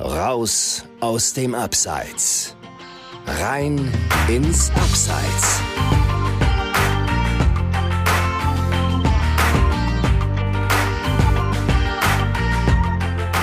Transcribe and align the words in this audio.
Raus 0.00 0.84
aus 1.00 1.32
dem 1.32 1.56
Abseits. 1.56 2.54
Rein 3.26 3.92
ins 4.28 4.70
Abseits. 4.70 5.60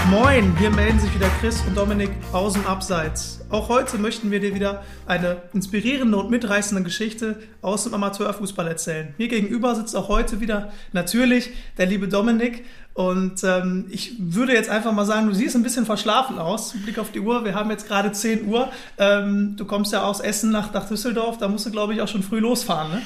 Moin, 0.10 0.56
hier 0.58 0.70
melden 0.70 0.98
sich 1.02 1.14
wieder 1.14 1.28
Chris 1.42 1.62
und 1.68 1.76
Dominik 1.76 2.12
aus 2.32 2.54
dem 2.54 2.66
Abseits. 2.66 3.45
Auch 3.56 3.70
heute 3.70 3.98
möchten 3.98 4.32
wir 4.32 4.42
dir 4.42 4.54
wieder 4.54 4.84
eine 5.06 5.38
inspirierende 5.54 6.18
und 6.18 6.30
mitreißende 6.30 6.84
Geschichte 6.84 7.38
aus 7.62 7.86
dem 7.86 7.94
Amateurfußball 7.94 8.68
erzählen. 8.68 9.14
Mir 9.18 9.30
gegenüber 9.30 9.74
sitzt 9.76 9.96
auch 9.96 10.10
heute 10.10 10.42
wieder 10.42 10.74
natürlich 10.92 11.52
der 11.78 11.86
liebe 11.86 12.10
Dominik. 12.10 12.66
Und 12.94 13.46
ähm, 13.46 13.86
ich 13.90 14.18
würde 14.20 14.52
jetzt 14.52 14.70
einfach 14.70 14.92
mal 14.92 15.06
sagen, 15.06 15.28
du 15.28 15.34
siehst 15.34 15.56
ein 15.56 15.64
bisschen 15.64 15.86
verschlafen 15.86 16.38
aus. 16.38 16.74
Blick 16.84 17.00
auf 17.00 17.14
die 17.14 17.22
Uhr, 17.22 17.46
wir 17.46 17.56
haben 17.56 17.70
jetzt 17.70 17.88
gerade 17.88 18.12
10 18.12 18.46
Uhr. 18.46 18.70
Ähm, 18.98 19.56
du 19.56 19.64
kommst 19.64 19.94
ja 19.94 20.04
aus 20.04 20.20
Essen 20.20 20.52
nach, 20.52 20.74
nach 20.74 20.90
Düsseldorf, 20.90 21.38
da 21.38 21.48
musst 21.48 21.66
du, 21.66 21.72
glaube 21.72 21.94
ich, 21.94 22.02
auch 22.02 22.10
schon 22.10 22.24
früh 22.24 22.40
losfahren, 22.40 22.92
ne? 22.92 23.02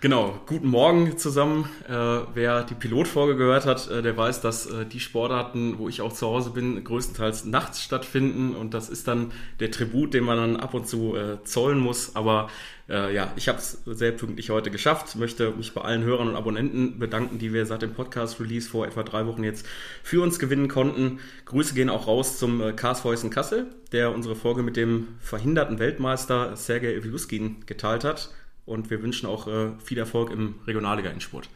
Genau, 0.00 0.40
guten 0.46 0.68
Morgen 0.68 1.18
zusammen. 1.18 1.68
Äh, 1.88 1.92
wer 1.92 2.62
die 2.62 2.74
Pilotfolge 2.74 3.34
gehört 3.34 3.66
hat, 3.66 3.90
äh, 3.90 4.00
der 4.00 4.16
weiß, 4.16 4.40
dass 4.40 4.66
äh, 4.66 4.86
die 4.86 5.00
Sportarten, 5.00 5.76
wo 5.78 5.88
ich 5.88 6.02
auch 6.02 6.12
zu 6.12 6.28
Hause 6.28 6.50
bin, 6.50 6.84
größtenteils 6.84 7.46
nachts 7.46 7.82
stattfinden 7.82 8.54
und 8.54 8.74
das 8.74 8.90
ist 8.90 9.08
dann 9.08 9.32
der 9.58 9.72
Tribut, 9.72 10.14
den 10.14 10.22
man 10.22 10.36
dann 10.36 10.56
ab 10.56 10.72
und 10.74 10.86
zu 10.86 11.16
äh, 11.16 11.42
zollen 11.42 11.80
muss. 11.80 12.14
Aber 12.14 12.48
äh, 12.88 13.12
ja, 13.12 13.32
ich 13.34 13.48
habe 13.48 13.58
es 13.58 13.82
sehr 13.86 14.12
pünktlich 14.12 14.50
heute 14.50 14.70
geschafft. 14.70 15.16
Möchte 15.16 15.50
mich 15.50 15.74
bei 15.74 15.80
allen 15.80 16.04
Hörern 16.04 16.28
und 16.28 16.36
Abonnenten 16.36 17.00
bedanken, 17.00 17.40
die 17.40 17.52
wir 17.52 17.66
seit 17.66 17.82
dem 17.82 17.92
Podcast-Release 17.92 18.70
vor 18.70 18.86
etwa 18.86 19.02
drei 19.02 19.26
Wochen 19.26 19.42
jetzt 19.42 19.66
für 20.04 20.22
uns 20.22 20.38
gewinnen 20.38 20.68
konnten. 20.68 21.18
Grüße 21.46 21.74
gehen 21.74 21.90
auch 21.90 22.06
raus 22.06 22.38
zum 22.38 22.60
äh, 22.60 22.72
KSV 22.72 23.28
Kassel, 23.30 23.66
der 23.90 24.14
unsere 24.14 24.36
Folge 24.36 24.62
mit 24.62 24.76
dem 24.76 25.08
verhinderten 25.18 25.80
Weltmeister 25.80 26.54
Sergei 26.54 26.94
Iviuskin 26.94 27.66
geteilt 27.66 28.04
hat 28.04 28.30
und 28.68 28.90
wir 28.90 29.02
wünschen 29.02 29.26
auch 29.26 29.48
äh, 29.48 29.70
viel 29.82 29.98
Erfolg 29.98 30.30
im 30.30 30.56
Regionalliga-Endspurt. 30.66 31.48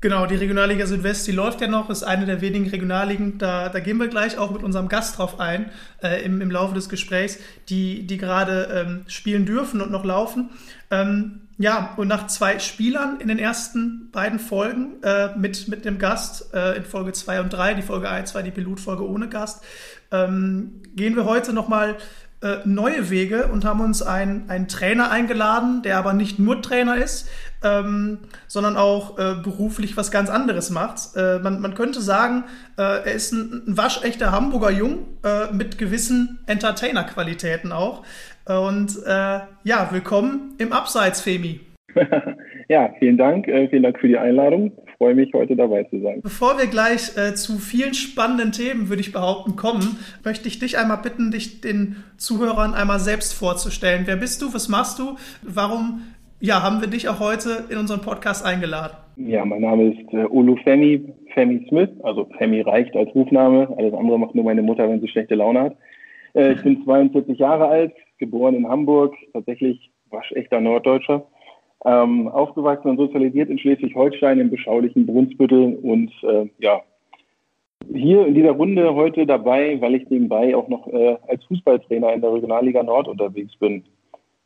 Genau, 0.00 0.26
die 0.26 0.36
Regionalliga 0.36 0.86
Südwest, 0.86 1.26
die 1.26 1.32
läuft 1.32 1.60
ja 1.60 1.66
noch, 1.66 1.90
ist 1.90 2.04
eine 2.04 2.24
der 2.24 2.40
wenigen 2.40 2.68
Regionalligen. 2.68 3.36
Da, 3.38 3.68
da 3.68 3.80
gehen 3.80 3.98
wir 3.98 4.06
gleich 4.06 4.38
auch 4.38 4.52
mit 4.52 4.62
unserem 4.62 4.88
Gast 4.88 5.18
drauf 5.18 5.40
ein 5.40 5.72
äh, 6.04 6.24
im, 6.24 6.40
im 6.40 6.52
Laufe 6.52 6.72
des 6.72 6.88
Gesprächs, 6.88 7.40
die, 7.68 8.06
die 8.06 8.16
gerade 8.16 8.68
ähm, 8.72 9.04
spielen 9.08 9.44
dürfen 9.44 9.80
und 9.80 9.90
noch 9.90 10.04
laufen. 10.04 10.50
Ähm, 10.92 11.40
ja, 11.58 11.94
und 11.96 12.06
nach 12.06 12.28
zwei 12.28 12.60
Spielern 12.60 13.18
in 13.18 13.26
den 13.26 13.40
ersten 13.40 14.12
beiden 14.12 14.38
Folgen 14.38 15.02
äh, 15.02 15.36
mit, 15.36 15.66
mit 15.66 15.84
dem 15.84 15.98
Gast 15.98 16.54
äh, 16.54 16.76
in 16.76 16.84
Folge 16.84 17.12
2 17.12 17.40
und 17.40 17.52
3, 17.52 17.74
die 17.74 17.82
Folge 17.82 18.08
1 18.08 18.36
war 18.36 18.44
die 18.44 18.52
Pilotfolge 18.52 19.04
ohne 19.04 19.28
Gast, 19.28 19.64
ähm, 20.12 20.80
gehen 20.94 21.16
wir 21.16 21.24
heute 21.24 21.52
nochmal 21.52 21.96
äh, 22.40 22.58
neue 22.64 23.10
Wege 23.10 23.48
und 23.48 23.64
haben 23.64 23.80
uns 23.80 24.00
einen, 24.00 24.48
einen 24.48 24.68
Trainer 24.68 25.10
eingeladen, 25.10 25.82
der 25.82 25.98
aber 25.98 26.12
nicht 26.12 26.38
nur 26.38 26.62
Trainer 26.62 26.96
ist, 26.96 27.28
ähm, 27.64 28.18
sondern 28.46 28.76
auch 28.76 29.18
äh, 29.18 29.34
beruflich 29.42 29.96
was 29.96 30.10
ganz 30.10 30.30
anderes 30.30 30.70
macht. 30.70 31.16
Äh, 31.16 31.40
man, 31.40 31.60
man 31.60 31.74
könnte 31.74 32.00
sagen, 32.00 32.44
äh, 32.76 32.82
er 32.82 33.12
ist 33.12 33.32
ein, 33.32 33.64
ein 33.66 33.76
waschechter 33.76 34.30
Hamburger 34.30 34.70
Jung 34.70 35.00
äh, 35.24 35.52
mit 35.52 35.78
gewissen 35.78 36.38
Entertainer-Qualitäten 36.46 37.72
auch. 37.72 38.04
Und 38.46 38.96
ja, 39.04 39.88
willkommen 39.90 40.54
im 40.56 40.72
Abseits, 40.72 41.20
Femi. 41.20 41.60
ja, 42.68 42.94
vielen 42.98 43.18
Dank. 43.18 43.44
vielen 43.44 43.82
Dank 43.82 44.00
für 44.00 44.08
die 44.08 44.16
Einladung 44.16 44.72
freue 44.98 45.14
mich, 45.14 45.32
heute 45.32 45.56
dabei 45.56 45.84
zu 45.84 46.00
sein. 46.00 46.20
Bevor 46.22 46.58
wir 46.58 46.66
gleich 46.66 47.16
äh, 47.16 47.34
zu 47.34 47.58
vielen 47.58 47.94
spannenden 47.94 48.52
Themen, 48.52 48.88
würde 48.88 49.00
ich 49.00 49.12
behaupten, 49.12 49.54
kommen, 49.56 49.98
möchte 50.24 50.48
ich 50.48 50.58
dich 50.58 50.76
einmal 50.76 50.98
bitten, 50.98 51.30
dich 51.30 51.60
den 51.60 51.96
Zuhörern 52.16 52.74
einmal 52.74 52.98
selbst 52.98 53.32
vorzustellen. 53.32 54.02
Wer 54.06 54.16
bist 54.16 54.42
du? 54.42 54.52
Was 54.52 54.68
machst 54.68 54.98
du? 54.98 55.16
Warum 55.42 56.02
ja, 56.40 56.62
haben 56.62 56.80
wir 56.80 56.88
dich 56.88 57.08
auch 57.08 57.20
heute 57.20 57.64
in 57.70 57.78
unseren 57.78 58.00
Podcast 58.00 58.44
eingeladen? 58.44 58.96
Ja, 59.16 59.44
mein 59.44 59.62
Name 59.62 59.92
ist 59.92 60.12
äh, 60.12 60.26
Ulu 60.26 60.56
Femi, 60.64 61.12
Femi 61.32 61.64
Smith. 61.68 61.90
Also 62.02 62.28
Femi 62.36 62.60
reicht 62.60 62.94
als 62.96 63.12
Rufname. 63.14 63.68
Alles 63.76 63.94
andere 63.94 64.18
macht 64.18 64.34
nur 64.34 64.44
meine 64.44 64.62
Mutter, 64.62 64.88
wenn 64.88 65.00
sie 65.00 65.08
schlechte 65.08 65.36
Laune 65.36 65.60
hat. 65.62 65.76
Äh, 66.34 66.52
ich 66.52 66.62
bin 66.62 66.82
42 66.84 67.38
Jahre 67.38 67.68
alt, 67.68 67.92
geboren 68.18 68.54
in 68.54 68.68
Hamburg, 68.68 69.14
tatsächlich 69.32 69.90
waschechter 70.10 70.60
Norddeutscher 70.60 71.24
ähm, 71.84 72.28
aufgewachsen 72.28 72.88
und 72.88 72.96
sozialisiert 72.96 73.50
in 73.50 73.58
Schleswig-Holstein 73.58 74.40
im 74.40 74.50
beschaulichen 74.50 75.06
Brunsbüttel 75.06 75.76
und 75.76 76.10
äh, 76.22 76.48
ja, 76.58 76.82
hier 77.92 78.26
in 78.26 78.34
dieser 78.34 78.52
Runde 78.52 78.94
heute 78.94 79.26
dabei, 79.26 79.80
weil 79.80 79.94
ich 79.94 80.10
nebenbei 80.10 80.54
auch 80.54 80.68
noch 80.68 80.86
äh, 80.88 81.16
als 81.28 81.44
Fußballtrainer 81.44 82.12
in 82.12 82.20
der 82.20 82.32
Regionalliga 82.32 82.82
Nord 82.82 83.08
unterwegs 83.08 83.56
bin. 83.56 83.84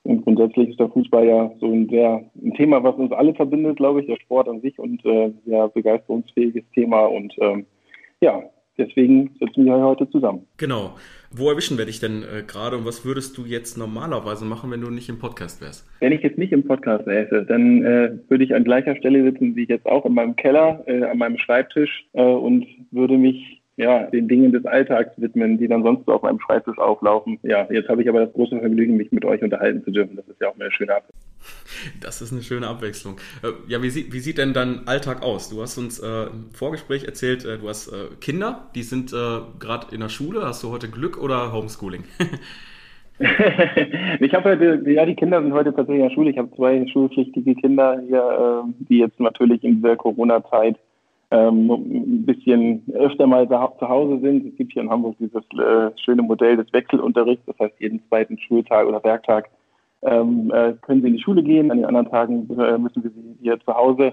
Und 0.05 0.25
grundsätzlich 0.25 0.71
ist 0.71 0.81
der 0.81 0.89
Fußball 0.89 1.27
ja 1.27 1.53
so 1.61 1.67
ein 1.67 1.89
sehr 1.89 2.25
ein 2.43 2.55
Thema, 2.55 2.83
was 2.83 2.97
uns 2.97 3.13
alle 3.13 3.35
verbindet, 3.35 3.77
glaube 3.77 4.01
ich, 4.01 4.07
der 4.07 4.17
Sport 4.17 4.49
an 4.49 4.61
sich 4.61 4.79
und 4.79 5.05
äh, 5.05 5.33
sehr 5.47 5.69
begeisterungsfähiges 5.69 6.65
Thema. 6.75 7.07
Und 7.07 7.35
ähm, 7.39 7.67
ja, 8.21 8.43
deswegen 8.87 9.31
sitzen 9.41 9.65
wir 9.65 9.75
heute 9.75 10.09
zusammen. 10.11 10.47
Genau. 10.57 10.95
Wo 11.35 11.49
erwischen 11.49 11.79
wir 11.79 11.87
dich 11.87 11.99
denn 11.99 12.23
äh, 12.23 12.43
gerade 12.47 12.77
und 12.77 12.85
was 12.85 13.07
würdest 13.07 13.39
du 13.39 13.47
jetzt 13.47 13.79
normalerweise 13.79 14.45
machen, 14.45 14.71
wenn 14.71 14.83
du 14.83 14.91
nicht 14.91 15.09
im 15.09 15.19
Podcast 15.19 15.63
wärst? 15.63 15.89
Wenn 16.01 16.13
ich 16.13 16.23
jetzt 16.23 16.37
nicht 16.37 16.53
im 16.53 16.65
Podcast 16.65 17.07
wäre, 17.07 17.47
dann 17.47 17.83
äh, 17.83 18.19
würde 18.29 18.45
ich 18.45 18.55
an 18.55 18.65
gleicher 18.65 18.97
Stelle 18.97 19.23
sitzen 19.23 19.57
wie 19.57 19.67
jetzt 19.67 19.87
auch 19.87 20.05
in 20.05 20.13
meinem 20.13 20.37
Keller, 20.37 20.83
äh, 20.87 21.05
an 21.05 21.17
meinem 21.17 21.39
Schreibtisch 21.39 22.05
äh, 22.13 22.23
und 22.23 22.67
würde 22.91 23.17
mich 23.17 23.62
ja, 23.77 24.05
den 24.11 24.29
Dingen 24.29 24.53
des 24.53 24.67
Alltags 24.67 25.13
widmen, 25.17 25.57
die 25.57 25.67
dann 25.67 25.83
sonst 25.83 26.05
so 26.05 26.13
auf 26.13 26.23
meinem 26.23 26.41
Schreibtisch 26.41 26.79
auflaufen. 26.79 27.39
Ja, 27.43 27.67
jetzt 27.71 27.89
habe 27.89 28.03
ich 28.03 28.09
aber 28.09 28.27
das 28.27 28.33
große 28.35 28.59
Vergnügen, 28.59 28.97
mich 28.97 29.11
mit 29.13 29.25
euch 29.25 29.43
unterhalten 29.43 29.83
zu 29.83 29.91
dürfen. 29.91 30.17
Das 30.17 30.29
ist 30.29 30.41
ja 30.41 30.49
auch 30.49 30.55
eine 30.55 30.71
schöne 30.71 30.95
Abwechslung. 30.95 31.23
Das 32.01 32.21
ist 32.21 32.33
eine 32.33 32.43
schöne 32.43 32.69
Abwechslung. 32.69 33.17
Äh, 33.43 33.71
ja, 33.71 33.83
wie, 33.83 33.89
sieht, 33.89 34.13
wie 34.13 34.19
sieht 34.19 34.39
denn 34.39 34.53
dein 34.53 34.87
Alltag 34.87 35.23
aus? 35.23 35.49
Du 35.49 35.63
hast 35.63 35.79
uns 35.79 35.99
äh, 36.01 36.25
im 36.27 36.51
Vorgespräch 36.53 37.05
erzählt, 37.05 37.47
äh, 37.47 37.59
du 37.59 37.69
hast 37.69 37.89
äh, 37.89 38.15
Kinder, 38.21 38.69
die 38.75 38.83
sind 38.83 39.13
äh, 39.13 39.41
gerade 39.59 39.87
in 39.93 40.01
der 40.01 40.11
Schule. 40.11 40.43
Hast 40.43 40.63
du 40.63 40.71
heute 40.71 40.89
Glück 40.89 41.21
oder 41.21 41.53
Homeschooling? 41.53 42.05
ich 44.21 44.35
habe 44.35 44.51
heute, 44.51 44.83
ja, 44.91 45.07
die 45.07 45.15
Kinder 45.15 45.41
sind 45.41 45.55
heute 45.55 45.75
tatsächlich 45.75 46.03
in 46.03 46.09
der 46.09 46.15
Schule. 46.15 46.31
Ich 46.31 46.39
habe 46.39 46.55
zwei 46.55 46.87
schulpflichtige 46.89 47.55
Kinder 47.55 48.01
hier, 48.07 48.65
äh, 48.67 48.85
die 48.89 48.99
jetzt 48.99 49.19
natürlich 49.19 49.65
in 49.65 49.77
dieser 49.77 49.97
Corona-Zeit 49.97 50.77
ähm, 51.33 51.71
ein 51.71 52.27
bisschen 52.27 52.83
öfter 52.93 53.27
mal 53.27 53.49
zu 53.49 53.89
Hause 53.89 54.21
sind. 54.21 54.47
Es 54.47 54.57
gibt 54.57 54.75
hier 54.75 54.83
in 54.83 54.91
Hamburg 54.91 55.17
dieses 55.19 55.43
äh, 55.59 55.91
schöne 56.05 56.23
Modell 56.23 56.59
des 56.59 56.71
Wechselunterrichts. 56.75 57.47
Das 57.47 57.59
heißt, 57.59 57.75
jeden 57.81 58.07
zweiten 58.09 58.39
Schultag 58.39 58.87
oder 58.87 59.03
Werktag 59.03 59.49
ähm, 60.03 60.53
äh, 60.55 60.75
können 60.83 61.01
sie 61.01 61.09
in 61.09 61.17
die 61.17 61.23
Schule 61.23 61.43
gehen. 61.43 61.71
An 61.71 61.79
den 61.79 61.87
anderen 61.87 62.11
Tagen 62.11 62.51
äh, 62.51 62.77
müssen 62.77 63.03
wir 63.03 63.11
sie 63.11 63.37
hier 63.41 63.59
zu 63.61 63.75
Hause 63.75 64.13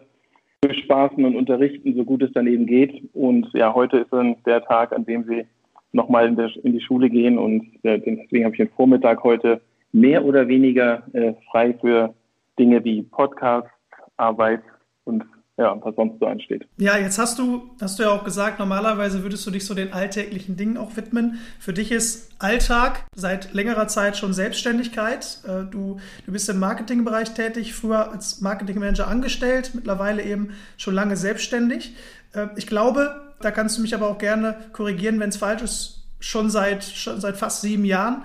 bespaßen 0.62 1.24
und 1.26 1.36
unterrichten, 1.36 1.94
so 1.96 2.06
gut 2.06 2.22
es 2.22 2.32
dann 2.32 2.48
eben 2.48 2.66
geht. 2.66 3.04
Und 3.14 3.48
ja, 3.54 3.74
heute 3.74 3.98
ist 3.98 4.14
dann 4.14 4.38
der 4.46 4.64
Tag, 4.64 4.94
an 4.94 5.06
dem 5.06 5.26
sie 5.26 5.46
nochmal 5.92 6.26
in, 6.26 6.38
in 6.64 6.72
die 6.72 6.82
Schule 6.82 7.10
gehen. 7.10 7.38
Und 7.38 7.66
äh, 7.84 8.00
deswegen 8.00 8.46
habe 8.46 8.56
ich 8.56 8.60
den 8.60 8.70
Vormittag 8.70 9.24
heute 9.26 9.60
mehr 9.92 10.24
oder 10.24 10.48
weniger 10.48 11.04
äh, 11.12 11.34
frei 11.52 11.74
für 11.82 12.14
Dinge 12.58 12.82
wie 12.86 13.02
Podcast, 13.02 13.68
Arbeit 14.16 14.62
und 15.04 15.26
ja, 15.60 15.78
was 15.82 15.94
sonst 15.96 16.20
so 16.20 16.26
ansteht. 16.26 16.66
Ja, 16.78 16.98
jetzt 16.98 17.20
hast 17.20 17.38
du, 17.38 17.70
hast 17.82 18.00
du 18.00 18.04
ja 18.04 18.12
auch 18.12 18.24
gesagt, 18.24 18.60
normalerweise 18.60 19.24
würdest 19.24 19.46
du 19.46 19.52
dich 19.52 19.66
so 19.66 19.74
den 19.74 19.92
alltäglichen 19.92 20.56
Dingen 20.56 20.78
auch 20.78 20.96
widmen. 20.96 21.40
Für 21.60 21.74
dich 21.74 21.92
ist 21.92 22.32
Alltag 22.40 23.06
seit 23.14 23.54
längerer 23.54 23.90
Zeit 23.90 24.16
schon 24.16 24.34
Selbstständigkeit. 24.34 25.42
Äh, 25.46 25.70
du, 25.70 26.00
du 26.26 26.32
bist 26.32 26.48
im 26.48 26.60
Marketingbereich 26.60 27.34
tätig, 27.34 27.74
früher 27.74 28.10
als 28.10 28.40
Marketingmanager 28.40 29.10
angestellt, 29.10 29.72
mittlerweile 29.74 30.24
eben 30.24 30.54
schon 30.78 30.94
lange 30.94 31.18
selbstständig. 31.18 31.94
Äh, 32.34 32.48
ich 32.56 32.66
glaube, 32.66 33.34
da 33.42 33.52
kannst 33.52 33.78
du 33.78 33.82
mich 33.82 33.94
aber 33.94 34.08
auch 34.08 34.18
gerne 34.18 34.56
korrigieren, 34.72 35.20
wenn 35.20 35.30
es 35.30 35.38
falsch 35.38 35.62
ist, 35.62 36.08
schon 36.22 36.50
seit, 36.50 36.86
schon 36.86 37.20
seit 37.20 37.36
fast 37.36 37.62
sieben 37.62 37.84
Jahren. 37.84 38.24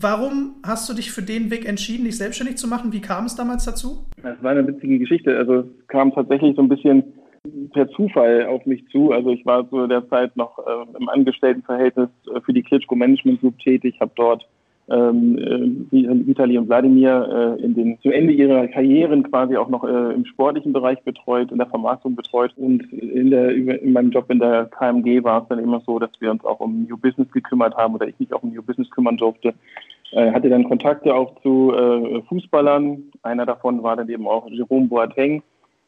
Warum 0.00 0.56
hast 0.64 0.88
du 0.88 0.94
dich 0.94 1.12
für 1.12 1.22
den 1.22 1.50
Weg 1.50 1.66
entschieden, 1.68 2.04
dich 2.04 2.16
selbstständig 2.16 2.56
zu 2.56 2.68
machen? 2.68 2.92
Wie 2.92 3.00
kam 3.00 3.26
es 3.26 3.36
damals 3.36 3.64
dazu? 3.64 4.06
Das 4.22 4.42
war 4.42 4.52
eine 4.52 4.66
witzige 4.66 4.98
Geschichte. 4.98 5.36
Also 5.36 5.54
es 5.60 5.88
kam 5.88 6.12
tatsächlich 6.12 6.56
so 6.56 6.62
ein 6.62 6.68
bisschen 6.68 7.04
per 7.72 7.88
Zufall 7.90 8.46
auf 8.46 8.64
mich 8.66 8.86
zu. 8.88 9.12
Also 9.12 9.30
ich 9.30 9.44
war 9.44 9.68
zu 9.68 9.86
der 9.86 10.08
Zeit 10.08 10.36
noch 10.36 10.58
äh, 10.58 10.98
im 10.98 11.08
Angestelltenverhältnis 11.08 12.08
äh, 12.34 12.40
für 12.40 12.52
die 12.52 12.62
Klitschko 12.62 12.94
Management 12.94 13.40
Group 13.40 13.58
tätig, 13.58 13.96
habe 14.00 14.12
dort 14.16 14.46
ähm, 14.90 15.86
äh, 15.92 16.26
Vitali 16.26 16.58
und 16.58 16.68
Wladimir 16.68 17.56
äh, 17.58 17.62
in 17.62 17.74
den, 17.74 17.98
zum 18.02 18.12
Ende 18.12 18.32
ihrer 18.32 18.68
Karrieren 18.68 19.22
quasi 19.22 19.56
auch 19.56 19.68
noch 19.68 19.84
äh, 19.84 20.12
im 20.12 20.26
sportlichen 20.26 20.72
Bereich 20.72 21.02
betreut, 21.02 21.50
in 21.50 21.58
der 21.58 21.68
Vermarktung 21.68 22.14
betreut 22.14 22.52
und 22.56 22.92
in, 22.92 23.30
der, 23.30 23.50
in 23.50 23.92
meinem 23.92 24.10
Job 24.10 24.30
in 24.30 24.40
der 24.40 24.66
KMG 24.66 25.24
war 25.24 25.42
es 25.42 25.48
dann 25.48 25.58
immer 25.58 25.80
so, 25.86 25.98
dass 25.98 26.10
wir 26.20 26.30
uns 26.30 26.44
auch 26.44 26.60
um 26.60 26.84
New 26.84 26.98
Business 26.98 27.30
gekümmert 27.32 27.74
haben 27.76 27.94
oder 27.94 28.08
ich 28.08 28.18
mich 28.18 28.32
auch 28.32 28.42
um 28.42 28.52
New 28.52 28.62
Business 28.62 28.90
kümmern 28.90 29.16
durfte. 29.16 29.54
Äh, 30.12 30.32
hatte 30.32 30.50
dann 30.50 30.68
Kontakte 30.68 31.14
auch 31.14 31.40
zu 31.42 31.72
äh, 31.72 32.22
Fußballern. 32.28 33.04
Einer 33.22 33.46
davon 33.46 33.82
war 33.82 33.96
dann 33.96 34.08
eben 34.08 34.28
auch 34.28 34.46
Jerome 34.48 34.86
Boateng, 34.86 35.42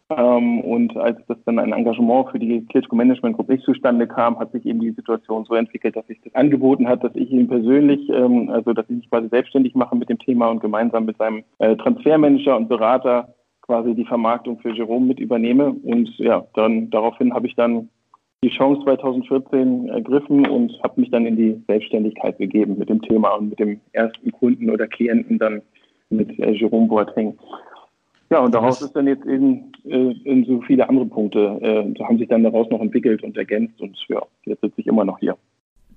Ähm, 0.09 0.61
und 0.61 0.97
als 0.97 1.19
das 1.27 1.39
dann 1.47 1.59
ein 1.59 1.73
Engagement 1.73 2.31
für 2.31 2.39
die 2.39 2.65
Klitschko 2.67 2.95
Management 2.95 3.37
Group 3.37 3.49
nicht 3.49 3.65
zustande 3.65 4.07
kam, 4.07 4.39
hat 4.39 4.53
sich 4.53 4.65
eben 4.65 4.81
die 4.81 4.93
Situation 4.93 5.45
so 5.45 5.55
entwickelt, 5.55 5.97
dass 5.97 6.07
sich 6.07 6.21
das 6.23 6.35
angeboten 6.35 6.87
hat, 6.89 7.03
dass 7.03 7.15
ich 7.17 7.31
ihn 7.31 7.49
persönlich, 7.49 8.09
ähm, 8.11 8.49
also 8.51 8.73
dass 8.73 8.89
ich 8.89 8.97
mich 8.97 9.11
quasi 9.11 9.29
selbstständig 9.29 9.75
mache 9.75 9.97
mit 9.97 10.09
dem 10.09 10.19
Thema 10.19 10.49
und 10.49 10.61
gemeinsam 10.61 11.07
mit 11.07 11.17
seinem 11.19 11.43
äh, 11.59 11.75
Transfermanager 11.77 12.57
und 12.57 12.69
Berater 12.69 13.35
quasi 13.63 13.95
die 13.95 14.05
Vermarktung 14.05 14.61
für 14.61 14.71
Jerome 14.71 15.07
mit 15.07 15.19
übernehme. 15.19 15.75
Und 15.83 16.09
ja, 16.19 16.47
dann 16.55 16.89
daraufhin 16.91 17.35
habe 17.35 17.49
ich 17.49 17.57
dann 17.57 17.89
die 18.45 18.51
Chance 18.51 18.83
2014 18.85 19.89
ergriffen 19.89 20.47
und 20.47 20.73
habe 20.85 21.01
mich 21.01 21.11
dann 21.11 21.27
in 21.27 21.37
die 21.37 21.61
Selbstständigkeit 21.67 22.39
begeben 22.39 22.79
mit 22.79 22.89
dem 22.89 23.03
Thema 23.03 23.31
und 23.31 23.51
mit 23.51 23.59
dem 23.59 23.81
ersten 23.93 24.31
Kunden 24.31 24.71
oder 24.71 24.87
Klienten 24.87 25.39
dann 25.39 25.63
mit 26.11 26.39
äh, 26.39 26.53
Jerome 26.53 26.87
Boateng. 26.87 27.37
Ja, 28.31 28.41
und 28.41 28.55
daraus 28.55 28.83
ist 28.83 28.93
dann 28.93 29.07
jetzt 29.07 29.25
eben 29.25 29.73
äh, 29.85 30.13
in 30.25 30.45
so 30.47 30.61
viele 30.63 30.89
andere 30.89 31.07
Punkte, 31.07 31.59
äh, 31.63 32.03
haben 32.03 32.19
sich 32.19 32.29
dann 32.29 32.43
daraus 32.43 32.69
noch 32.71 32.81
entwickelt 32.81 33.23
und 33.23 33.37
ergänzt 33.37 33.81
und 33.81 33.97
ja, 34.09 34.21
jetzt 34.45 34.63
sitze 34.63 34.81
ich 34.81 34.87
immer 34.87 35.05
noch 35.05 35.19
hier. 35.19 35.37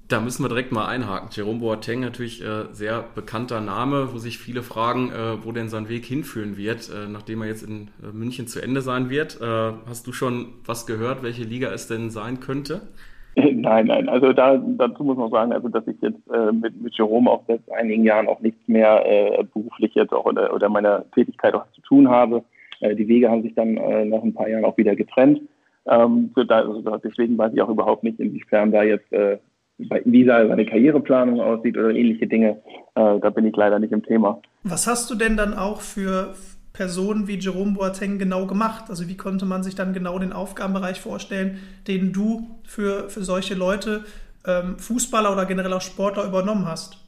Da 0.09 0.19
müssen 0.19 0.43
wir 0.43 0.49
direkt 0.49 0.71
mal 0.71 0.87
einhaken. 0.87 1.29
Jerome 1.31 1.59
Boateng 1.59 1.99
natürlich 1.99 2.43
äh, 2.43 2.65
sehr 2.71 3.03
bekannter 3.13 3.61
Name, 3.61 4.11
wo 4.11 4.17
sich 4.17 4.39
viele 4.39 4.63
fragen, 4.63 5.11
äh, 5.11 5.45
wo 5.45 5.51
denn 5.51 5.69
sein 5.69 5.87
Weg 5.87 6.03
hinführen 6.03 6.57
wird, 6.57 6.89
äh, 6.89 7.07
nachdem 7.07 7.43
er 7.43 7.47
jetzt 7.47 7.61
in 7.61 7.89
äh, 8.01 8.11
München 8.11 8.47
zu 8.47 8.59
Ende 8.59 8.81
sein 8.81 9.11
wird. 9.11 9.39
Äh, 9.39 9.73
hast 9.85 10.07
du 10.07 10.11
schon 10.11 10.53
was 10.65 10.87
gehört, 10.87 11.21
welche 11.21 11.43
Liga 11.43 11.71
es 11.71 11.87
denn 11.87 12.09
sein 12.09 12.39
könnte? 12.39 12.81
Nein, 13.35 13.87
nein. 13.87 14.09
Also 14.09 14.33
da, 14.33 14.57
dazu 14.57 15.03
muss 15.03 15.17
man 15.17 15.29
sagen, 15.29 15.53
also 15.53 15.69
dass 15.69 15.87
ich 15.87 15.95
jetzt 16.01 16.19
äh, 16.33 16.51
mit, 16.51 16.81
mit 16.81 16.97
Jerome 16.97 17.29
auch 17.29 17.43
seit 17.47 17.61
einigen 17.71 18.03
Jahren 18.03 18.27
auch 18.27 18.39
nichts 18.41 18.67
mehr 18.67 19.05
äh, 19.05 19.43
beruflich 19.43 19.93
jetzt 19.95 20.11
auch 20.13 20.25
oder, 20.25 20.53
oder 20.53 20.67
meiner 20.67 21.09
Tätigkeit 21.11 21.53
auch 21.53 21.65
zu 21.73 21.81
tun 21.81 22.09
habe. 22.09 22.43
Äh, 22.81 22.95
die 22.95 23.07
Wege 23.07 23.29
haben 23.29 23.43
sich 23.43 23.53
dann 23.55 23.77
äh, 23.77 24.05
nach 24.05 24.23
ein 24.23 24.33
paar 24.33 24.49
Jahren 24.49 24.65
auch 24.65 24.77
wieder 24.77 24.95
getrennt. 24.95 25.41
Ähm, 25.85 26.31
so 26.35 26.43
da, 26.43 26.59
also 26.59 26.81
deswegen 26.97 27.37
weiß 27.37 27.53
ich 27.53 27.61
auch 27.61 27.69
überhaupt 27.69 28.03
nicht, 28.03 28.19
inwiefern 28.19 28.71
da 28.71 28.83
jetzt 28.83 29.11
äh, 29.13 29.37
wie 29.77 30.25
da 30.25 30.45
seine 30.45 30.65
Karriereplanung 30.65 31.39
aussieht 31.39 31.77
oder 31.77 31.91
ähnliche 31.91 32.27
Dinge. 32.27 32.61
Äh, 32.95 33.19
da 33.19 33.29
bin 33.29 33.45
ich 33.45 33.55
leider 33.55 33.79
nicht 33.79 33.93
im 33.93 34.03
Thema. 34.03 34.41
Was 34.63 34.87
hast 34.87 35.09
du 35.09 35.15
denn 35.15 35.37
dann 35.37 35.53
auch 35.53 35.81
für 35.81 36.33
Personen 36.79 37.27
wie 37.27 37.37
Jerome 37.37 37.73
Boateng 37.73 38.19
genau 38.19 38.45
gemacht? 38.45 38.85
Also 38.87 39.09
wie 39.09 39.17
konnte 39.17 39.45
man 39.45 39.63
sich 39.63 39.75
dann 39.75 39.91
genau 39.91 40.17
den 40.17 40.31
Aufgabenbereich 40.31 41.01
vorstellen, 41.01 41.57
den 41.89 42.13
du 42.13 42.47
für, 42.63 43.09
für 43.09 43.21
solche 43.21 43.53
Leute, 43.53 44.05
ähm, 44.47 44.79
Fußballer 44.79 45.33
oder 45.33 45.45
generell 45.45 45.73
auch 45.73 45.81
Sportler 45.81 46.25
übernommen 46.25 46.65
hast? 46.65 47.05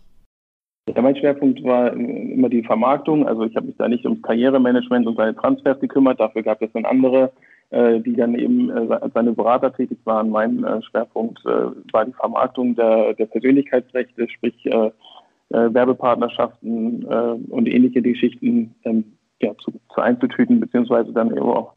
Ja, 0.94 1.02
mein 1.02 1.16
Schwerpunkt 1.16 1.64
war 1.64 1.94
immer 1.94 2.50
die 2.50 2.64
Vermarktung. 2.64 3.26
Also 3.26 3.46
ich 3.46 3.56
habe 3.56 3.68
mich 3.68 3.78
da 3.78 3.88
nicht 3.88 4.04
ums 4.04 4.22
Karrieremanagement 4.24 5.08
und 5.08 5.16
seine 5.16 5.38
Transfers 5.38 5.80
gekümmert. 5.80 6.20
Dafür 6.20 6.44
gab 6.44 6.62
es 6.62 6.74
dann 6.74 6.84
andere, 6.84 7.32
äh, 7.70 8.02
die 8.02 8.18
dann 8.18 8.36
eben 8.36 8.70
äh, 8.72 8.94
als 8.94 9.14
seine 9.14 9.32
Berater 9.32 9.72
tätig 9.72 10.00
waren. 10.04 10.32
Mein 10.32 10.66
äh, 10.66 10.82
Schwerpunkt 10.82 11.40
äh, 11.46 11.94
war 11.94 12.04
die 12.04 12.12
Vermarktung 12.12 12.76
der, 12.76 13.14
der 13.14 13.28
Persönlichkeitsrechte, 13.28 14.28
sprich 14.28 14.66
äh, 14.66 14.92
äh, 15.52 15.74
Werbepartnerschaften 15.74 17.06
und 17.06 17.68
ähnliche 17.70 18.02
Geschichten. 18.02 18.76
Ähm, 18.84 19.06
ja, 19.42 19.56
zu, 19.58 19.72
zu 19.94 20.02
einzutüten, 20.02 20.60
beziehungsweise 20.60 21.12
dann 21.14 21.32
eben 21.32 21.42
auch 21.42 21.74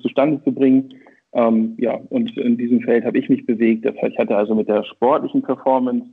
zustande 0.00 0.42
zu 0.44 0.52
bringen. 0.52 0.94
Ähm, 1.32 1.74
ja, 1.78 1.98
und 2.10 2.36
in 2.36 2.56
diesem 2.56 2.80
Feld 2.82 3.04
habe 3.04 3.18
ich 3.18 3.28
mich 3.28 3.44
bewegt. 3.44 3.84
Das 3.84 3.96
heißt, 3.96 4.12
ich 4.12 4.18
hatte 4.18 4.36
also 4.36 4.54
mit 4.54 4.68
der 4.68 4.84
sportlichen 4.84 5.42
Performance 5.42 6.06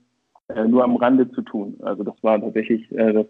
äh, 0.50 0.66
nur 0.66 0.84
am 0.84 0.96
Rande 0.96 1.30
zu 1.32 1.42
tun. 1.42 1.78
Also 1.82 2.04
das 2.04 2.16
war 2.22 2.42
tatsächlich 2.42 2.92
äh, 2.92 3.26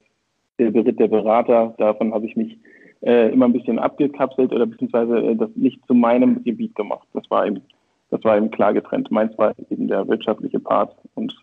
der 0.58 0.72
Beritt 0.72 1.00
der 1.00 1.08
Berater. 1.08 1.76
Davon 1.78 2.14
habe 2.14 2.26
ich 2.26 2.36
mich 2.36 2.58
äh, 3.02 3.32
immer 3.32 3.46
ein 3.46 3.54
bisschen 3.54 3.80
abgekapselt 3.80 4.54
oder 4.54 4.66
beziehungsweise 4.66 5.18
äh, 5.18 5.36
das 5.36 5.50
nicht 5.56 5.86
zu 5.86 5.94
meinem 5.94 6.44
Gebiet 6.44 6.76
gemacht. 6.76 7.08
Das 7.14 7.30
war 7.30 7.46
eben, 7.46 7.62
das 8.10 8.24
war 8.24 8.38
eben 8.38 8.52
klar 8.52 8.74
getrennt. 8.74 9.12
Meins 9.12 9.38
war 9.38 9.54
eben 9.70 9.88
der 9.88 10.08
wirtschaftliche 10.08 10.60
Part 10.60 10.96
und 11.16 11.36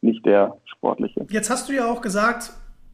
nicht 0.00 0.24
der 0.24 0.56
sportliche. 0.64 1.26
Jetzt 1.28 1.50
hast 1.50 1.68
du 1.68 1.74
ja 1.74 1.90
auch 1.90 2.00
gesagt, 2.00 2.52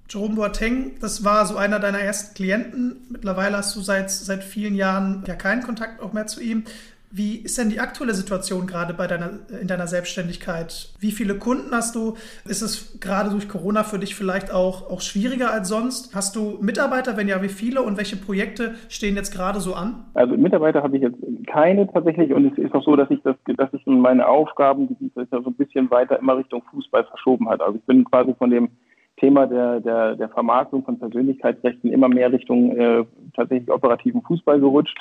Jerome 0.09 0.37
Boateng, 0.37 0.93
das 1.01 1.25
war 1.25 1.47
so 1.47 1.57
einer 1.57 1.81
deiner 1.81 1.99
ersten 1.99 2.35
Klienten. 2.35 3.07
Mittlerweile 3.11 3.57
hast 3.57 3.75
du 3.75 3.81
seit, 3.81 4.11
seit 4.11 4.45
vielen 4.45 4.77
Jahren 4.77 5.25
ja 5.27 5.35
keinen 5.35 5.63
Kontakt 5.63 6.01
auch 6.01 6.13
mehr 6.13 6.27
zu 6.27 6.41
ihm. 6.41 6.65
Wie 7.11 7.37
ist 7.37 7.57
denn 7.57 7.71
die 7.71 7.81
aktuelle 7.81 8.15
Situation 8.15 8.67
gerade 8.67 8.93
bei 8.93 9.07
deiner, 9.07 9.31
in 9.61 9.69
deiner 9.69 9.87
Selbstständigkeit? 9.87 10.91
Wie 10.99 11.13
viele 11.13 11.37
Kunden 11.37 11.73
hast 11.73 11.95
du? 11.95 12.17
Ist 12.45 12.63
es 12.63 13.01
gerade 13.01 13.31
durch 13.31 13.49
Corona 13.49 13.85
für 13.85 13.99
dich 13.99 14.15
vielleicht 14.15 14.53
auch, 14.53 14.91
auch 14.91 15.01
schwieriger 15.01 15.51
als 15.53 15.69
sonst? 15.69 16.15
Hast 16.15 16.37
du 16.37 16.59
Mitarbeiter? 16.61 17.17
Wenn 17.17 17.29
ja, 17.29 17.43
wie 17.43 17.49
viele? 17.49 17.83
Und 17.83 17.97
welche 17.97 18.17
Projekte 18.17 18.75
stehen 18.89 19.17
jetzt 19.17 19.33
gerade 19.33 19.61
so 19.61 19.75
an? 19.75 20.05
Also 20.15 20.37
Mitarbeiter 20.37 20.83
habe 20.83 20.97
ich 20.97 21.03
jetzt 21.03 21.17
keine 21.47 21.91
tatsächlich. 21.91 22.33
Und 22.33 22.53
es 22.53 22.59
ist 22.59 22.75
auch 22.75 22.85
so, 22.85 22.97
dass 22.97 23.11
ich 23.11 23.23
das, 23.23 23.37
dass 23.57 23.73
ich 23.73 23.87
meine 23.87 24.27
Aufgabengebiete 24.27 25.27
so 25.31 25.37
ein 25.39 25.55
bisschen 25.55 25.91
weiter 25.91 26.19
immer 26.19 26.37
Richtung 26.37 26.63
Fußball 26.71 27.05
verschoben 27.05 27.49
hat. 27.49 27.61
Also 27.61 27.79
ich 27.79 27.85
bin 27.85 28.05
quasi 28.05 28.35
von 28.35 28.51
dem 28.51 28.69
Thema 29.17 29.47
der, 29.47 29.81
der, 29.81 30.17
der 30.17 30.29
Vermarktung 30.29 30.85
von 30.85 30.99
Persönlichkeitsrechten 30.99 31.93
immer 31.93 32.09
mehr 32.09 32.33
Richtung 32.33 32.77
äh, 32.77 33.05
tatsächlich 33.35 33.71
operativen 33.71 34.23
Fußball 34.23 34.61
gerutscht. 34.61 34.99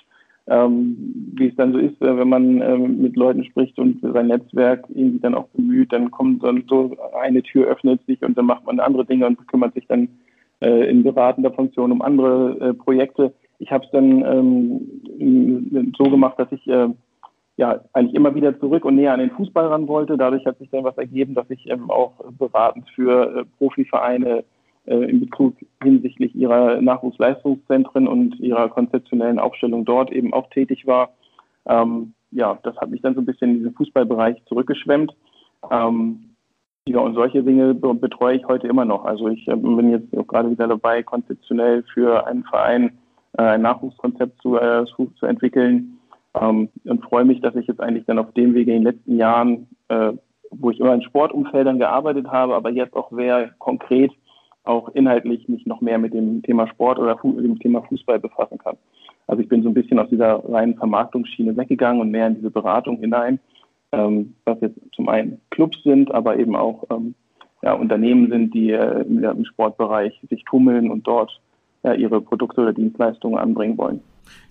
Ähm, 0.47 1.31
wie 1.33 1.47
es 1.47 1.55
dann 1.55 1.73
so 1.73 1.79
ist, 1.79 1.99
äh, 2.01 2.17
wenn 2.17 2.29
man 2.29 2.61
ähm, 2.61 3.01
mit 3.01 3.15
Leuten 3.15 3.43
spricht 3.45 3.79
und 3.79 3.99
sein 4.01 4.27
Netzwerk 4.27 4.85
irgendwie 4.89 5.19
dann 5.19 5.33
auch 5.33 5.47
bemüht, 5.47 5.91
dann 5.91 6.11
kommt 6.11 6.43
dann 6.43 6.63
so 6.67 6.95
eine 7.19 7.41
Tür 7.41 7.65
öffnet 7.67 8.05
sich 8.05 8.21
und 8.21 8.37
dann 8.37 8.45
macht 8.45 8.63
man 8.65 8.79
andere 8.79 9.05
Dinge 9.05 9.25
und 9.25 9.47
kümmert 9.47 9.73
sich 9.73 9.87
dann 9.87 10.07
äh, 10.61 10.87
in 10.87 11.01
beratender 11.01 11.51
Funktion 11.51 11.91
um 11.91 12.03
andere 12.03 12.59
äh, 12.59 12.73
Projekte. 12.75 13.33
Ich 13.57 13.71
habe 13.71 13.85
es 13.85 13.91
dann 13.91 14.23
ähm, 15.19 15.91
so 15.97 16.03
gemacht, 16.03 16.37
dass 16.37 16.51
ich 16.51 16.67
äh, 16.67 16.89
ja 17.57 17.81
eigentlich 17.93 18.15
immer 18.15 18.35
wieder 18.35 18.59
zurück 18.59 18.85
und 18.85 18.95
näher 18.95 19.13
an 19.13 19.19
den 19.19 19.31
Fußball 19.31 19.67
ran 19.67 19.87
wollte. 19.87 20.17
Dadurch 20.17 20.45
hat 20.45 20.57
sich 20.59 20.69
dann 20.69 20.83
was 20.83 20.97
ergeben, 20.97 21.35
dass 21.35 21.49
ich 21.49 21.69
ähm, 21.69 21.89
auch 21.89 22.13
beratend 22.37 22.89
für 22.95 23.39
äh, 23.39 23.45
Profivereine 23.57 24.43
äh, 24.85 24.95
in 24.95 25.21
Bezug 25.21 25.55
hinsichtlich 25.81 26.35
ihrer 26.35 26.81
Nachwuchsleistungszentren 26.81 28.07
und 28.07 28.39
ihrer 28.39 28.69
konzeptionellen 28.69 29.39
Aufstellung 29.39 29.85
dort 29.85 30.11
eben 30.11 30.33
auch 30.33 30.49
tätig 30.49 30.85
war. 30.85 31.11
Ähm, 31.65 32.13
ja, 32.31 32.59
das 32.63 32.75
hat 32.77 32.89
mich 32.89 33.01
dann 33.01 33.15
so 33.15 33.21
ein 33.21 33.25
bisschen 33.25 33.51
in 33.51 33.57
diesen 33.59 33.73
Fußballbereich 33.73 34.43
zurückgeschwemmt. 34.45 35.15
Ähm, 35.71 36.35
ja, 36.87 36.99
und 36.99 37.15
solche 37.15 37.41
Dinge 37.41 37.73
betreue 37.73 38.35
ich 38.35 38.45
heute 38.45 38.67
immer 38.67 38.85
noch. 38.85 39.05
Also 39.05 39.29
ich 39.29 39.47
äh, 39.47 39.55
bin 39.55 39.89
jetzt 39.89 40.15
auch 40.17 40.27
gerade 40.27 40.51
wieder 40.51 40.67
dabei, 40.67 41.03
konzeptionell 41.03 41.83
für 41.93 42.27
einen 42.27 42.43
Verein 42.43 42.97
äh, 43.37 43.43
ein 43.43 43.61
Nachwuchskonzept 43.61 44.41
zu, 44.41 44.57
äh, 44.57 44.85
zu 44.85 45.25
entwickeln 45.25 45.97
ähm, 46.39 46.69
und 46.83 47.03
freue 47.03 47.25
mich, 47.25 47.41
dass 47.41 47.55
ich 47.55 47.67
jetzt 47.67 47.81
eigentlich 47.81 48.05
dann 48.05 48.19
auf 48.19 48.31
dem 48.33 48.53
Wege 48.53 48.73
in 48.73 48.83
den 48.83 48.93
letzten 48.93 49.17
Jahren, 49.17 49.67
äh, 49.89 50.13
wo 50.51 50.69
ich 50.69 50.79
immer 50.79 50.93
in 50.93 51.03
Sportumfeldern 51.03 51.79
gearbeitet 51.79 52.27
habe, 52.27 52.55
aber 52.55 52.71
jetzt 52.71 52.95
auch 52.95 53.11
sehr 53.11 53.51
konkret 53.59 54.11
auch 54.63 54.89
inhaltlich 54.89 55.47
mich 55.47 55.65
noch 55.65 55.81
mehr 55.81 55.99
mit 55.99 56.13
dem 56.13 56.41
Thema 56.41 56.67
Sport 56.67 56.99
oder 56.99 57.17
mit 57.23 57.45
dem 57.45 57.59
Thema 57.59 57.83
Fußball 57.83 58.19
befassen 58.19 58.57
kann. 58.57 58.77
Also 59.27 59.41
ich 59.41 59.49
bin 59.49 59.63
so 59.63 59.69
ein 59.69 59.73
bisschen 59.73 59.99
aus 59.99 60.09
dieser 60.09 60.43
reinen 60.49 60.75
Vermarktungsschiene 60.75 61.55
weggegangen 61.55 62.01
und 62.01 62.11
mehr 62.11 62.27
in 62.27 62.35
diese 62.35 62.51
Beratung 62.51 62.97
hinein, 62.97 63.39
ähm, 63.91 64.35
was 64.45 64.59
jetzt 64.61 64.79
zum 64.93 65.09
einen 65.09 65.39
Clubs 65.51 65.81
sind, 65.83 66.13
aber 66.13 66.37
eben 66.37 66.55
auch 66.55 66.83
ähm, 66.89 67.15
ja, 67.63 67.73
Unternehmen 67.73 68.29
sind, 68.29 68.53
die 68.53 68.71
äh, 68.71 69.01
im 69.01 69.45
Sportbereich 69.45 70.19
sich 70.29 70.43
tummeln 70.45 70.91
und 70.91 71.07
dort 71.07 71.39
ja, 71.83 71.93
ihre 71.93 72.21
Produkte 72.21 72.61
oder 72.61 72.73
Dienstleistungen 72.73 73.37
anbringen 73.37 73.77
wollen. 73.77 74.01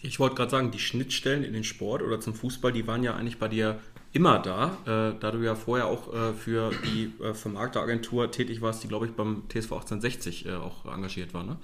Ich 0.01 0.21
wollte 0.21 0.37
gerade 0.37 0.51
sagen, 0.51 0.71
die 0.71 0.79
Schnittstellen 0.79 1.45
in 1.45 1.53
den 1.53 1.65
Sport 1.65 2.03
oder 2.03 2.21
zum 2.21 2.35
Fußball, 2.35 2.73
die 2.73 2.87
waren 2.87 3.03
ja 3.03 3.15
eigentlich 3.15 3.39
bei 3.39 3.49
dir 3.49 3.77
immer 4.13 4.39
da, 4.39 4.77
äh, 4.87 5.19
da 5.19 5.31
du 5.31 5.39
ja 5.39 5.55
vorher 5.55 5.87
auch 5.87 6.13
äh, 6.13 6.33
für 6.33 6.71
die 6.85 7.13
äh, 7.23 7.35
Vermarkteragentur 7.35 8.31
tätig 8.31 8.63
warst, 8.63 8.85
die, 8.85 8.89
glaube 8.89 9.07
ich, 9.07 9.13
beim 9.13 9.45
TSV 9.49 9.73
1860 9.73 10.47
äh, 10.47 10.51
auch 10.53 10.85
engagiert 10.93 11.35
war, 11.35 11.45
ne? 11.45 11.57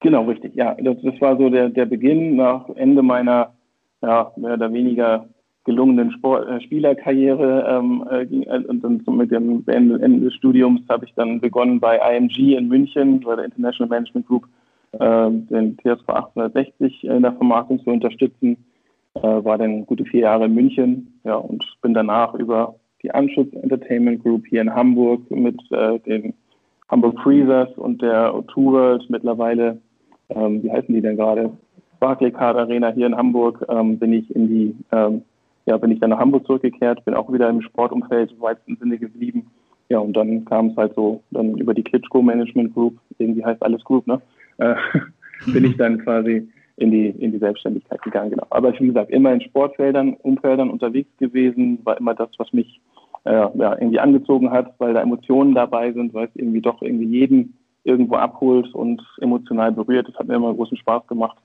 Genau, 0.00 0.26
richtig. 0.26 0.54
Ja, 0.54 0.74
das, 0.74 0.96
das 1.02 1.20
war 1.20 1.36
so 1.36 1.50
der, 1.50 1.70
der 1.70 1.86
Beginn 1.86 2.36
nach 2.36 2.68
Ende 2.76 3.02
meiner 3.02 3.52
ja, 4.00 4.32
mehr 4.36 4.54
oder 4.54 4.72
weniger 4.72 5.28
gelungenen 5.64 6.12
Sport, 6.12 6.48
äh, 6.48 6.60
Spielerkarriere 6.62 7.66
ähm, 7.68 8.04
äh, 8.10 8.22
äh, 8.22 8.64
und 8.66 8.82
dann 8.82 9.02
mit 9.16 9.30
dem 9.30 9.64
Ende, 9.66 10.02
Ende 10.02 10.26
des 10.26 10.34
Studiums 10.34 10.80
habe 10.88 11.04
ich 11.04 11.12
dann 11.14 11.40
begonnen 11.40 11.78
bei 11.78 11.98
IMG 11.98 12.56
in 12.56 12.68
München, 12.68 13.20
bei 13.20 13.36
der 13.36 13.44
International 13.44 13.88
Management 13.88 14.26
Group, 14.26 14.46
den 14.92 15.76
TSV 15.78 16.08
1860 16.08 17.04
in 17.04 17.22
der 17.22 17.34
Vermarktung 17.34 17.82
zu 17.84 17.90
unterstützen. 17.90 18.56
Äh, 19.22 19.44
war 19.44 19.58
dann 19.58 19.86
gute 19.86 20.04
vier 20.04 20.22
Jahre 20.22 20.44
in 20.44 20.54
München 20.54 21.20
ja, 21.24 21.34
und 21.34 21.64
bin 21.82 21.94
danach 21.94 22.34
über 22.34 22.76
die 23.02 23.10
Anschutz 23.10 23.52
Entertainment 23.54 24.22
Group 24.22 24.46
hier 24.46 24.60
in 24.60 24.74
Hamburg 24.74 25.28
mit 25.30 25.60
äh, 25.72 25.98
den 26.00 26.34
Hamburg 26.88 27.18
Freezers 27.20 27.70
und 27.76 28.00
der 28.00 28.32
O2 28.32 28.72
World 28.72 29.10
mittlerweile, 29.10 29.78
ähm, 30.30 30.62
wie 30.62 30.70
heißen 30.70 30.94
die 30.94 31.00
denn 31.00 31.16
gerade? 31.16 31.50
Barclaycard 32.00 32.56
Arena 32.56 32.90
hier 32.90 33.06
in 33.06 33.16
Hamburg, 33.16 33.64
ähm, 33.68 33.98
bin 33.98 34.12
ich 34.12 34.34
in 34.34 34.48
die, 34.48 34.76
ähm, 34.92 35.22
ja, 35.66 35.76
bin 35.78 35.90
ich 35.90 36.00
dann 36.00 36.10
nach 36.10 36.20
Hamburg 36.20 36.46
zurückgekehrt, 36.46 37.04
bin 37.04 37.14
auch 37.14 37.32
wieder 37.32 37.48
im 37.48 37.60
Sportumfeld 37.62 38.30
im 38.32 38.40
weitesten 38.40 38.76
Sinne 38.76 38.98
geblieben. 38.98 39.50
Ja, 39.88 39.98
und 39.98 40.12
dann 40.16 40.44
kam 40.44 40.68
es 40.68 40.76
halt 40.76 40.94
so, 40.94 41.22
dann 41.30 41.56
über 41.56 41.74
die 41.74 41.82
Klitschko 41.82 42.22
Management 42.22 42.74
Group, 42.74 42.98
irgendwie 43.18 43.44
heißt 43.44 43.62
alles 43.62 43.82
Group, 43.84 44.06
ne? 44.06 44.20
Äh, 44.58 44.74
bin 45.46 45.64
ich 45.64 45.76
dann 45.76 45.98
quasi 46.04 46.48
in 46.76 46.90
die, 46.90 47.08
in 47.08 47.32
die 47.32 47.38
Selbstständigkeit 47.38 48.00
gegangen, 48.02 48.30
genau. 48.30 48.46
Aber 48.50 48.72
ich, 48.72 48.80
wie 48.80 48.86
gesagt, 48.86 49.10
immer 49.10 49.32
in 49.32 49.40
Sportfeldern, 49.40 50.14
Umfeldern 50.14 50.70
unterwegs 50.70 51.10
gewesen, 51.18 51.80
war 51.84 51.98
immer 51.98 52.14
das, 52.14 52.28
was 52.38 52.52
mich 52.52 52.80
äh, 53.24 53.32
ja, 53.32 53.72
irgendwie 53.78 53.98
angezogen 53.98 54.50
hat, 54.50 54.74
weil 54.78 54.94
da 54.94 55.02
Emotionen 55.02 55.54
dabei 55.54 55.92
sind, 55.92 56.14
weil 56.14 56.26
es 56.26 56.36
irgendwie 56.36 56.60
doch 56.60 56.80
irgendwie 56.82 57.06
jeden 57.06 57.54
irgendwo 57.82 58.16
abholt 58.16 58.72
und 58.74 59.02
emotional 59.20 59.72
berührt. 59.72 60.08
Das 60.08 60.16
hat 60.16 60.28
mir 60.28 60.36
immer 60.36 60.54
großen 60.54 60.76
Spaß 60.76 61.06
gemacht 61.06 61.38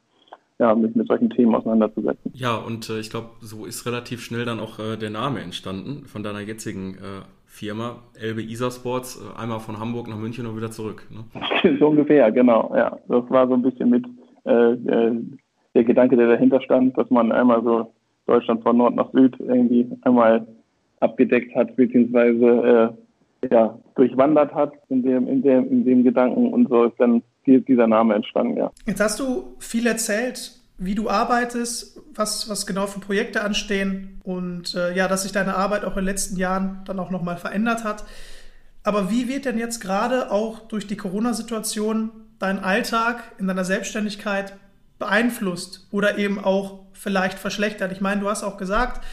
ja, 0.60 0.75
mich 0.75 0.96
mit 0.96 1.08
solchen 1.08 1.29
Themen 1.29 1.55
auseinanderzusetzen. 1.55 2.32
Ja, 2.34 2.55
und 2.55 2.89
äh, 2.89 3.00
ich 3.00 3.10
glaube, 3.10 3.29
so 3.41 3.65
ist 3.65 3.86
relativ 3.86 4.24
schnell 4.24 4.46
dann 4.46 4.60
auch 4.60 4.79
äh, 4.79 4.98
der 4.98 5.10
Name 5.10 5.41
entstanden 5.41 6.05
von 6.05 6.24
deiner 6.24 6.41
jetzigen 6.41 6.96
äh, 6.96 7.22
Firma, 7.54 8.02
Elbe 8.20 8.42
Isar 8.42 8.72
Sports, 8.72 9.22
äh, 9.22 9.40
einmal 9.40 9.60
von 9.60 9.80
Hamburg 9.80 10.08
nach 10.08 10.18
München 10.18 10.48
und 10.48 10.58
wieder 10.58 10.72
zurück. 10.72 11.08
Ne? 11.12 11.78
so 11.80 11.90
ungefähr, 11.90 12.32
genau. 12.32 12.74
Ja, 12.76 12.98
das 13.08 13.30
war 13.30 13.48
so 13.48 13.54
ein 13.54 13.62
bisschen 13.62 13.92
mit 13.92 14.04
äh, 14.46 14.72
äh, 14.74 15.22
der 15.76 15.84
Gedanke, 15.84 16.18
der 16.18 16.30
dahinter 16.30 16.60
stand, 16.62 16.98
dass 16.98 17.12
man 17.12 17.32
einmal 17.32 17.64
so 17.64 17.94
Deutschland 18.26 18.64
von 18.64 18.78
Nord 18.78 18.96
nach 18.96 19.12
Süd 19.12 19.36
irgendwie 19.40 19.88
einmal 20.02 20.48
abgedeckt 21.00 21.56
hat, 21.56 21.76
beziehungsweise 21.76 22.98
ja, 23.52 23.78
durchwandert 23.96 24.54
hat 24.56 24.74
in 24.90 25.04
dem, 25.04 25.28
in 25.28 25.42
dem, 25.44 25.70
in 25.70 25.86
dem 25.86 26.04
Gedanken 26.04 26.54
und 26.54 26.70
so 26.70 26.86
ist 26.86 27.00
dann 27.00 27.22
dieser 27.46 27.88
Name 27.88 28.16
entstanden, 28.16 28.58
ja. 28.58 28.72
Jetzt 28.86 29.02
hast 29.02 29.20
du 29.20 29.56
viel 29.60 29.86
erzählt, 29.86 30.62
wie 30.77 30.96
du 30.96 31.10
arbeitest, 31.10 32.00
was, 32.13 32.50
was 32.50 32.65
genau 32.65 32.88
für 32.88 33.00
Projekte 33.00 33.44
anstehen 33.44 34.20
und 34.24 34.75
äh, 34.75 34.96
ja, 34.96 35.08
dass 35.08 35.24
sich 35.24 35.32
deine 35.32 35.56
Arbeit 35.56 35.86
auch 35.86 35.92
in 35.92 35.98
den 35.98 36.06
letzten 36.06 36.38
Jahren 36.38 36.82
dann 36.86 37.00
auch 37.00 37.12
nochmal 37.12 37.38
verändert 37.38 37.84
hat. 37.84 38.03
Aber 38.84 39.10
wie 39.10 39.27
wird 39.27 39.46
denn 39.46 39.58
jetzt 39.58 39.80
gerade 39.80 40.32
auch 40.32 40.68
durch 40.68 40.88
die 40.88 40.98
Corona-Situation 40.98 42.12
dein 42.39 42.60
Alltag 42.60 43.24
in 43.38 43.48
deiner 43.48 43.63
Selbstständigkeit 43.63 44.53
beeinflusst 45.00 45.88
oder 45.92 46.18
eben 46.18 46.44
auch 46.44 46.80
vielleicht 46.92 47.39
verschlechtert? 47.39 47.92
Ich 47.92 48.01
meine, 48.01 48.22
du 48.22 48.30
hast 48.30 48.44
auch 48.44 48.58
gesagt, 48.58 49.06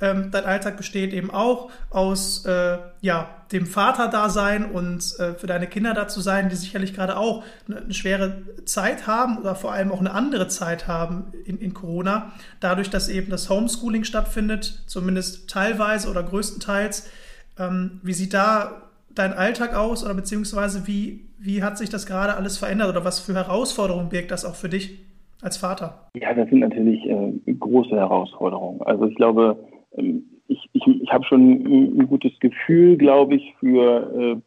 ähm, 0.00 0.30
dein 0.30 0.44
Alltag 0.44 0.76
besteht 0.76 1.12
eben 1.12 1.30
auch 1.30 1.70
aus 1.90 2.44
äh, 2.44 2.78
ja, 3.00 3.28
dem 3.52 3.66
Vaterdasein 3.66 4.64
und 4.64 5.18
äh, 5.18 5.34
für 5.34 5.46
deine 5.46 5.66
Kinder 5.66 5.94
da 5.94 6.08
zu 6.08 6.20
sein, 6.20 6.48
die 6.48 6.56
sicherlich 6.56 6.94
gerade 6.94 7.16
auch 7.16 7.44
eine, 7.68 7.78
eine, 7.78 7.94
schwere 7.94 8.42
Zeit 8.64 9.06
haben 9.06 9.38
oder 9.38 9.54
vor 9.54 9.72
allem 9.72 9.90
auch 9.92 10.00
eine 10.00 10.12
andere 10.12 10.48
Zeit 10.48 10.86
haben 10.86 11.32
in, 11.44 11.58
in 11.58 11.72
Corona. 11.72 12.32
Dadurch, 12.60 12.90
dass 12.90 13.08
eben 13.08 13.30
das 13.30 13.48
Homeschooling 13.48 14.04
stattfindet, 14.04 14.82
zumindest 14.86 15.48
teilweise 15.48 16.10
oder 16.10 16.22
größtenteils. 16.22 17.10
Ähm, 17.58 18.00
wie 18.02 18.12
sieht 18.12 18.34
da 18.34 18.82
dein 19.14 19.32
Alltag 19.32 19.74
aus 19.74 20.04
oder 20.04 20.14
beziehungsweise 20.14 20.86
wie, 20.86 21.26
wie 21.38 21.62
hat 21.62 21.78
sich 21.78 21.88
das 21.88 22.04
gerade 22.04 22.34
alles 22.34 22.58
verändert 22.58 22.90
oder 22.90 23.04
was 23.04 23.20
für 23.20 23.34
Herausforderungen 23.34 24.10
birgt 24.10 24.30
das 24.30 24.44
auch 24.44 24.56
für 24.56 24.68
dich 24.68 24.98
als 25.40 25.56
Vater? 25.56 26.08
Ja, 26.14 26.34
das 26.34 26.50
sind 26.50 26.60
natürlich 26.60 27.04
äh, 27.06 27.52
große 27.54 27.96
Herausforderungen. 27.96 28.82
Also 28.82 29.06
ich 29.06 29.14
glaube, 29.14 29.56
ich, 30.48 30.68
ich, 30.72 30.86
ich 30.86 31.12
habe 31.12 31.24
schon 31.24 31.98
ein, 31.98 32.06
gutes 32.08 32.32
Gefühl, 32.40 32.96
glaube 32.96 33.36
ich, 33.36 33.54
für, 33.58 34.40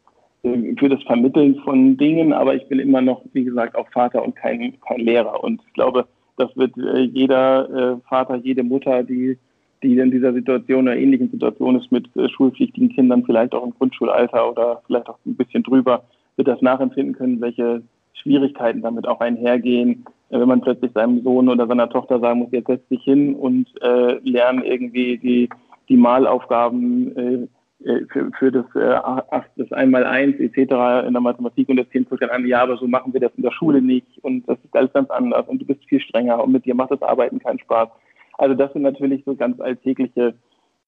äh, 0.44 0.76
für 0.78 0.90
das 0.90 1.02
Vermitteln 1.04 1.56
von 1.64 1.98
Dingen, 1.98 2.34
aber 2.34 2.56
ich 2.56 2.68
bin 2.68 2.80
immer 2.80 3.02
noch, 3.02 3.22
wie 3.34 3.44
gesagt, 3.44 3.76
auch 3.76 3.90
Vater 3.92 4.24
und 4.24 4.36
kein, 4.36 4.80
kein 4.82 5.02
Lehrer. 5.02 5.44
Und 5.44 5.62
ich 5.68 5.74
glaube, 5.74 6.08
das 6.38 6.56
wird 6.56 6.78
äh, 6.78 7.02
jeder 7.02 7.70
äh, 7.70 8.08
Vater, 8.08 8.36
jede 8.38 8.64
Mutter, 8.64 9.04
die, 9.04 9.38
die 9.84 9.98
in 9.98 10.12
dieser 10.12 10.34
Situation 10.34 10.84
oder 10.84 10.98
ähnlichen 10.98 11.30
Situation 11.30 11.78
ist 11.78 11.92
mit 11.92 12.10
schulpflichtigen 12.32 12.90
Kindern, 12.90 13.26
vielleicht 13.26 13.54
auch 13.54 13.66
im 13.66 13.74
Grundschulalter 13.78 14.50
oder 14.50 14.82
vielleicht 14.88 15.10
auch 15.10 15.20
ein 15.26 15.36
bisschen 15.36 15.64
drüber, 15.64 16.04
wird 16.36 16.48
das 16.48 16.62
nachempfinden 16.62 17.16
können, 17.16 17.42
welche 17.42 17.82
Schwierigkeiten 18.14 18.82
damit 18.82 19.08
auch 19.08 19.20
einhergehen, 19.20 20.06
wenn 20.30 20.48
man 20.48 20.62
plötzlich 20.62 20.92
seinem 20.94 21.24
Sohn 21.24 21.50
oder 21.50 21.68
seiner 21.68 21.90
Tochter 21.90 22.20
sagen 22.20 22.40
muss, 22.40 22.52
jetzt 22.52 22.68
setz 22.68 22.88
dich 22.88 23.04
hin 23.04 23.36
und 23.36 23.68
äh, 23.82 24.20
lern 24.24 24.64
irgendwie 24.64 25.18
die, 25.18 25.50
die 25.88 25.98
Malaufgaben 25.98 27.16
äh, 27.18 27.48
äh 27.84 28.06
für, 28.12 28.32
für 28.38 28.52
das 28.52 28.66
äh, 28.76 28.94
8, 28.94 29.50
das 29.56 29.72
einmal 29.72 30.06
eins 30.06 30.40
etc. 30.40 31.08
in 31.08 31.14
der 31.14 31.22
Mathematik 31.22 31.70
und 31.70 31.78
das 31.78 31.90
Kind 31.90 32.08
dann 32.20 32.30
an, 32.30 32.46
ja, 32.46 32.62
aber 32.62 32.78
so 32.78 32.88
machen 32.88 33.14
wir 33.14 33.20
das 33.20 33.32
in 33.38 33.44
der 33.44 33.52
Schule 33.52 33.82
nicht 33.82 34.08
und 34.22 34.48
das 34.48 34.58
ist 34.64 34.76
alles 34.76 34.94
ganz 34.94 35.10
anders 35.10 35.48
und 35.48 35.62
du 35.62 35.66
bist 35.66 35.84
viel 35.86 36.00
strenger 36.00 36.44
und 36.44 36.52
mit 36.52 36.66
dir 36.66 36.76
macht 36.76 36.92
das 36.92 37.02
Arbeiten 37.02 37.40
keinen 37.40 37.60
Spaß. 37.60 37.90
Also 38.38 38.56
das 38.56 38.72
sind 38.74 38.84
natürlich 38.84 39.24
so 39.26 39.36
ganz 39.36 39.60
alltägliche 39.60 40.36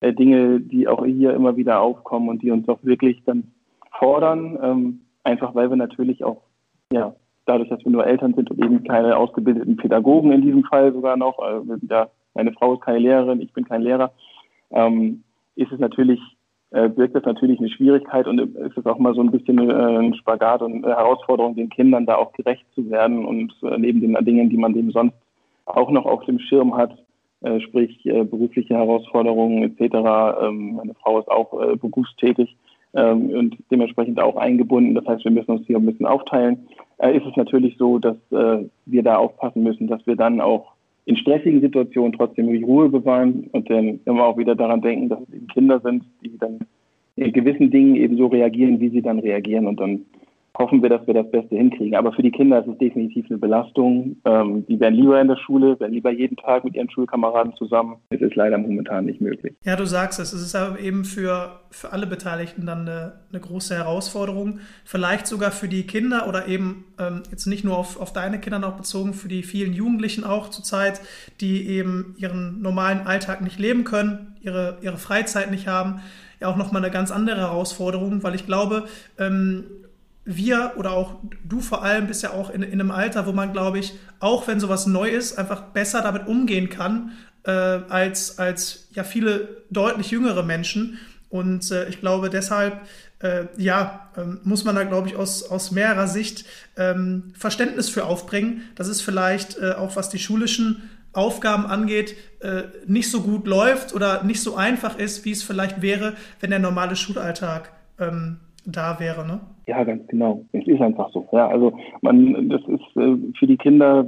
äh, 0.02 0.14
Dinge, 0.14 0.60
die 0.60 0.88
auch 0.88 1.06
hier 1.06 1.34
immer 1.34 1.58
wieder 1.58 1.82
aufkommen 1.82 2.30
und 2.30 2.42
die 2.44 2.52
uns 2.52 2.68
auch 2.70 2.80
wirklich 2.84 3.24
dann 3.26 3.52
fordern, 3.98 4.60
ähm, 4.62 5.02
einfach 5.24 5.56
weil 5.56 5.70
wir 5.70 5.78
natürlich 5.78 6.24
auch 6.24 6.42
ja, 6.92 7.16
dadurch, 7.46 7.70
dass 7.70 7.84
wir 7.84 7.92
nur 7.92 8.06
Eltern 8.06 8.34
sind 8.34 8.52
und 8.52 8.64
eben 8.64 8.84
keine 8.84 9.18
ausgebildeten 9.18 9.78
Pädagogen 9.78 10.32
in 10.32 10.42
diesem 10.42 10.64
Fall 10.64 10.94
sogar 10.94 11.18
noch, 11.18 11.40
also 11.40 11.76
ja, 11.90 12.08
meine 12.34 12.54
Frau 12.54 12.76
ist 12.76 12.82
keine 12.82 13.00
Lehrerin, 13.00 13.42
ich 13.42 13.54
bin 13.54 13.66
kein 13.66 13.82
Lehrer, 13.82 14.12
ähm, 14.72 15.24
ist 15.56 15.72
es 15.72 15.80
natürlich, 15.80 16.20
äh, 16.72 16.90
wirkt 16.96 17.16
das 17.16 17.26
natürlich 17.26 17.60
eine 17.60 17.70
Schwierigkeit 17.70 18.28
und 18.28 18.40
ist 18.40 18.78
es 18.78 18.86
auch 18.86 19.00
mal 19.00 19.14
so 19.14 19.22
ein 19.22 19.32
bisschen 19.32 19.58
äh, 19.70 19.74
ein 19.74 20.14
Spagat 20.16 20.62
und 20.62 20.86
eine 20.86 20.96
Herausforderung, 20.96 21.56
den 21.56 21.70
Kindern 21.70 22.06
da 22.06 22.16
auch 22.16 22.32
gerecht 22.34 22.66
zu 22.74 22.90
werden 22.90 23.26
und 23.26 23.54
äh, 23.64 23.78
neben 23.78 24.02
den 24.02 24.14
Dingen, 24.24 24.50
die 24.50 24.58
man 24.58 24.74
dem 24.74 24.92
sonst 24.92 25.16
auch 25.66 25.92
noch 25.92 26.06
auf 26.06 26.24
dem 26.26 26.40
Schirm 26.40 26.76
hat, 26.76 26.98
äh, 27.42 27.60
sprich 27.62 28.06
äh, 28.06 28.24
berufliche 28.24 28.76
Herausforderungen 28.76 29.64
etc. 29.64 29.96
Ähm, 30.44 30.76
meine 30.76 30.94
Frau 30.96 31.20
ist 31.20 31.30
auch 31.30 31.60
äh, 31.62 31.76
berufstätig 31.76 32.56
und 33.00 33.58
dementsprechend 33.72 34.20
auch 34.20 34.36
eingebunden. 34.36 34.96
Das 34.96 35.06
heißt, 35.06 35.24
wir 35.24 35.32
müssen 35.32 35.52
uns 35.52 35.68
hier 35.68 35.78
ein 35.78 35.86
bisschen 35.86 36.06
aufteilen. 36.06 36.68
Äh, 36.98 37.18
ist 37.18 37.26
es 37.26 37.36
natürlich 37.36 37.78
so, 37.78 38.00
dass 38.00 38.18
äh, 38.32 38.66
wir 38.86 39.04
da 39.04 39.16
aufpassen 39.16 39.64
müssen, 39.64 39.88
dass 39.88 40.06
wir 40.06 40.16
dann 40.16 40.42
auch 40.42 40.74
in 41.06 41.18
stressigen 41.18 41.62
Situationen 41.62 42.14
trotzdem 42.14 42.52
die 42.52 42.64
Ruhe 42.64 42.90
bewahren 42.90 43.50
und 43.54 43.70
dann 43.70 44.00
immer 44.06 44.26
auch 44.26 44.38
wieder 44.38 44.56
daran 44.56 44.82
denken, 44.82 45.10
dass 45.10 45.20
es 45.22 45.34
eben 45.34 45.48
Kinder 45.48 45.80
sind, 45.80 46.04
die 46.24 46.38
dann 46.38 46.60
in 47.16 47.34
gewissen 47.34 47.72
Dingen 47.72 47.96
eben 47.96 48.18
so 48.18 48.28
reagieren, 48.28 48.80
wie 48.80 48.90
sie 48.90 49.02
dann 49.02 49.20
reagieren 49.20 49.68
und 49.68 49.80
dann 49.80 50.06
hoffen 50.58 50.82
wir, 50.82 50.90
dass 50.90 51.06
wir 51.08 51.14
das 51.14 51.30
Beste 51.32 51.56
hinkriegen. 51.56 51.96
Aber 51.96 52.12
für 52.12 52.22
die 52.22 52.32
Kinder 52.32 52.60
ist 52.60 52.68
es 52.68 52.78
definitiv 52.78 53.26
eine 53.30 53.38
Belastung. 53.38 54.18
Ähm, 54.26 54.66
die 54.68 54.80
werden 54.80 54.96
lieber 54.96 55.20
in 55.22 55.28
der 55.28 55.38
Schule, 55.38 55.80
werden 55.80 55.94
lieber 55.94 56.12
jeden 56.12 56.36
Tag 56.38 56.64
mit 56.64 56.76
ihren 56.76 56.90
Schulkameraden 56.90 57.54
zusammen. 57.56 57.98
Es 58.10 58.22
ist 58.22 58.36
leider 58.36 58.58
momentan 58.58 59.06
nicht 59.06 59.22
möglich. 59.22 59.54
Ja, 59.64 59.76
du 59.76 59.86
sagst 59.86 60.20
es. 60.20 60.34
Es 60.34 60.42
ist 60.42 60.56
aber 60.56 60.80
eben 60.80 61.06
für, 61.06 61.60
für 61.70 61.94
alle 61.94 62.06
Beteiligten 62.06 62.66
dann 62.66 62.82
eine, 62.82 63.14
eine 63.32 63.40
große 63.40 63.76
Herausforderung. 63.76 64.60
Vielleicht 64.84 65.28
sogar 65.28 65.52
für 65.52 65.68
die 65.68 65.84
Kinder 65.88 66.28
oder 66.28 66.48
eben 66.48 66.86
ähm, 67.00 67.24
jetzt 67.32 67.46
nicht 67.46 67.64
nur 67.64 67.78
auf, 67.78 68.00
auf 68.00 68.12
deine 68.12 68.40
Kinder 68.40 68.60
noch 68.60 68.76
bezogen, 68.76 69.14
für 69.14 69.30
die 69.30 69.44
vielen 69.44 69.74
Jugendlichen 69.74 70.24
auch 70.24 70.50
zurzeit, 70.50 71.02
die 71.40 71.68
eben 71.68 72.16
ihren 72.18 72.62
normalen 72.62 73.08
Alltag 73.08 73.42
nicht 73.42 73.60
leben 73.60 73.86
können, 73.86 74.36
ihre, 74.42 74.78
ihre 74.82 74.98
Freizeit 74.98 75.50
nicht 75.52 75.68
haben 75.68 76.02
ja 76.42 76.48
auch 76.48 76.58
nochmal 76.58 76.82
eine 76.82 76.92
ganz 76.92 77.12
andere 77.12 77.40
Herausforderung, 77.40 78.24
weil 78.24 78.36
ich 78.36 78.46
glaube, 78.46 78.86
ähm, 79.18 79.66
wir 80.26 80.74
oder 80.78 80.92
auch 80.92 81.16
du 81.44 81.62
vor 81.62 81.84
allem 81.84 82.08
bist 82.08 82.24
ja 82.24 82.32
auch 82.32 82.50
in, 82.50 82.62
in 82.62 82.74
einem 82.74 82.92
Alter, 82.92 83.26
wo 83.26 83.32
man, 83.32 83.54
glaube 83.54 83.80
ich, 83.80 83.94
auch 84.20 84.48
wenn 84.48 84.60
sowas 84.60 84.86
neu 84.86 85.10
ist, 85.10 85.38
einfach 85.38 85.62
besser 85.62 86.02
damit 86.02 86.28
umgehen 86.28 86.70
kann 86.70 87.14
äh, 87.44 87.52
als, 87.52 88.38
als 88.38 88.88
ja 88.94 89.04
viele 89.04 89.64
deutlich 89.70 90.12
jüngere 90.12 90.44
Menschen. 90.44 91.00
Und 91.30 91.72
äh, 91.72 91.88
ich 91.90 92.00
glaube 92.00 92.30
deshalb, 92.30 92.82
äh, 93.20 93.46
ja, 93.58 94.10
ähm, 94.18 94.40
muss 94.44 94.64
man 94.64 94.76
da, 94.76 94.84
glaube 94.84 95.08
ich, 95.08 95.16
aus, 95.16 95.44
aus 95.44 95.72
mehrerer 95.72 96.08
Sicht 96.08 96.46
ähm, 96.78 97.34
Verständnis 97.38 97.90
für 97.90 98.06
aufbringen. 98.06 98.64
dass 98.76 98.88
es 98.88 99.02
vielleicht 99.02 99.58
äh, 99.58 99.74
auch 99.74 99.96
was 99.96 100.10
die 100.10 100.20
schulischen 100.20 100.90
Aufgaben 101.14 101.66
angeht, 101.66 102.16
äh, 102.40 102.64
nicht 102.88 103.12
so 103.12 103.22
gut 103.22 103.48
läuft 103.48 103.94
oder 103.94 104.24
nicht 104.24 104.42
so 104.42 104.56
einfach 104.56 104.98
ist, 104.98 105.26
wie 105.26 105.32
es 105.32 105.44
vielleicht 105.44 105.82
wäre, 105.82 106.14
wenn 106.40 106.52
der 106.52 106.60
normale 106.60 106.96
Schulalltag 106.96 107.72
ähm, 108.00 108.40
da 108.66 109.00
wäre, 109.00 109.26
ne? 109.26 109.42
Ja, 109.72 109.86
ganz 109.86 110.06
genau. 110.08 110.44
Es 110.52 110.68
ist 110.68 110.82
einfach 110.82 111.10
so. 111.14 111.26
Ja, 111.32 111.48
also 111.48 111.72
man, 112.02 112.50
das 112.50 112.62
ist 112.64 112.98
äh, 112.98 113.16
für 113.40 113.48
die 113.48 113.56
Kinder, 113.56 114.06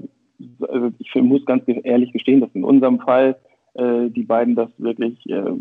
also 0.67 0.91
ich 1.00 1.15
muss 1.15 1.46
ganz 1.46 1.63
ehrlich 1.65 2.12
gestehen, 2.12 2.41
dass 2.41 2.50
in 2.53 2.65
unserem 2.65 3.00
Fall 3.00 3.38
äh, 3.75 4.10
die 4.10 4.24
beiden 4.24 4.55
das 4.55 4.67
wirklich 4.77 5.17
äh, 5.29 5.53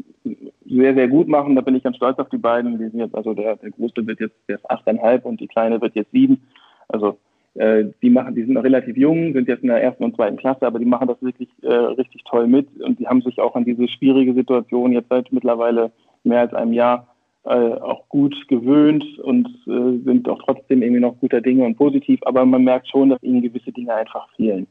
sehr, 0.67 0.95
sehr 0.95 1.07
gut 1.07 1.29
machen. 1.29 1.55
Da 1.55 1.61
bin 1.61 1.77
ich 1.77 1.85
ganz 1.85 1.99
stolz 1.99 2.19
auf 2.19 2.31
die 2.31 2.39
beiden. 2.39 2.79
Die 2.79 2.89
sind 2.89 2.99
jetzt, 2.99 3.15
also 3.15 3.33
der, 3.33 3.55
der 3.55 3.71
Große 3.71 4.05
wird 4.05 4.19
jetzt, 4.19 4.35
achteinhalb 4.69 5.25
und 5.25 5.41
die 5.41 5.47
Kleine 5.47 5.81
wird 5.81 5.95
jetzt 5.95 6.11
sieben. 6.11 6.43
Also 6.89 7.17
äh, 7.55 7.85
die 8.03 8.11
machen, 8.11 8.35
die 8.35 8.43
sind 8.43 8.55
noch 8.55 8.65
relativ 8.65 8.97
jung, 8.97 9.35
sind 9.35 9.47
jetzt 9.47 9.63
in 9.63 9.69
der 9.69 9.85
ersten 9.85 10.03
und 10.03 10.17
zweiten 10.17 10.37
Klasse, 10.37 10.67
aber 10.67 10.81
die 10.81 10.85
machen 10.85 11.07
das 11.07 11.23
wirklich 11.23 11.49
äh, 11.63 11.73
richtig 11.73 12.25
toll 12.25 12.49
mit 12.49 12.67
und 12.81 12.99
die 12.99 13.07
haben 13.07 13.23
sich 13.23 13.39
auch 13.39 13.55
an 13.55 13.65
diese 13.65 13.87
schwierige 13.87 14.35
Situation 14.35 14.91
jetzt 14.91 15.11
seit 15.11 15.31
mittlerweile 15.33 15.93
mehr 16.25 16.41
als 16.41 16.55
einem 16.55 16.73
Jahr 16.73 17.07
äh, 17.45 17.75
auch 17.75 18.09
gut 18.09 18.35
gewöhnt 18.49 19.05
und 19.21 19.49
äh, 19.67 20.05
sind 20.05 20.29
auch 20.29 20.41
trotzdem 20.45 20.83
irgendwie 20.83 21.01
noch 21.01 21.19
guter 21.19 21.41
Dinge 21.41 21.65
und 21.65 21.77
positiv, 21.77 22.21
aber 22.25 22.45
man 22.45 22.65
merkt 22.65 22.89
schon, 22.89 23.11
dass 23.11 23.23
ihnen 23.23 23.43
gewisse 23.43 23.73
Dinge 23.73 23.95
einfach 23.95 24.29
fehlen. 24.37 24.67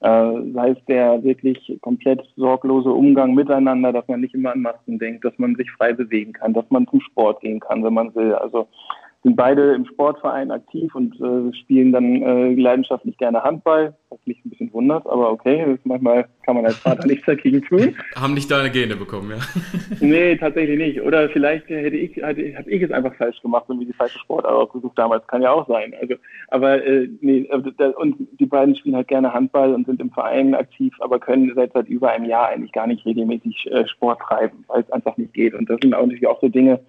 Äh, 0.00 0.52
sei 0.54 0.70
es 0.70 0.84
der 0.86 1.22
wirklich 1.24 1.76
komplett 1.80 2.22
sorglose 2.36 2.90
Umgang 2.90 3.34
miteinander, 3.34 3.92
dass 3.92 4.06
man 4.06 4.20
nicht 4.20 4.34
immer 4.34 4.52
an 4.52 4.62
Masken 4.62 4.98
denkt, 4.98 5.24
dass 5.24 5.36
man 5.38 5.56
sich 5.56 5.70
frei 5.72 5.92
bewegen 5.92 6.32
kann, 6.32 6.54
dass 6.54 6.70
man 6.70 6.86
zum 6.86 7.00
Sport 7.00 7.40
gehen 7.40 7.58
kann, 7.58 7.82
wenn 7.82 7.94
man 7.94 8.14
will. 8.14 8.32
Also 8.34 8.68
sind 9.24 9.34
beide 9.34 9.74
im 9.74 9.84
Sportverein 9.84 10.50
aktiv 10.52 10.94
und 10.94 11.14
äh, 11.20 11.52
spielen 11.56 11.92
dann 11.92 12.22
äh, 12.22 12.54
leidenschaftlich 12.54 13.16
gerne 13.18 13.42
Handball, 13.42 13.94
was 14.10 14.18
mich 14.26 14.38
ein 14.44 14.50
bisschen 14.50 14.72
wundert, 14.72 15.06
aber 15.06 15.32
okay, 15.32 15.76
manchmal 15.84 16.28
kann 16.44 16.54
man 16.54 16.66
als 16.66 16.76
Vater 16.76 17.06
nichts 17.06 17.26
dagegen 17.26 17.62
tun. 17.62 17.96
Haben 18.14 18.34
nicht 18.34 18.50
deine 18.50 18.70
Gene 18.70 18.94
bekommen, 18.94 19.30
ja? 19.30 19.38
nee, 20.00 20.36
tatsächlich 20.36 20.78
nicht. 20.78 21.02
Oder 21.02 21.28
vielleicht 21.30 21.68
hätte 21.68 21.96
ich, 21.96 22.16
hätte, 22.16 22.56
habe 22.56 22.70
ich 22.70 22.82
es 22.82 22.92
einfach 22.92 23.14
falsch 23.16 23.40
gemacht 23.42 23.64
und 23.68 23.78
mir 23.78 23.86
die 23.86 23.92
falsche 23.92 24.20
Sportart 24.20 24.52
ausgesucht 24.52 24.96
damals, 24.96 25.26
kann 25.26 25.42
ja 25.42 25.50
auch 25.50 25.66
sein. 25.66 25.94
Also, 26.00 26.14
aber 26.48 26.84
äh, 26.84 27.08
nee, 27.20 27.48
äh, 27.50 27.84
und 27.96 28.16
die 28.38 28.46
beiden 28.46 28.76
spielen 28.76 28.96
halt 28.96 29.08
gerne 29.08 29.34
Handball 29.34 29.74
und 29.74 29.86
sind 29.86 30.00
im 30.00 30.10
Verein 30.10 30.54
aktiv, 30.54 30.94
aber 31.00 31.18
können 31.18 31.52
seit 31.56 31.72
seit 31.72 31.88
über 31.88 32.10
einem 32.10 32.26
Jahr 32.26 32.48
eigentlich 32.48 32.72
gar 32.72 32.86
nicht 32.86 33.04
regelmäßig 33.04 33.68
äh, 33.70 33.86
Sport 33.88 34.20
treiben, 34.20 34.64
weil 34.68 34.82
es 34.82 34.90
einfach 34.92 35.16
nicht 35.16 35.34
geht. 35.34 35.54
Und 35.54 35.68
das 35.68 35.78
sind 35.82 35.92
auch 35.92 36.02
natürlich 36.02 36.26
auch 36.26 36.40
so 36.40 36.48
Dinge, 36.48 36.80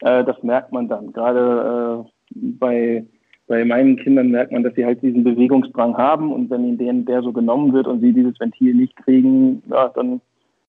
äh, 0.00 0.24
das 0.24 0.42
merkt 0.42 0.72
man 0.72 0.88
dann. 0.88 1.12
Gerade 1.12 2.04
äh, 2.06 2.38
bei, 2.58 3.06
bei 3.46 3.64
meinen 3.64 3.96
Kindern 3.96 4.30
merkt 4.30 4.52
man, 4.52 4.62
dass 4.62 4.74
sie 4.74 4.84
halt 4.84 5.02
diesen 5.02 5.24
Bewegungsdrang 5.24 5.96
haben 5.96 6.32
und 6.32 6.50
wenn 6.50 6.78
ihnen 6.78 7.04
der 7.04 7.22
so 7.22 7.32
genommen 7.32 7.72
wird 7.72 7.86
und 7.86 8.00
sie 8.00 8.12
dieses 8.12 8.38
Ventil 8.38 8.74
nicht 8.74 8.96
kriegen, 8.96 9.62
ja, 9.70 9.88
dann 9.88 10.20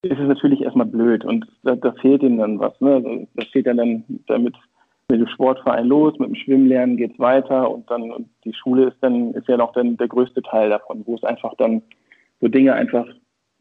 ist 0.04 0.20
es 0.20 0.28
natürlich 0.28 0.62
erstmal 0.62 0.88
blöd 0.88 1.24
und 1.24 1.46
da, 1.64 1.76
da 1.76 1.92
fehlt 1.94 2.24
ihnen 2.24 2.40
dann 2.40 2.60
was. 2.60 2.80
Ne? 2.82 2.96
Also, 2.96 3.28
da 3.36 3.46
steht 3.46 3.68
ja 3.68 3.74
dann 3.74 4.04
damit 4.28 4.56
mit 5.10 5.20
dem 5.20 5.28
Sportverein 5.28 5.88
los, 5.88 6.18
mit 6.18 6.30
dem 6.30 6.36
Schwimmlernen 6.36 6.98
geht's 6.98 7.20
weiter 7.20 7.70
und 7.70 7.90
dann 7.92 8.12
und 8.12 8.30
die 8.46 8.54
Schule 8.54 8.88
ist 8.88 8.98
dann 9.02 9.34
ist 9.34 9.48
ja 9.48 9.58
noch 9.58 9.74
dann 9.74 9.98
der 9.98 10.08
größte 10.08 10.42
Teil 10.42 10.70
davon, 10.70 11.04
wo 11.06 11.16
es 11.16 11.24
einfach 11.24 11.54
dann 11.58 11.82
so 12.40 12.48
Dinge 12.48 12.74
einfach 12.74 13.06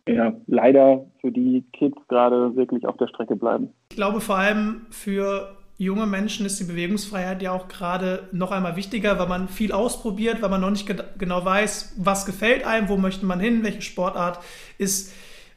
ja, 0.09 0.33
leider 0.47 1.07
für 1.21 1.31
die 1.31 1.65
Kids 1.73 1.97
gerade 2.09 2.57
wirklich 2.57 2.87
auf 2.87 2.97
der 2.97 3.09
Strecke 3.09 3.37
bleiben. 3.37 3.71
Ich 3.91 3.97
glaube 3.97 4.21
vor 4.21 4.37
allem 4.37 4.87
für 4.91 5.57
junge 5.85 6.07
Menschen 6.07 6.45
ist 6.45 6.61
die 6.61 6.65
Bewegungsfreiheit 6.65 7.41
ja 7.41 7.53
auch 7.53 7.69
gerade 7.69 8.29
noch 8.33 8.51
einmal 8.51 8.77
wichtiger, 8.77 9.19
weil 9.19 9.29
man 9.29 9.49
viel 9.49 9.73
ausprobiert, 9.73 10.43
weil 10.43 10.51
man 10.51 10.61
noch 10.61 10.71
nicht 10.71 10.87
genau 11.19 11.43
weiß, 11.43 11.95
was 11.97 12.27
gefällt 12.27 12.67
einem, 12.67 12.91
wo 12.91 12.99
möchte 12.99 13.25
man 13.25 13.41
hin, 13.41 13.63
welche 13.63 13.81
Sportart 13.81 14.41
ist 14.77 15.13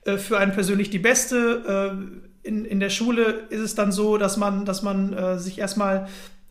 äh, 0.06 0.18
für 0.18 0.38
einen 0.38 0.54
persönlich 0.54 0.90
die 0.90 1.00
beste. 1.00 1.98
Äh, 2.44 2.48
in, 2.48 2.64
in 2.64 2.80
der 2.80 2.90
Schule 2.90 3.48
ist 3.50 3.60
es 3.60 3.76
dann 3.76 3.92
so, 3.92 4.18
dass 4.18 4.38
man, 4.38 4.64
dass 4.64 4.82
man 4.82 5.12
äh, 5.12 5.40
sich 5.40 5.60
erstmal 5.60 6.08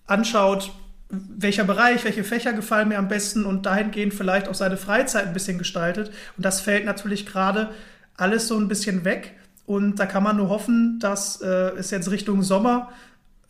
anschaut, 0.07 0.71
welcher 1.09 1.65
Bereich, 1.65 2.05
welche 2.05 2.25
Fächer 2.25 2.53
gefallen 2.53 2.89
mir 2.89 2.99
am 2.99 3.09
besten 3.09 3.47
und 3.47 3.65
dahingehend 3.65 4.13
vielleicht 4.13 4.49
auch 4.49 4.55
seine 4.55 4.77
Freizeit 4.77 5.27
ein 5.27 5.33
bisschen 5.33 5.57
gestaltet. 5.57 6.11
Und 6.37 6.45
das 6.45 6.61
fällt 6.61 6.85
natürlich 6.85 7.25
gerade 7.25 7.71
alles 8.17 8.49
so 8.49 8.59
ein 8.59 8.69
bisschen 8.69 9.07
weg. 9.07 9.35
Und 9.65 9.97
da 9.97 10.05
kann 10.05 10.23
man 10.23 10.37
nur 10.37 10.51
hoffen, 10.51 10.99
dass 11.01 11.41
äh, 11.41 11.71
es 11.79 11.91
jetzt 11.91 12.11
Richtung 12.11 12.43
Sommer 12.43 12.91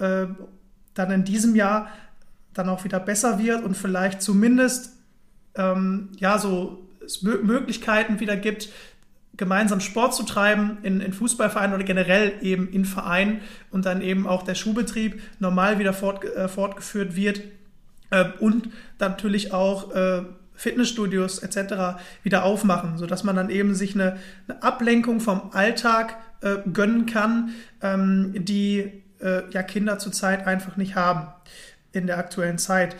äh, 0.03 0.27
dann 0.95 1.11
in 1.11 1.25
diesem 1.25 1.55
Jahr 1.55 1.89
dann 2.53 2.69
auch 2.69 2.85
wieder 2.85 3.01
besser 3.01 3.39
wird 3.39 3.63
und 3.63 3.77
vielleicht 3.77 4.21
zumindest 4.21 4.93
ähm, 5.55 6.11
ja 6.19 6.39
so 6.39 6.87
Möglichkeiten 7.23 8.21
wieder 8.21 8.37
gibt, 8.37 8.69
gemeinsam 9.37 9.81
Sport 9.81 10.15
zu 10.15 10.25
treiben 10.25 10.79
in, 10.83 11.01
in 11.01 11.13
Fußballvereinen 11.13 11.75
oder 11.75 11.85
generell 11.85 12.35
eben 12.43 12.69
in 12.69 12.85
Vereinen 12.85 13.41
und 13.71 13.87
dann 13.87 14.03
eben 14.03 14.27
auch 14.27 14.43
der 14.43 14.55
Schulbetrieb 14.55 15.23
normal 15.39 15.79
wieder 15.79 15.95
fort, 15.95 16.25
äh, 16.25 16.49
fortgeführt 16.49 17.17
wird 17.17 17.41
äh, 18.11 18.27
und 18.41 18.69
natürlich 18.99 19.53
auch 19.53 19.95
äh, 19.95 20.23
Fitnessstudios 20.55 21.39
etc. 21.39 21.99
wieder 22.23 22.45
aufmachen, 22.45 22.99
sodass 22.99 23.25
man 23.25 23.35
dann 23.35 23.51
eben 23.51 23.75
sich 23.75 23.95
eine, 23.95 24.19
eine 24.47 24.63
Ablenkung 24.63 25.21
vom 25.21 25.51
Alltag 25.53 26.19
äh, 26.43 26.57
gönnen 26.71 27.07
kann, 27.07 27.51
ähm, 27.81 28.33
die 28.37 29.02
äh, 29.23 29.43
ja 29.51 29.63
Kinder 29.63 29.99
zurzeit 29.99 30.47
einfach 30.47 30.77
nicht 30.77 30.95
haben 30.95 31.29
in 31.93 32.07
der 32.07 32.19
aktuellen 32.19 32.59
Zeit. 32.59 32.97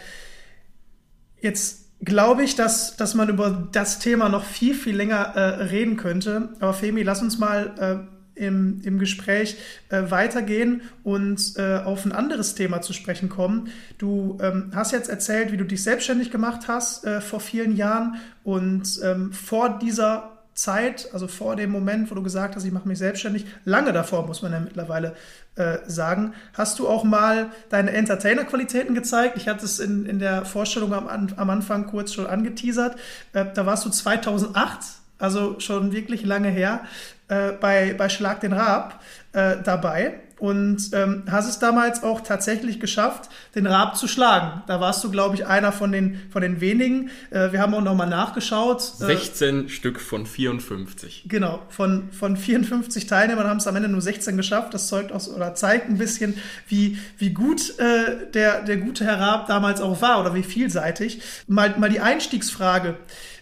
Jetzt 1.41 1.83
glaube 2.05 2.43
ich, 2.43 2.57
dass, 2.57 2.97
dass 2.97 3.15
man 3.15 3.29
über 3.29 3.69
das 3.73 3.99
Thema 3.99 4.29
noch 4.29 4.45
viel, 4.45 4.75
viel 4.75 4.97
länger 4.97 5.35
äh, 5.35 5.41
reden 5.65 5.97
könnte. 5.97 6.51
Aber 6.61 6.75
Femi, 6.75 7.03
lass 7.03 7.23
uns 7.23 7.39
mal 7.39 8.07
äh, 8.07 8.13
im, 8.35 8.81
im 8.83 8.99
Gespräch 8.99 9.57
äh, 9.89 10.11
weitergehen 10.11 10.83
und 11.05 11.55
äh, 11.57 11.79
auf 11.79 12.05
ein 12.05 12.13
anderes 12.13 12.55
Thema 12.55 12.81
zu 12.81 12.93
sprechen 12.93 13.29
kommen. 13.29 13.69
Du 13.99 14.39
ähm, 14.41 14.73
hast 14.75 14.93
jetzt 14.93 15.11
erzählt, 15.11 15.53
wie 15.53 15.57
du 15.57 15.65
dich 15.65 15.83
selbstständig 15.83 16.31
gemacht 16.31 16.69
hast 16.69 17.05
äh, 17.05 17.21
vor 17.21 17.41
vielen 17.41 17.77
Jahren 17.77 18.17
und 18.43 19.01
ähm, 19.03 19.33
vor 19.33 19.79
dieser 19.79 20.33
Zeit, 20.55 21.09
also 21.13 21.29
vor 21.29 21.57
dem 21.57 21.71
Moment, 21.71 22.11
wo 22.11 22.15
du 22.15 22.23
gesagt 22.23 22.57
hast, 22.57 22.65
ich 22.65 22.73
mache 22.73 22.89
mich 22.89 22.99
selbstständig, 22.99 23.47
lange 23.65 23.93
davor, 23.93 24.27
muss 24.27 24.43
man 24.43 24.53
ja 24.53 24.61
mittlerweile 24.61 25.15
äh, 25.57 25.79
sagen, 25.87 26.35
hast 26.55 26.79
du 26.79 26.89
auch 26.89 27.05
mal 27.05 27.51
deine 27.69 27.93
Entertainer-Qualitäten 27.93 28.95
gezeigt. 28.95 29.37
Ich 29.37 29.49
hatte 29.49 29.65
es 29.65 29.81
in, 29.81 30.07
in 30.07 30.19
der 30.19 30.45
Vorstellung 30.45 30.95
am, 30.95 31.09
am 31.09 31.51
Anfang 31.51 31.87
kurz 31.87 32.15
schon 32.15 32.27
angeteasert. 32.27 32.97
Äh, 33.33 33.47
da 33.55 33.67
warst 33.67 33.85
du 33.85 33.91
2008, 33.91 34.79
also 35.19 35.61
schon 35.61 35.93
wirklich 35.93 36.25
lange 36.25 36.49
her, 36.49 36.81
äh, 37.29 37.53
bei, 37.53 37.95
bei 37.95 38.09
Schlag 38.09 38.41
den 38.41 38.53
Raab 38.53 39.01
äh, 39.33 39.57
dabei 39.63 40.21
und 40.43 40.91
ähm, 40.93 41.23
hast 41.31 41.49
es 41.49 41.61
damals 41.61 42.03
auch 42.03 42.21
tatsächlich 42.21 42.81
geschafft, 42.81 43.31
den 43.55 43.65
Raab 43.65 43.97
zu 43.97 44.09
schlagen. 44.09 44.65
Da 44.67 44.81
warst 44.81 45.05
du, 45.05 45.09
glaube 45.09 45.37
ich, 45.37 45.47
einer 45.47 45.71
von 45.71 45.93
den, 45.93 46.21
von 46.33 46.43
den 46.43 46.61
wenigen. 46.61 47.11
Äh, 47.31 47.53
wir 47.53 47.61
haben 47.61 47.73
auch 47.75 47.81
nochmal 47.81 48.09
nachgeschaut. 48.09 48.83
16 48.83 49.67
äh, 49.67 49.69
Stück 49.69 50.01
von 50.01 50.27
54. 50.27 51.27
Genau, 51.29 51.63
von, 51.69 52.11
von 52.11 52.37
54 52.37 53.07
Teilnehmern 53.07 53.47
haben 53.47 53.59
es 53.59 53.69
am 53.69 53.77
Ende 53.77 53.89
nur 53.89 54.01
16 54.01 54.37
geschafft. 54.37 54.75
Das 54.75 54.89
zeugt 54.89 55.13
aus 55.13 55.29
oder 55.29 55.55
zeigt 55.55 55.89
ein 55.89 55.99
bisschen, 55.99 56.35
wie, 56.67 56.99
wie 57.19 57.31
gut 57.31 57.79
äh, 57.79 58.27
der, 58.35 58.63
der 58.63 58.79
gute 58.79 59.05
Herr 59.05 59.21
Raab 59.21 59.47
damals 59.47 59.81
auch 59.81 60.03
war 60.03 60.19
oder 60.19 60.35
wie 60.35 60.43
vielseitig. 60.43 61.23
Mal, 61.47 61.79
mal 61.79 61.89
die 61.89 62.01
Einstiegsfrage. 62.01 62.97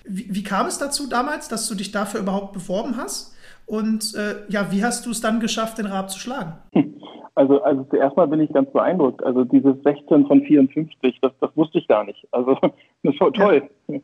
Wie, 0.04 0.26
wie 0.28 0.42
kam 0.42 0.66
es 0.66 0.76
dazu 0.76 1.06
damals, 1.06 1.48
dass 1.48 1.66
du 1.66 1.74
dich 1.74 1.92
dafür 1.92 2.20
überhaupt 2.20 2.52
beworben 2.52 2.98
hast? 2.98 3.32
Und 3.70 4.14
äh, 4.16 4.50
ja, 4.52 4.72
wie 4.72 4.82
hast 4.82 5.06
du 5.06 5.10
es 5.10 5.20
dann 5.20 5.38
geschafft, 5.38 5.78
den 5.78 5.86
Raab 5.86 6.10
zu 6.10 6.18
schlagen? 6.18 6.54
Also, 7.36 7.62
also 7.62 7.84
zuerst 7.84 8.16
mal 8.16 8.26
bin 8.26 8.40
ich 8.40 8.52
ganz 8.52 8.70
beeindruckt. 8.70 9.22
Also 9.22 9.44
dieses 9.44 9.80
16 9.82 10.26
von 10.26 10.42
54, 10.42 11.20
das, 11.22 11.32
das 11.40 11.56
wusste 11.56 11.78
ich 11.78 11.88
gar 11.88 12.04
nicht. 12.04 12.26
Also 12.32 12.58
das 13.02 13.18
war 13.18 13.32
toll. 13.32 13.62
Ja. 13.86 13.98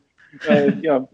äh, 0.48 0.72
ja, 0.80 1.08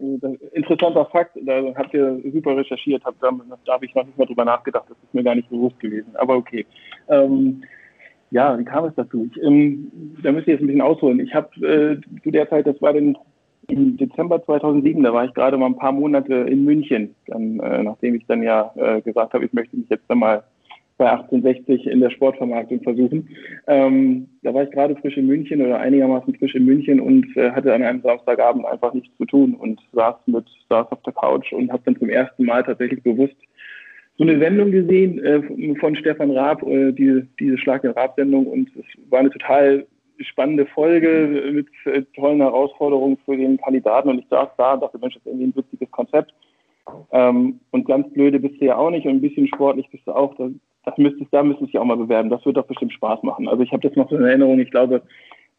interessanter 0.53 1.05
Fakt, 1.07 1.35
da 1.41 1.63
habt 1.75 1.93
ihr 1.93 2.21
super 2.31 2.55
recherchiert, 2.55 3.03
habt, 3.03 3.21
da, 3.21 3.31
da 3.65 3.73
habe 3.73 3.85
ich 3.85 3.95
noch 3.95 4.05
nicht 4.05 4.17
mal 4.17 4.25
drüber 4.25 4.45
nachgedacht, 4.45 4.85
das 4.87 4.97
ist 5.03 5.13
mir 5.13 5.23
gar 5.23 5.35
nicht 5.35 5.49
bewusst 5.49 5.77
gewesen, 5.79 6.15
aber 6.15 6.37
okay. 6.37 6.65
Ähm, 7.09 7.63
ja, 8.31 8.57
wie 8.57 8.63
kam 8.63 8.85
es 8.85 8.95
dazu? 8.95 9.29
Ich, 9.29 9.43
ähm, 9.43 9.91
da 10.21 10.31
müsst 10.31 10.47
ihr 10.47 10.53
jetzt 10.53 10.61
ein 10.61 10.67
bisschen 10.67 10.81
ausholen. 10.81 11.19
Ich 11.19 11.33
habe 11.33 11.49
äh, 11.67 12.21
zu 12.21 12.31
der 12.31 12.49
Zeit, 12.49 12.67
das 12.67 12.81
war 12.81 12.93
den 12.93 13.17
im 13.67 13.97
Dezember 13.97 14.43
2007, 14.43 15.03
da 15.03 15.13
war 15.13 15.25
ich 15.25 15.33
gerade 15.33 15.57
mal 15.57 15.67
ein 15.67 15.77
paar 15.77 15.91
Monate 15.91 16.33
in 16.33 16.65
München, 16.65 17.15
dann, 17.27 17.59
äh, 17.59 17.83
nachdem 17.83 18.15
ich 18.15 18.25
dann 18.27 18.43
ja 18.43 18.71
äh, 18.75 19.01
gesagt 19.01 19.33
habe, 19.33 19.45
ich 19.45 19.53
möchte 19.53 19.77
mich 19.77 19.89
jetzt 19.89 20.09
einmal 20.09 20.43
bei 20.97 21.09
1860 21.09 21.87
in 21.87 22.01
der 22.01 22.11
Sportvermarktung 22.11 22.81
versuchen. 22.81 23.27
Ähm, 23.67 24.27
da 24.43 24.53
war 24.53 24.63
ich 24.63 24.71
gerade 24.71 24.95
frisch 24.95 25.17
in 25.17 25.27
München 25.27 25.61
oder 25.61 25.79
einigermaßen 25.79 26.35
frisch 26.35 26.55
in 26.55 26.65
München 26.65 26.99
und 26.99 27.25
äh, 27.35 27.51
hatte 27.51 27.73
an 27.73 27.81
einem 27.81 28.01
Samstagabend 28.01 28.65
einfach 28.65 28.93
nichts 28.93 29.15
zu 29.17 29.25
tun 29.25 29.55
und 29.55 29.81
saß 29.93 30.15
mit 30.27 30.45
saß 30.69 30.91
auf 30.91 31.01
der 31.01 31.13
Couch 31.13 31.51
und 31.51 31.71
habe 31.71 31.81
dann 31.85 31.97
zum 31.97 32.09
ersten 32.09 32.45
Mal 32.45 32.63
tatsächlich 32.63 33.01
bewusst 33.01 33.35
so 34.17 34.23
eine 34.23 34.37
Sendung 34.39 34.71
gesehen 34.71 35.23
äh, 35.23 35.75
von 35.79 35.95
Stefan 35.95 36.31
Raab, 36.31 36.61
äh, 36.63 36.91
diese, 36.91 37.27
diese 37.39 37.57
Schlag 37.57 37.81
den 37.81 37.91
Raab-Sendung 37.91 38.45
und 38.45 38.69
es 38.75 38.85
war 39.09 39.21
eine 39.21 39.31
total 39.31 39.87
spannende 40.19 40.65
Folge 40.67 41.51
mit 41.53 41.67
äh, 41.85 42.03
tollen 42.15 42.41
Herausforderungen 42.41 43.17
für 43.25 43.37
den 43.37 43.57
Kandidaten 43.57 44.09
und 44.09 44.19
ich 44.19 44.27
saß 44.29 44.49
da 44.57 44.73
und 44.73 44.83
dachte, 44.83 44.97
Mensch, 44.99 45.15
das 45.15 45.21
ist 45.21 45.27
irgendwie 45.27 45.47
ein 45.47 45.55
witziges 45.55 45.91
Konzept. 45.91 46.33
Ähm, 47.11 47.59
und 47.71 47.87
ganz 47.87 48.11
blöde 48.13 48.39
bist 48.39 48.59
du 48.59 48.65
ja 48.65 48.77
auch 48.77 48.89
nicht 48.89 49.05
und 49.05 49.13
ein 49.13 49.21
bisschen 49.21 49.47
sportlich 49.47 49.89
bist 49.89 50.05
du 50.05 50.11
auch. 50.11 50.35
Das, 50.35 50.51
das 50.85 50.97
müsstest, 50.97 51.33
da 51.33 51.43
müsstest 51.43 51.61
du 51.61 51.65
dich 51.67 51.79
auch 51.79 51.85
mal 51.85 51.97
bewerben. 51.97 52.29
Das 52.29 52.45
wird 52.45 52.57
doch 52.57 52.65
bestimmt 52.65 52.93
Spaß 52.93 53.23
machen. 53.23 53.47
Also 53.47 53.63
ich 53.63 53.71
habe 53.71 53.87
das 53.87 53.95
noch 53.95 54.09
so 54.09 54.17
in 54.17 54.23
Erinnerung. 54.23 54.59
Ich 54.59 54.71
glaube, 54.71 55.01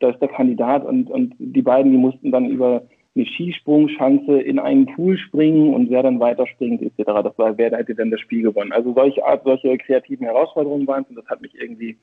da 0.00 0.10
ist 0.10 0.20
der 0.20 0.28
Kandidat 0.28 0.84
und, 0.84 1.10
und 1.10 1.34
die 1.38 1.62
beiden, 1.62 1.92
die 1.92 1.98
mussten 1.98 2.30
dann 2.30 2.46
über 2.46 2.82
eine 3.16 3.26
Skisprungschanze 3.26 4.40
in 4.40 4.58
einen 4.58 4.86
Pool 4.86 5.16
springen 5.16 5.72
und 5.72 5.88
wer 5.90 6.02
dann 6.02 6.20
weiterspringt 6.20 6.82
etc. 6.82 7.22
Das 7.22 7.38
war, 7.38 7.56
wer 7.56 7.70
hätte 7.70 7.94
denn 7.94 8.10
das 8.10 8.20
Spiel 8.20 8.42
gewonnen. 8.42 8.72
Also 8.72 8.92
solche 8.92 9.24
Art, 9.24 9.44
solche 9.44 9.78
kreativen 9.78 10.26
Herausforderungen 10.26 10.86
waren 10.86 11.04
es 11.04 11.10
und 11.10 11.16
das 11.16 11.26
hat 11.26 11.40
mich 11.40 11.54
irgendwie 11.54 11.96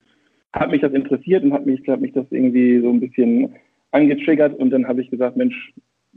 hat 0.53 0.71
mich 0.71 0.81
das 0.81 0.93
interessiert 0.93 1.43
und 1.43 1.53
hat 1.53 1.65
mich, 1.65 1.87
hat 1.87 2.01
mich 2.01 2.13
das 2.13 2.25
irgendwie 2.29 2.81
so 2.81 2.89
ein 2.89 2.99
bisschen 2.99 3.55
angetriggert 3.91 4.57
und 4.59 4.69
dann 4.69 4.87
habe 4.87 5.01
ich 5.01 5.09
gesagt, 5.09 5.37
Mensch, 5.37 5.73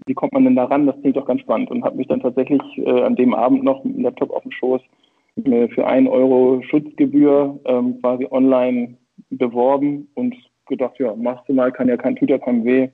wie 0.06 0.14
kommt 0.14 0.32
man 0.32 0.44
denn 0.44 0.56
da 0.56 0.64
ran? 0.64 0.86
Das 0.86 1.00
klingt 1.00 1.16
doch 1.16 1.26
ganz 1.26 1.40
spannend 1.40 1.70
und 1.70 1.84
habe 1.84 1.96
mich 1.96 2.08
dann 2.08 2.20
tatsächlich 2.20 2.62
äh, 2.78 3.02
an 3.02 3.16
dem 3.16 3.34
Abend 3.34 3.62
noch 3.62 3.84
mit 3.84 3.96
dem 3.96 4.02
Laptop 4.02 4.30
auf 4.30 4.42
dem 4.42 4.50
Schoß 4.50 4.80
äh, 5.44 5.68
für 5.68 5.86
einen 5.86 6.08
Euro 6.08 6.62
Schutzgebühr 6.62 7.60
ähm, 7.64 8.00
quasi 8.00 8.26
online 8.30 8.96
beworben 9.30 10.08
und 10.14 10.34
gedacht, 10.66 10.98
ja, 10.98 11.14
machst 11.14 11.48
du 11.48 11.52
mal, 11.52 11.72
kann 11.72 11.88
ja 11.88 11.96
kein, 11.96 12.16
ja 12.20 12.38
keinem 12.38 12.64
weh, 12.64 12.88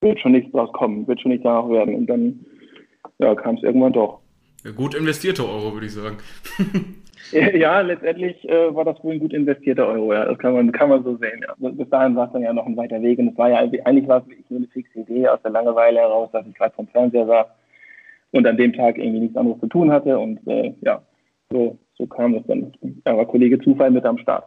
wird 0.00 0.20
schon 0.20 0.32
nichts 0.32 0.52
draus 0.52 0.72
kommen, 0.72 1.06
wird 1.06 1.20
schon 1.20 1.30
nichts 1.30 1.44
danach 1.44 1.68
werden. 1.68 1.94
Und 1.94 2.06
dann 2.06 2.44
ja, 3.18 3.34
kam 3.34 3.56
es 3.56 3.62
irgendwann 3.62 3.92
doch. 3.92 4.20
Ja, 4.64 4.72
gut 4.72 4.94
investierte 4.94 5.44
Euro, 5.44 5.72
würde 5.72 5.86
ich 5.86 5.92
sagen. 5.92 6.16
Ja, 7.54 7.80
letztendlich 7.80 8.48
äh, 8.48 8.74
war 8.74 8.84
das 8.84 9.02
wohl 9.02 9.14
ein 9.14 9.20
gut 9.20 9.32
investierter 9.32 9.86
Euro, 9.86 10.12
ja. 10.12 10.24
Das 10.24 10.38
kann 10.38 10.54
man, 10.54 10.72
kann 10.72 10.88
man 10.88 11.02
so 11.04 11.16
sehen, 11.16 11.44
ja. 11.46 11.70
Bis 11.70 11.88
dahin 11.90 12.16
war 12.16 12.26
es 12.26 12.32
dann 12.32 12.42
ja 12.42 12.52
noch 12.52 12.66
ein 12.66 12.76
weiter 12.76 13.00
Weg 13.02 13.18
und 13.18 13.28
es 13.28 13.38
war 13.38 13.50
ja 13.50 13.58
eigentlich 13.58 14.08
war 14.08 14.18
es 14.18 14.50
nur 14.50 14.60
eine 14.60 14.68
fixe 14.68 15.00
Idee 15.00 15.28
aus 15.28 15.40
der 15.42 15.50
Langeweile 15.50 16.00
heraus, 16.00 16.30
dass 16.32 16.46
ich 16.46 16.54
gerade 16.54 16.74
vom 16.74 16.88
Fernseher 16.88 17.26
saß 17.26 17.46
und 18.32 18.46
an 18.46 18.56
dem 18.56 18.72
Tag 18.72 18.98
irgendwie 18.98 19.20
nichts 19.20 19.36
anderes 19.36 19.60
zu 19.60 19.66
tun 19.66 19.90
hatte 19.90 20.18
und 20.18 20.46
äh, 20.46 20.74
ja, 20.82 21.02
so, 21.50 21.78
so 21.96 22.06
kam 22.06 22.34
es 22.34 22.46
dann. 22.46 22.72
Da 23.04 23.16
war 23.16 23.26
Kollege 23.26 23.58
Zufall 23.60 23.90
mit 23.90 24.04
am 24.04 24.18
Start. 24.18 24.44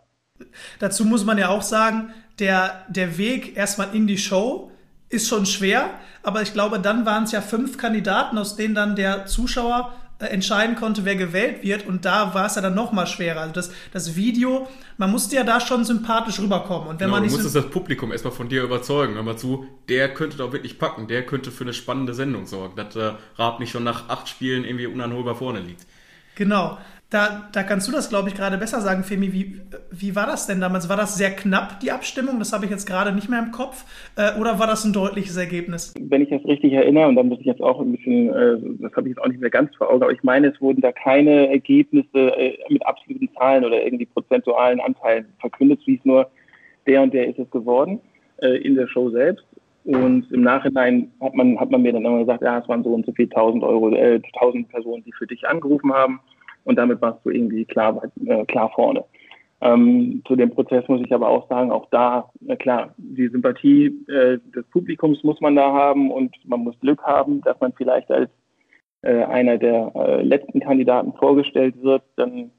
Dazu 0.79 1.05
muss 1.05 1.25
man 1.25 1.37
ja 1.37 1.49
auch 1.49 1.61
sagen, 1.61 2.11
der, 2.39 2.85
der 2.89 3.17
Weg 3.17 3.57
erstmal 3.57 3.93
in 3.93 4.07
die 4.07 4.17
Show 4.17 4.71
ist 5.09 5.27
schon 5.27 5.45
schwer, 5.45 5.89
aber 6.23 6.41
ich 6.41 6.53
glaube, 6.53 6.79
dann 6.79 7.05
waren 7.05 7.23
es 7.23 7.31
ja 7.31 7.41
fünf 7.41 7.77
Kandidaten, 7.77 8.37
aus 8.37 8.55
denen 8.55 8.75
dann 8.75 8.95
der 8.95 9.25
Zuschauer 9.25 9.91
entscheiden 10.25 10.75
konnte, 10.75 11.05
wer 11.05 11.15
gewählt 11.15 11.63
wird. 11.63 11.87
Und 11.87 12.05
da 12.05 12.33
war 12.33 12.45
es 12.45 12.55
ja 12.55 12.61
dann 12.61 12.75
noch 12.75 12.91
mal 12.91 13.07
schwerer. 13.07 13.41
Also 13.41 13.53
das, 13.53 13.71
das 13.93 14.15
Video, 14.15 14.67
man 14.97 15.11
musste 15.11 15.35
ja 15.35 15.43
da 15.43 15.59
schon 15.59 15.85
sympathisch 15.85 16.39
rüberkommen. 16.39 16.89
Und 16.89 16.99
wenn 16.99 17.07
genau, 17.07 17.11
man 17.11 17.23
nicht 17.23 17.33
du 17.33 17.37
musstest 17.37 17.55
das 17.55 17.71
Publikum 17.71 18.11
erstmal 18.11 18.33
von 18.33 18.49
dir 18.49 18.63
überzeugen. 18.63 19.15
Hör 19.15 19.23
mal 19.23 19.37
zu, 19.37 19.65
der 19.87 20.13
könnte 20.13 20.37
doch 20.37 20.51
wirklich 20.51 20.77
packen. 20.77 21.07
Der 21.07 21.25
könnte 21.25 21.51
für 21.51 21.63
eine 21.63 21.73
spannende 21.73 22.13
Sendung 22.13 22.45
sorgen. 22.45 22.75
Dass 22.75 22.95
äh, 22.95 23.13
Raab 23.37 23.59
nicht 23.59 23.71
schon 23.71 23.83
nach 23.83 24.09
acht 24.09 24.27
Spielen 24.27 24.65
irgendwie 24.65 24.87
unanholbar 24.87 25.35
vorne 25.35 25.59
liegt. 25.59 25.85
Genau. 26.35 26.77
Da, 27.11 27.49
da 27.53 27.63
kannst 27.63 27.87
du 27.87 27.91
das, 27.91 28.09
glaube 28.09 28.29
ich, 28.29 28.35
gerade 28.35 28.59
besser 28.59 28.81
sagen, 28.81 29.03
Femi. 29.03 29.33
Wie, 29.33 29.59
wie 29.89 30.15
war 30.15 30.27
das 30.27 30.45
denn 30.45 30.61
damals? 30.61 30.89
War 30.89 30.97
das 30.97 31.17
sehr 31.17 31.31
knapp, 31.31 31.79
die 31.79 31.91
Abstimmung? 31.91 32.37
Das 32.37 32.53
habe 32.53 32.65
ich 32.65 32.71
jetzt 32.71 32.85
gerade 32.85 33.11
nicht 33.11 33.27
mehr 33.29 33.39
im 33.39 33.51
Kopf. 33.51 33.83
Äh, 34.15 34.39
oder 34.39 34.59
war 34.59 34.67
das 34.67 34.85
ein 34.85 34.93
deutliches 34.93 35.35
Ergebnis? 35.35 35.95
Wenn 35.99 36.21
ich 36.21 36.29
das 36.29 36.45
richtig 36.45 36.71
erinnere, 36.73 37.07
und 37.07 37.15
dann 37.15 37.27
muss 37.27 37.39
ich 37.39 37.47
jetzt 37.47 37.63
auch 37.63 37.81
ein 37.81 37.93
bisschen, 37.93 38.29
äh, 38.29 38.57
das 38.79 38.93
habe 38.95 39.07
ich 39.07 39.15
jetzt 39.15 39.23
auch 39.23 39.27
nicht 39.27 39.41
mehr 39.41 39.49
ganz 39.49 39.75
vor 39.75 39.89
Augen, 39.89 40.03
aber 40.03 40.11
ich 40.11 40.21
meine, 40.21 40.49
es 40.49 40.61
wurden 40.61 40.81
da 40.81 40.91
keine 40.91 41.49
Ergebnisse 41.49 42.37
äh, 42.37 42.59
mit 42.69 42.85
absoluten 42.85 43.27
Zahlen 43.33 43.65
oder 43.65 43.83
irgendwie 43.83 44.05
prozentualen 44.05 44.79
Anteilen 44.79 45.25
verkündet, 45.39 45.79
es 45.87 46.05
nur 46.05 46.29
der 46.85 47.01
und 47.01 47.15
der 47.15 47.27
ist 47.27 47.39
es 47.39 47.49
geworden 47.49 47.99
äh, 48.37 48.57
in 48.61 48.75
der 48.75 48.87
Show 48.87 49.09
selbst. 49.09 49.45
Und 49.83 50.31
im 50.31 50.41
Nachhinein 50.41 51.11
hat 51.21 51.33
man, 51.33 51.59
hat 51.59 51.71
man 51.71 51.81
mir 51.81 51.93
dann 51.93 52.05
immer 52.05 52.19
gesagt, 52.19 52.43
ja, 52.43 52.59
es 52.59 52.69
waren 52.69 52.83
so 52.83 52.93
und 52.93 53.07
so 53.07 53.13
viel 53.13 53.29
tausend 53.29 53.63
Euro, 53.63 53.89
äh, 53.95 54.21
tausend 54.37 54.69
Personen, 54.69 55.03
die 55.05 55.13
für 55.13 55.25
dich 55.25 55.47
angerufen 55.47 55.91
haben 55.91 56.19
und 56.69 56.75
damit 56.75 57.01
warst 57.01 57.25
du 57.25 57.31
irgendwie 57.31 57.65
klar, 57.65 57.99
äh, 58.25 58.45
klar 58.45 58.71
vorne. 58.75 59.03
Ähm, 59.59 60.21
zu 60.27 60.35
dem 60.35 60.51
Prozess 60.51 60.87
muss 60.87 61.01
ich 61.01 61.11
aber 61.11 61.27
auch 61.27 61.49
sagen, 61.49 61.71
auch 61.71 61.89
da, 61.89 62.29
äh, 62.47 62.55
klar, 62.55 62.93
die 62.97 63.27
Sympathie 63.27 63.87
äh, 64.07 64.37
des 64.55 64.65
Publikums 64.71 65.23
muss 65.23 65.41
man 65.41 65.55
da 65.55 65.73
haben 65.73 66.11
und 66.11 66.33
man 66.45 66.59
muss 66.61 66.79
Glück 66.79 67.01
haben, 67.01 67.41
dass 67.41 67.59
man 67.59 67.73
vielleicht 67.73 68.11
als 68.11 68.29
äh, 69.01 69.23
einer 69.23 69.57
der 69.57 69.91
äh, 69.95 70.21
letzten 70.21 70.59
Kandidaten 70.59 71.11
vorgestellt 71.13 71.81
wird. 71.81 72.03
Dann 72.15 72.51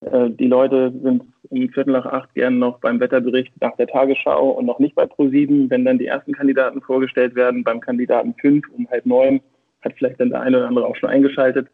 äh, 0.00 0.30
die 0.30 0.46
Leute 0.46 0.92
sind 1.02 1.24
um 1.50 1.68
Viertel 1.70 1.92
nach 1.92 2.06
acht 2.06 2.32
gern 2.34 2.60
noch 2.60 2.78
beim 2.78 3.00
Wetterbericht 3.00 3.52
nach 3.60 3.76
der 3.76 3.88
Tagesschau 3.88 4.50
und 4.50 4.64
noch 4.64 4.78
nicht 4.78 4.94
bei 4.94 5.06
ProSieben. 5.06 5.68
Wenn 5.70 5.84
dann 5.84 5.98
die 5.98 6.06
ersten 6.06 6.32
Kandidaten 6.32 6.80
vorgestellt 6.82 7.34
werden, 7.34 7.64
beim 7.64 7.80
Kandidaten 7.80 8.34
fünf 8.40 8.64
um 8.70 8.88
halb 8.90 9.06
neun, 9.06 9.40
hat 9.82 9.94
vielleicht 9.98 10.20
dann 10.20 10.30
der 10.30 10.40
eine 10.40 10.58
oder 10.58 10.68
andere 10.68 10.86
auch 10.86 10.96
schon 10.96 11.10
eingeschaltet. 11.10 11.66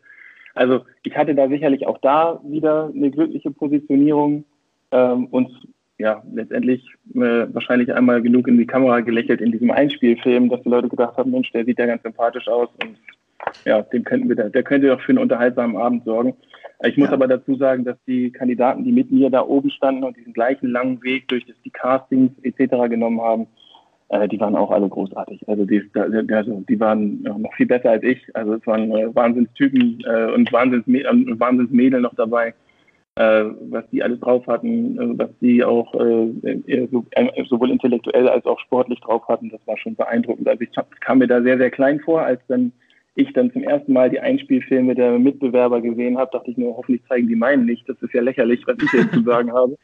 Also 0.54 0.82
ich 1.02 1.16
hatte 1.16 1.34
da 1.34 1.48
sicherlich 1.48 1.86
auch 1.86 1.98
da 1.98 2.40
wieder 2.44 2.90
eine 2.94 3.10
glückliche 3.10 3.50
Positionierung 3.50 4.44
ähm, 4.90 5.26
und 5.26 5.50
ja, 5.98 6.22
letztendlich 6.32 6.84
äh, 7.14 7.46
wahrscheinlich 7.52 7.92
einmal 7.92 8.22
genug 8.22 8.48
in 8.48 8.58
die 8.58 8.66
Kamera 8.66 9.00
gelächelt 9.00 9.40
in 9.40 9.52
diesem 9.52 9.70
Einspielfilm, 9.70 10.48
dass 10.48 10.62
die 10.62 10.68
Leute 10.68 10.88
gedacht 10.88 11.16
haben, 11.16 11.30
Mensch, 11.30 11.52
der 11.52 11.64
sieht 11.64 11.78
ja 11.78 11.86
ganz 11.86 12.02
sympathisch 12.02 12.48
aus 12.48 12.68
und 12.82 12.96
ja, 13.64 13.82
dem 13.82 14.04
könnten 14.04 14.28
wir 14.28 14.36
da, 14.36 14.48
der 14.48 14.62
könnte 14.62 14.88
doch 14.88 15.00
für 15.00 15.10
einen 15.10 15.18
unterhaltsamen 15.18 15.76
Abend 15.76 16.04
sorgen. 16.04 16.34
Ich 16.84 16.96
muss 16.96 17.08
ja. 17.08 17.14
aber 17.14 17.28
dazu 17.28 17.54
sagen, 17.56 17.84
dass 17.84 17.96
die 18.06 18.32
Kandidaten, 18.32 18.84
die 18.84 18.92
mit 18.92 19.12
mir 19.12 19.30
da 19.30 19.42
oben 19.42 19.70
standen 19.70 20.04
und 20.04 20.16
diesen 20.16 20.32
gleichen 20.32 20.68
langen 20.68 21.02
Weg 21.02 21.28
durch 21.28 21.46
das, 21.46 21.56
die 21.64 21.70
Castings 21.70 22.32
etc. 22.42 22.88
genommen 22.88 23.20
haben, 23.20 23.46
äh, 24.12 24.28
die 24.28 24.38
waren 24.38 24.54
auch 24.56 24.70
alle 24.70 24.88
großartig. 24.88 25.48
Also 25.48 25.64
die, 25.64 25.82
also 25.94 26.62
die 26.68 26.78
waren 26.78 27.22
noch 27.22 27.54
viel 27.54 27.66
besser 27.66 27.92
als 27.92 28.02
ich. 28.02 28.20
Also 28.36 28.54
es 28.54 28.66
waren 28.66 28.90
äh, 28.92 29.14
Wahnsinnstypen 29.14 30.04
äh, 30.04 30.32
und 30.32 30.52
Wahnsinns, 30.52 30.86
äh, 30.86 31.40
Wahnsinnsmädel 31.40 32.02
noch 32.02 32.14
dabei, 32.14 32.52
äh, 33.14 33.44
was 33.70 33.88
die 33.90 34.02
alles 34.02 34.20
drauf 34.20 34.46
hatten, 34.46 34.98
äh, 34.98 35.18
was 35.18 35.30
die 35.40 35.64
auch 35.64 35.94
äh, 35.94 36.88
so, 36.90 37.06
äh, 37.12 37.44
sowohl 37.48 37.70
intellektuell 37.70 38.28
als 38.28 38.44
auch 38.44 38.60
sportlich 38.60 39.00
drauf 39.00 39.26
hatten. 39.28 39.48
Das 39.48 39.66
war 39.66 39.78
schon 39.78 39.96
beeindruckend. 39.96 40.46
Also 40.46 40.60
ich 40.60 40.70
kam 41.00 41.18
mir 41.18 41.26
da 41.26 41.40
sehr, 41.40 41.56
sehr 41.56 41.70
klein 41.70 41.98
vor, 42.00 42.20
als 42.20 42.40
dann 42.48 42.72
ich 43.14 43.32
dann 43.32 43.52
zum 43.52 43.62
ersten 43.62 43.94
Mal 43.94 44.10
die 44.10 44.20
Einspielfilme 44.20 44.94
der 44.94 45.18
Mitbewerber 45.18 45.80
gesehen 45.80 46.18
habe, 46.18 46.30
dachte 46.32 46.50
ich 46.50 46.56
nur, 46.56 46.76
hoffentlich 46.76 47.04
zeigen 47.08 47.28
die 47.28 47.36
meinen 47.36 47.66
nicht. 47.66 47.86
Das 47.88 48.00
ist 48.00 48.12
ja 48.12 48.22
lächerlich, 48.22 48.66
was 48.66 48.76
ich 48.82 48.92
jetzt 48.92 49.12
zu 49.12 49.22
sagen 49.22 49.52
habe. 49.52 49.76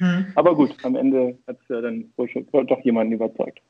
Mhm. 0.00 0.26
Aber 0.34 0.54
gut, 0.56 0.74
am 0.82 0.96
Ende 0.96 1.38
hat 1.46 1.56
es 1.62 1.68
ja 1.68 1.80
dann 1.80 2.12
doch 2.16 2.80
jemanden 2.84 3.12
überzeugt. 3.12 3.60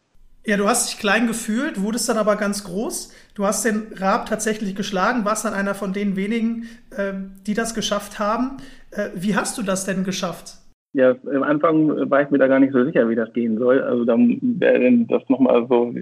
Ja, 0.47 0.57
du 0.57 0.69
hast 0.69 0.93
dich 0.93 1.01
klein 1.01 1.27
gefühlt, 1.27 1.83
wurdest 1.83 2.09
dann 2.09 2.19
aber 2.19 2.37
ganz 2.37 2.63
groß. 2.63 3.13
Du 3.35 3.45
hast 3.45 3.65
den 3.65 3.89
Raab 3.97 4.27
tatsächlich 4.27 4.77
geschlagen, 4.77 5.25
warst 5.25 5.45
dann 5.45 5.55
einer 5.55 5.75
von 5.75 5.93
den 5.93 6.15
wenigen, 6.15 6.69
äh, 6.97 7.15
die 7.45 7.55
das 7.55 7.75
geschafft 7.75 8.21
haben. 8.21 8.59
Äh, 8.93 9.09
wie 9.17 9.35
hast 9.35 9.59
du 9.59 9.65
das 9.65 9.85
denn 9.87 10.05
geschafft? 10.05 10.59
Ja, 10.93 11.17
am 11.35 11.43
Anfang 11.43 12.09
war 12.09 12.23
ich 12.23 12.31
mir 12.31 12.39
da 12.39 12.47
gar 12.47 12.61
nicht 12.61 12.73
so 12.73 12.85
sicher, 12.85 13.09
wie 13.09 13.17
das 13.17 13.33
gehen 13.33 13.59
soll. 13.59 13.83
Also 13.83 14.05
dann 14.05 14.39
wäre 14.41 14.89
das 15.09 15.29
nochmal 15.29 15.67
so 15.69 15.93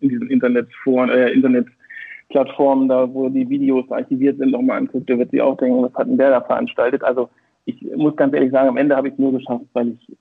in 0.00 0.08
diesen 0.08 0.28
Internetforen, 0.28 1.08
äh, 1.08 1.30
Internetplattformen, 1.30 2.90
da 2.90 3.08
wo 3.10 3.30
die 3.30 3.48
Videos 3.48 3.90
archiviert 3.90 4.36
sind, 4.36 4.50
nochmal 4.50 4.80
anguckt, 4.80 5.08
da 5.08 5.18
wird 5.18 5.30
sie 5.30 5.40
auch 5.40 5.56
denken, 5.56 5.82
was 5.82 5.94
hat 5.94 6.08
denn 6.08 6.18
der 6.18 6.28
da 6.28 6.42
veranstaltet? 6.42 7.02
Also 7.02 7.30
ich 7.64 7.80
muss 7.96 8.14
ganz 8.16 8.34
ehrlich 8.34 8.52
sagen, 8.52 8.68
am 8.68 8.76
Ende 8.76 8.96
habe 8.96 9.08
ich 9.08 9.14
es 9.14 9.18
nur 9.18 9.32
geschafft, 9.32 9.64
weil 9.72 9.88
ich 9.88 10.14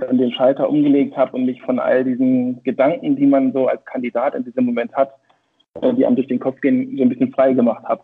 dann 0.00 0.18
den 0.18 0.32
Schalter 0.32 0.68
umgelegt 0.68 1.16
habe 1.16 1.36
und 1.36 1.46
mich 1.46 1.60
von 1.62 1.78
all 1.78 2.04
diesen 2.04 2.62
Gedanken, 2.62 3.16
die 3.16 3.26
man 3.26 3.52
so 3.52 3.66
als 3.66 3.84
Kandidat 3.84 4.34
in 4.34 4.44
diesem 4.44 4.64
Moment 4.64 4.92
hat, 4.94 5.12
äh, 5.80 5.92
die 5.94 6.06
einem 6.06 6.16
durch 6.16 6.28
den 6.28 6.40
Kopf 6.40 6.60
gehen, 6.60 6.96
so 6.96 7.02
ein 7.02 7.08
bisschen 7.08 7.32
frei 7.32 7.52
gemacht 7.52 7.84
habe. 7.84 8.02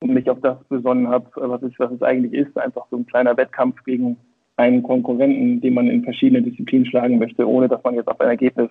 Und 0.00 0.14
mich 0.14 0.28
auf 0.28 0.40
das 0.40 0.62
besonnen 0.68 1.08
habe, 1.08 1.26
was 1.36 1.62
es, 1.62 1.72
was 1.78 1.92
es 1.92 2.02
eigentlich 2.02 2.34
ist, 2.34 2.56
einfach 2.58 2.86
so 2.90 2.96
ein 2.96 3.06
kleiner 3.06 3.36
Wettkampf 3.36 3.82
gegen 3.84 4.16
einen 4.56 4.82
Konkurrenten, 4.82 5.60
den 5.60 5.74
man 5.74 5.88
in 5.88 6.04
verschiedenen 6.04 6.44
Disziplinen 6.44 6.86
schlagen 6.86 7.18
möchte, 7.18 7.48
ohne 7.48 7.68
dass 7.68 7.82
man 7.82 7.94
jetzt 7.94 8.08
auf 8.08 8.20
ein 8.20 8.28
Ergebnis 8.28 8.68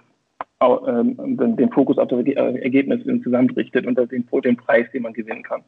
ähm, 0.61 1.37
den, 1.57 1.69
Fokus 1.71 1.97
auf 1.97 2.07
das 2.07 2.25
Ergebnis 2.25 3.03
zusammenrichtet 3.23 3.85
und 3.85 3.97
den, 3.97 4.25
den 4.43 4.57
Preis, 4.57 4.85
den 4.93 5.03
man 5.03 5.13
gewinnen 5.13 5.43
kann 5.43 5.63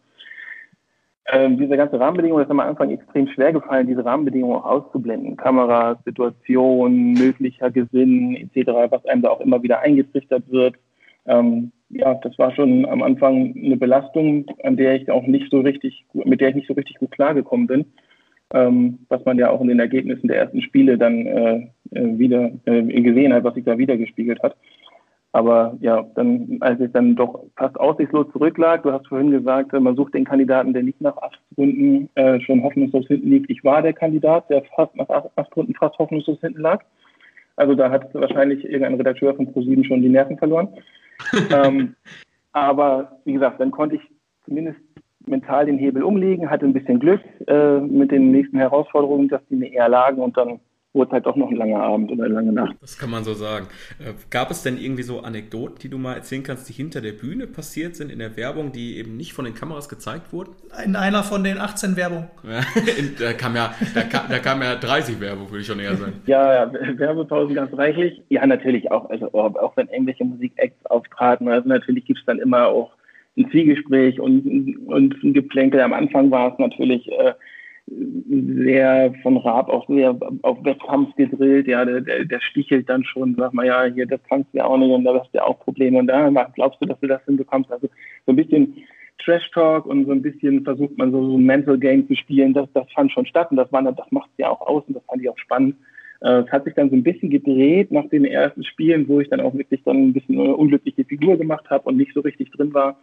ähm, 1.32 1.58
diese 1.58 1.76
ganze 1.76 2.00
Rahmenbedingung, 2.00 2.38
das 2.38 2.48
ist 2.48 2.52
am 2.52 2.60
Anfang 2.60 2.92
extrem 2.92 3.28
schwer 3.28 3.52
gefallen, 3.52 3.88
diese 3.88 4.06
Rahmenbedingungen 4.06 4.58
auch 4.58 4.66
auszublenden. 4.66 5.38
Kameras, 5.38 5.98
Situation, 6.06 7.14
möglicher 7.14 7.72
Gewinn 7.72 8.36
etc., 8.36 8.92
was 8.92 9.06
einem 9.06 9.24
da 9.24 9.30
auch 9.30 9.42
immer 9.42 9.64
wieder 9.64 9.80
eingetrichtert 9.80 10.44
wird. 10.52 10.76
Ähm, 11.26 11.72
ja, 11.90 12.14
das 12.16 12.38
war 12.38 12.54
schon 12.54 12.86
am 12.86 13.02
Anfang 13.02 13.56
eine 13.56 13.78
Belastung, 13.78 14.46
an 14.64 14.78
der 14.78 14.96
ich 14.96 15.10
auch 15.10 15.26
nicht 15.26 15.50
so 15.50 15.62
richtig, 15.62 16.06
mit 16.14 16.42
der 16.42 16.50
ich 16.50 16.56
nicht 16.56 16.68
so 16.68 16.74
richtig 16.74 16.98
gut 17.00 17.12
klargekommen 17.12 17.68
bin. 17.68 17.86
Ähm, 18.54 19.00
was 19.10 19.26
man 19.26 19.40
ja 19.40 19.50
auch 19.50 19.62
in 19.62 19.70
den 19.70 19.80
Ergebnissen 19.80 20.28
der 20.28 20.38
ersten 20.38 20.62
Spiele 20.62 21.00
dann 21.00 21.26
äh, 21.26 21.56
äh 21.92 22.20
wieder 22.20 22.52
äh, 22.66 23.02
gesehen 23.02 23.34
hat, 23.34 23.44
was 23.44 23.56
sich 23.56 23.66
da 23.66 23.80
wieder 23.80 23.98
gespiegelt 23.98 24.44
hat. 24.44 24.56
Aber 25.36 25.76
ja, 25.82 26.02
dann, 26.16 26.60
als 26.62 26.80
es 26.80 26.94
dann 26.94 27.18
doch 27.18 27.44
fast 27.58 27.78
aussichtslos 27.78 28.32
zurücklag, 28.32 28.84
du 28.84 28.94
hast 28.94 29.06
vorhin 29.08 29.32
gesagt, 29.32 29.74
man 29.74 29.98
sucht 29.98 30.14
den 30.14 30.24
Kandidaten, 30.24 30.72
der 30.72 30.82
nicht 30.82 31.02
nach 31.02 31.18
acht 31.18 31.42
Runden 31.58 32.10
äh, 32.16 32.40
schon 32.40 32.64
hoffnungslos 32.64 33.06
hinten 33.08 33.32
liegt. 33.32 33.50
Ich 33.50 33.62
war 33.62 33.82
der 33.82 33.92
Kandidat, 33.92 34.50
der 34.50 34.64
fast 34.78 34.96
nach 34.96 35.10
acht, 35.10 35.30
acht 35.36 35.54
Runden 35.58 35.74
fast 35.74 36.00
hoffnungslos 36.00 36.40
hinten 36.40 36.62
lag. 36.62 36.86
Also 37.58 37.76
da 37.76 37.92
hat 37.92 38.14
wahrscheinlich 38.14 38.64
irgendein 38.64 38.94
Redakteur 38.94 39.36
von 39.36 39.52
ProSieben 39.52 39.84
schon 39.84 40.02
die 40.02 40.08
Nerven 40.08 40.38
verloren. 40.38 40.70
ähm, 41.54 41.96
aber 42.54 43.20
wie 43.26 43.34
gesagt, 43.34 43.60
dann 43.60 43.72
konnte 43.72 43.98
ich 43.98 44.02
zumindest 44.46 44.80
mental 45.26 45.66
den 45.66 45.78
Hebel 45.78 46.04
umlegen, 46.04 46.50
hatte 46.50 46.66
ein 46.66 46.72
bisschen 46.72 47.02
Glück 47.02 47.20
äh, 47.48 47.80
mit 47.82 48.10
den 48.10 48.32
nächsten 48.32 48.58
Herausforderungen, 48.58 49.28
dass 49.28 49.46
die 49.50 49.58
mir 49.58 49.74
eher 49.74 49.90
lagen 49.90 50.22
und 50.22 50.38
dann 50.38 50.62
wurde 50.96 51.12
halt 51.12 51.26
doch 51.26 51.36
noch 51.36 51.50
ein 51.50 51.58
langer 51.58 51.82
Abend 51.82 52.12
oder 52.12 52.24
eine 52.24 52.34
lange 52.34 52.54
Nacht. 52.54 52.76
Das 52.82 52.98
kann 52.98 53.12
man 53.12 53.24
so 53.24 53.34
sagen. 53.34 53.68
Äh, 54.00 54.14
gab 54.30 54.50
es 54.50 54.64
denn 54.64 54.78
irgendwie 54.78 55.04
so 55.04 55.20
Anekdoten, 55.20 55.78
die 55.82 55.90
du 55.90 55.98
mal 55.98 56.16
erzählen 56.16 56.44
kannst, 56.44 56.68
die 56.70 56.74
hinter 56.74 57.02
der 57.02 57.12
Bühne 57.12 57.48
passiert 57.48 57.96
sind 57.96 58.12
in 58.12 58.20
der 58.20 58.38
Werbung, 58.38 58.72
die 58.72 58.98
eben 58.98 59.18
nicht 59.18 59.34
von 59.34 59.46
den 59.46 59.54
Kameras 59.54 59.90
gezeigt 59.90 60.34
wurden? 60.34 60.56
In 60.84 60.96
einer 60.96 61.24
von 61.24 61.44
den 61.44 61.58
18 61.58 61.96
Werbungen. 61.96 62.30
da, 63.20 63.34
kam 63.34 63.56
ja, 63.56 63.76
da, 63.94 64.02
kam, 64.02 64.30
da 64.30 64.40
kam 64.40 64.62
ja 64.62 64.76
30 64.76 65.20
Werbung, 65.20 65.50
würde 65.52 65.62
ich 65.62 65.68
schon 65.68 65.80
eher 65.80 65.96
sagen. 65.96 66.14
ja, 66.26 66.66
ja, 66.66 66.72
Werbepausen 66.98 67.56
ganz 67.56 67.78
reichlich. 67.78 68.22
Ja, 68.30 68.46
natürlich 68.48 68.92
auch. 68.92 69.10
Also 69.10 69.32
auch 69.34 69.78
wenn 69.78 69.88
irgendwelche 69.90 70.24
Musikacts 70.24 70.86
auftraten, 70.86 71.48
also 71.50 71.68
natürlich 71.68 72.06
gibt 72.06 72.20
es 72.20 72.26
dann 72.26 72.40
immer 72.40 72.68
auch 72.68 72.92
ein 73.38 73.50
Zwiegespräch 73.52 74.20
und, 74.20 74.78
und 74.88 75.24
ein 75.24 75.34
Geplänkel. 75.34 75.82
Am 75.82 75.94
Anfang 75.94 76.32
war 76.32 76.54
es 76.54 76.60
natürlich 76.60 77.12
äh, 77.12 77.34
sehr 77.88 79.14
von 79.22 79.38
Raab 79.38 79.70
auch 79.70 79.88
sehr 79.88 80.18
auf 80.42 80.64
Wettkampf 80.64 81.16
gedrillt. 81.16 81.68
Ja, 81.68 81.86
der, 81.86 82.02
der, 82.02 82.26
der 82.26 82.42
stichelt 82.42 82.90
dann 82.90 83.04
schon, 83.04 83.36
sag 83.38 83.54
mal, 83.54 83.66
ja, 83.66 83.84
hier, 83.86 84.08
das 84.08 84.20
kannst 84.28 84.52
du 84.54 84.58
ja 84.58 84.66
auch 84.66 84.78
nicht 84.78 84.92
und 84.92 85.04
da 85.04 85.14
hast 85.20 85.32
du 85.34 85.38
ja 85.38 85.44
auch 85.44 85.60
Probleme 85.60 86.00
und 86.00 86.08
da 86.08 86.30
glaubst 86.56 86.82
du, 86.82 86.86
dass 86.88 87.00
du 87.00 87.08
das 87.08 87.24
hinbekommst. 87.26 87.72
Also 87.72 87.88
so 88.26 88.32
ein 88.32 88.36
bisschen 88.36 88.76
Trash 89.24 89.50
Talk 89.52 89.86
und 89.86 90.06
so 90.06 90.12
ein 90.12 90.22
bisschen 90.22 90.64
versucht 90.64 90.98
man 90.98 91.12
so, 91.12 91.24
so 91.24 91.38
ein 91.38 91.46
Mental 91.46 91.78
Game 91.78 92.08
zu 92.08 92.16
spielen. 92.16 92.54
Das, 92.54 92.68
das 92.74 92.92
fand 92.94 93.12
schon 93.12 93.26
statt 93.26 93.52
und 93.52 93.58
das, 93.58 93.72
war, 93.72 93.84
das 93.84 94.12
macht 94.12 94.30
ja 94.38 94.50
auch 94.50 94.62
aus 94.62 94.84
und 94.88 94.96
das 94.96 95.04
fand 95.06 95.22
ich 95.22 95.30
auch 95.30 95.38
spannend. 95.38 95.76
Äh, 96.22 96.42
es 96.42 96.52
hat 96.52 96.66
sich 96.66 96.74
dann 96.74 96.90
so 96.90 96.96
ein 96.96 97.04
bisschen 97.04 97.30
gedreht 97.30 97.92
nach 97.92 98.08
den 98.10 98.26
ersten 98.26 98.64
Spielen, 98.64 99.08
wo 99.08 99.20
ich 99.20 99.30
dann 99.30 99.42
auch 99.42 99.54
wirklich 99.54 99.84
dann 99.84 100.08
ein 100.08 100.14
bisschen 100.14 100.40
eine 100.40 100.56
unglückliche 100.56 101.06
Figur 101.06 101.38
gemacht 101.38 101.70
habe 101.70 101.84
und 101.88 101.98
nicht 101.98 102.14
so 102.14 102.22
richtig 102.22 102.52
drin 102.52 102.74
war. 102.74 102.98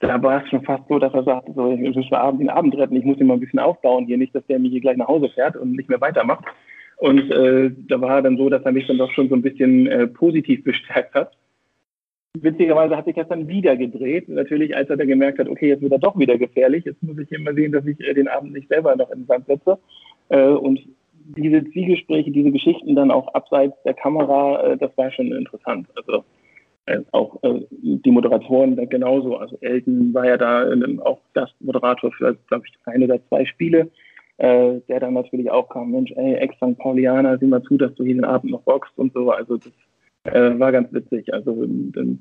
Da 0.00 0.22
war 0.22 0.42
es 0.42 0.48
schon 0.48 0.62
fast 0.62 0.88
so, 0.88 0.98
dass 0.98 1.12
er 1.12 1.24
sagte, 1.24 1.52
so, 1.54 1.70
ich 1.70 1.94
muss 1.94 2.12
Abend, 2.12 2.40
den 2.40 2.50
Abend 2.50 2.76
retten, 2.76 2.96
ich 2.96 3.04
muss 3.04 3.18
ihn 3.18 3.26
mal 3.26 3.34
ein 3.34 3.40
bisschen 3.40 3.58
aufbauen 3.58 4.06
hier, 4.06 4.16
nicht, 4.16 4.34
dass 4.34 4.46
der 4.46 4.58
mich 4.58 4.72
hier 4.72 4.80
gleich 4.80 4.96
nach 4.96 5.08
Hause 5.08 5.28
fährt 5.28 5.56
und 5.56 5.72
nicht 5.72 5.90
mehr 5.90 6.00
weitermacht. 6.00 6.44
Und 6.96 7.30
äh, 7.30 7.70
da 7.88 8.00
war 8.00 8.22
dann 8.22 8.36
so, 8.36 8.48
dass 8.48 8.62
er 8.62 8.72
mich 8.72 8.86
dann 8.86 8.98
doch 8.98 9.10
schon 9.12 9.28
so 9.28 9.34
ein 9.34 9.42
bisschen 9.42 9.86
äh, 9.86 10.06
positiv 10.06 10.64
bestärkt 10.64 11.14
hat. 11.14 11.32
Witzigerweise 12.38 12.96
hat 12.96 13.06
sich 13.06 13.16
das 13.16 13.28
dann 13.28 13.48
wieder 13.48 13.76
gedreht. 13.76 14.28
Natürlich, 14.28 14.76
als 14.76 14.88
er 14.88 14.96
dann 14.96 15.08
gemerkt 15.08 15.38
hat, 15.38 15.48
okay, 15.48 15.68
jetzt 15.68 15.82
wird 15.82 15.92
er 15.92 15.98
doch 15.98 16.18
wieder 16.18 16.38
gefährlich. 16.38 16.84
Jetzt 16.84 17.02
muss 17.02 17.18
ich 17.18 17.30
immer 17.32 17.52
sehen, 17.54 17.72
dass 17.72 17.84
ich 17.86 18.00
äh, 18.00 18.14
den 18.14 18.28
Abend 18.28 18.52
nicht 18.52 18.68
selber 18.68 18.94
noch 18.96 19.10
in 19.10 19.20
den 19.20 19.26
Sand 19.26 19.46
setze. 19.46 19.78
Äh, 20.28 20.44
und 20.44 20.80
diese 21.36 21.64
Zwiegespräche, 21.70 22.30
diese 22.30 22.50
Geschichten 22.50 22.94
dann 22.94 23.10
auch 23.10 23.34
abseits 23.34 23.74
der 23.84 23.94
Kamera, 23.94 24.62
äh, 24.62 24.76
das 24.76 24.96
war 24.96 25.10
schon 25.10 25.32
interessant. 25.32 25.88
Also 25.96 26.24
äh, 26.86 27.00
auch 27.12 27.42
äh, 27.42 27.66
die 27.70 28.10
Moderatoren 28.10 28.76
genauso. 28.88 29.36
Also 29.36 29.58
Elton 29.60 30.12
war 30.14 30.26
ja 30.26 30.36
da 30.36 30.70
ähm, 30.70 31.00
auch 31.00 31.20
Gastmoderator 31.34 32.12
für, 32.12 32.36
glaube 32.48 32.64
ich, 32.66 32.74
ein 32.86 33.02
oder 33.02 33.18
zwei 33.28 33.44
Spiele, 33.44 33.90
äh, 34.38 34.80
der 34.88 35.00
dann 35.00 35.14
natürlich 35.14 35.50
auch 35.50 35.68
kam, 35.68 35.90
Mensch, 35.90 36.12
ey, 36.12 36.34
Ex-St. 36.34 36.78
Paulianer, 36.78 37.38
sieh 37.38 37.46
mal 37.46 37.62
zu, 37.62 37.76
dass 37.76 37.94
du 37.94 38.04
jeden 38.04 38.24
Abend 38.24 38.52
noch 38.52 38.62
boxst 38.62 38.96
und 38.96 39.12
so. 39.12 39.30
Also 39.30 39.58
das 39.58 39.72
äh, 40.24 40.58
war 40.58 40.72
ganz 40.72 40.92
witzig. 40.92 41.32
Also 41.32 41.64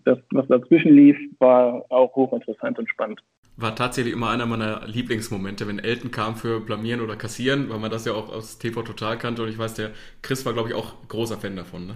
das, 0.06 0.20
was 0.32 0.48
dazwischen 0.48 0.94
lief, 0.94 1.18
war 1.40 1.86
auch 1.90 2.16
hochinteressant 2.16 2.80
und 2.80 2.90
spannend. 2.90 3.22
War 3.58 3.76
tatsächlich 3.76 4.14
immer 4.14 4.30
einer 4.30 4.46
meiner 4.46 4.88
Lieblingsmomente, 4.88 5.68
wenn 5.68 5.80
Elton 5.80 6.12
kam 6.12 6.36
für 6.36 6.62
Blamieren 6.62 7.02
oder 7.02 7.18
Kassieren, 7.18 7.70
weil 7.70 7.80
man 7.80 7.92
das 7.92 8.06
ja 8.06 8.14
auch 8.14 8.30
aus 8.32 8.58
TV 8.58 8.84
Total 8.84 9.18
kannte 9.18 9.44
und 9.44 9.50
ich 9.50 9.58
weiß, 9.58 9.74
der 9.74 9.90
Chris 10.22 10.46
war, 10.46 10.54
glaube 10.54 10.70
ich, 10.70 10.76
auch 10.76 10.94
großer 11.10 11.38
Fan 11.38 11.58
davon. 11.58 11.88
Ne? 11.88 11.96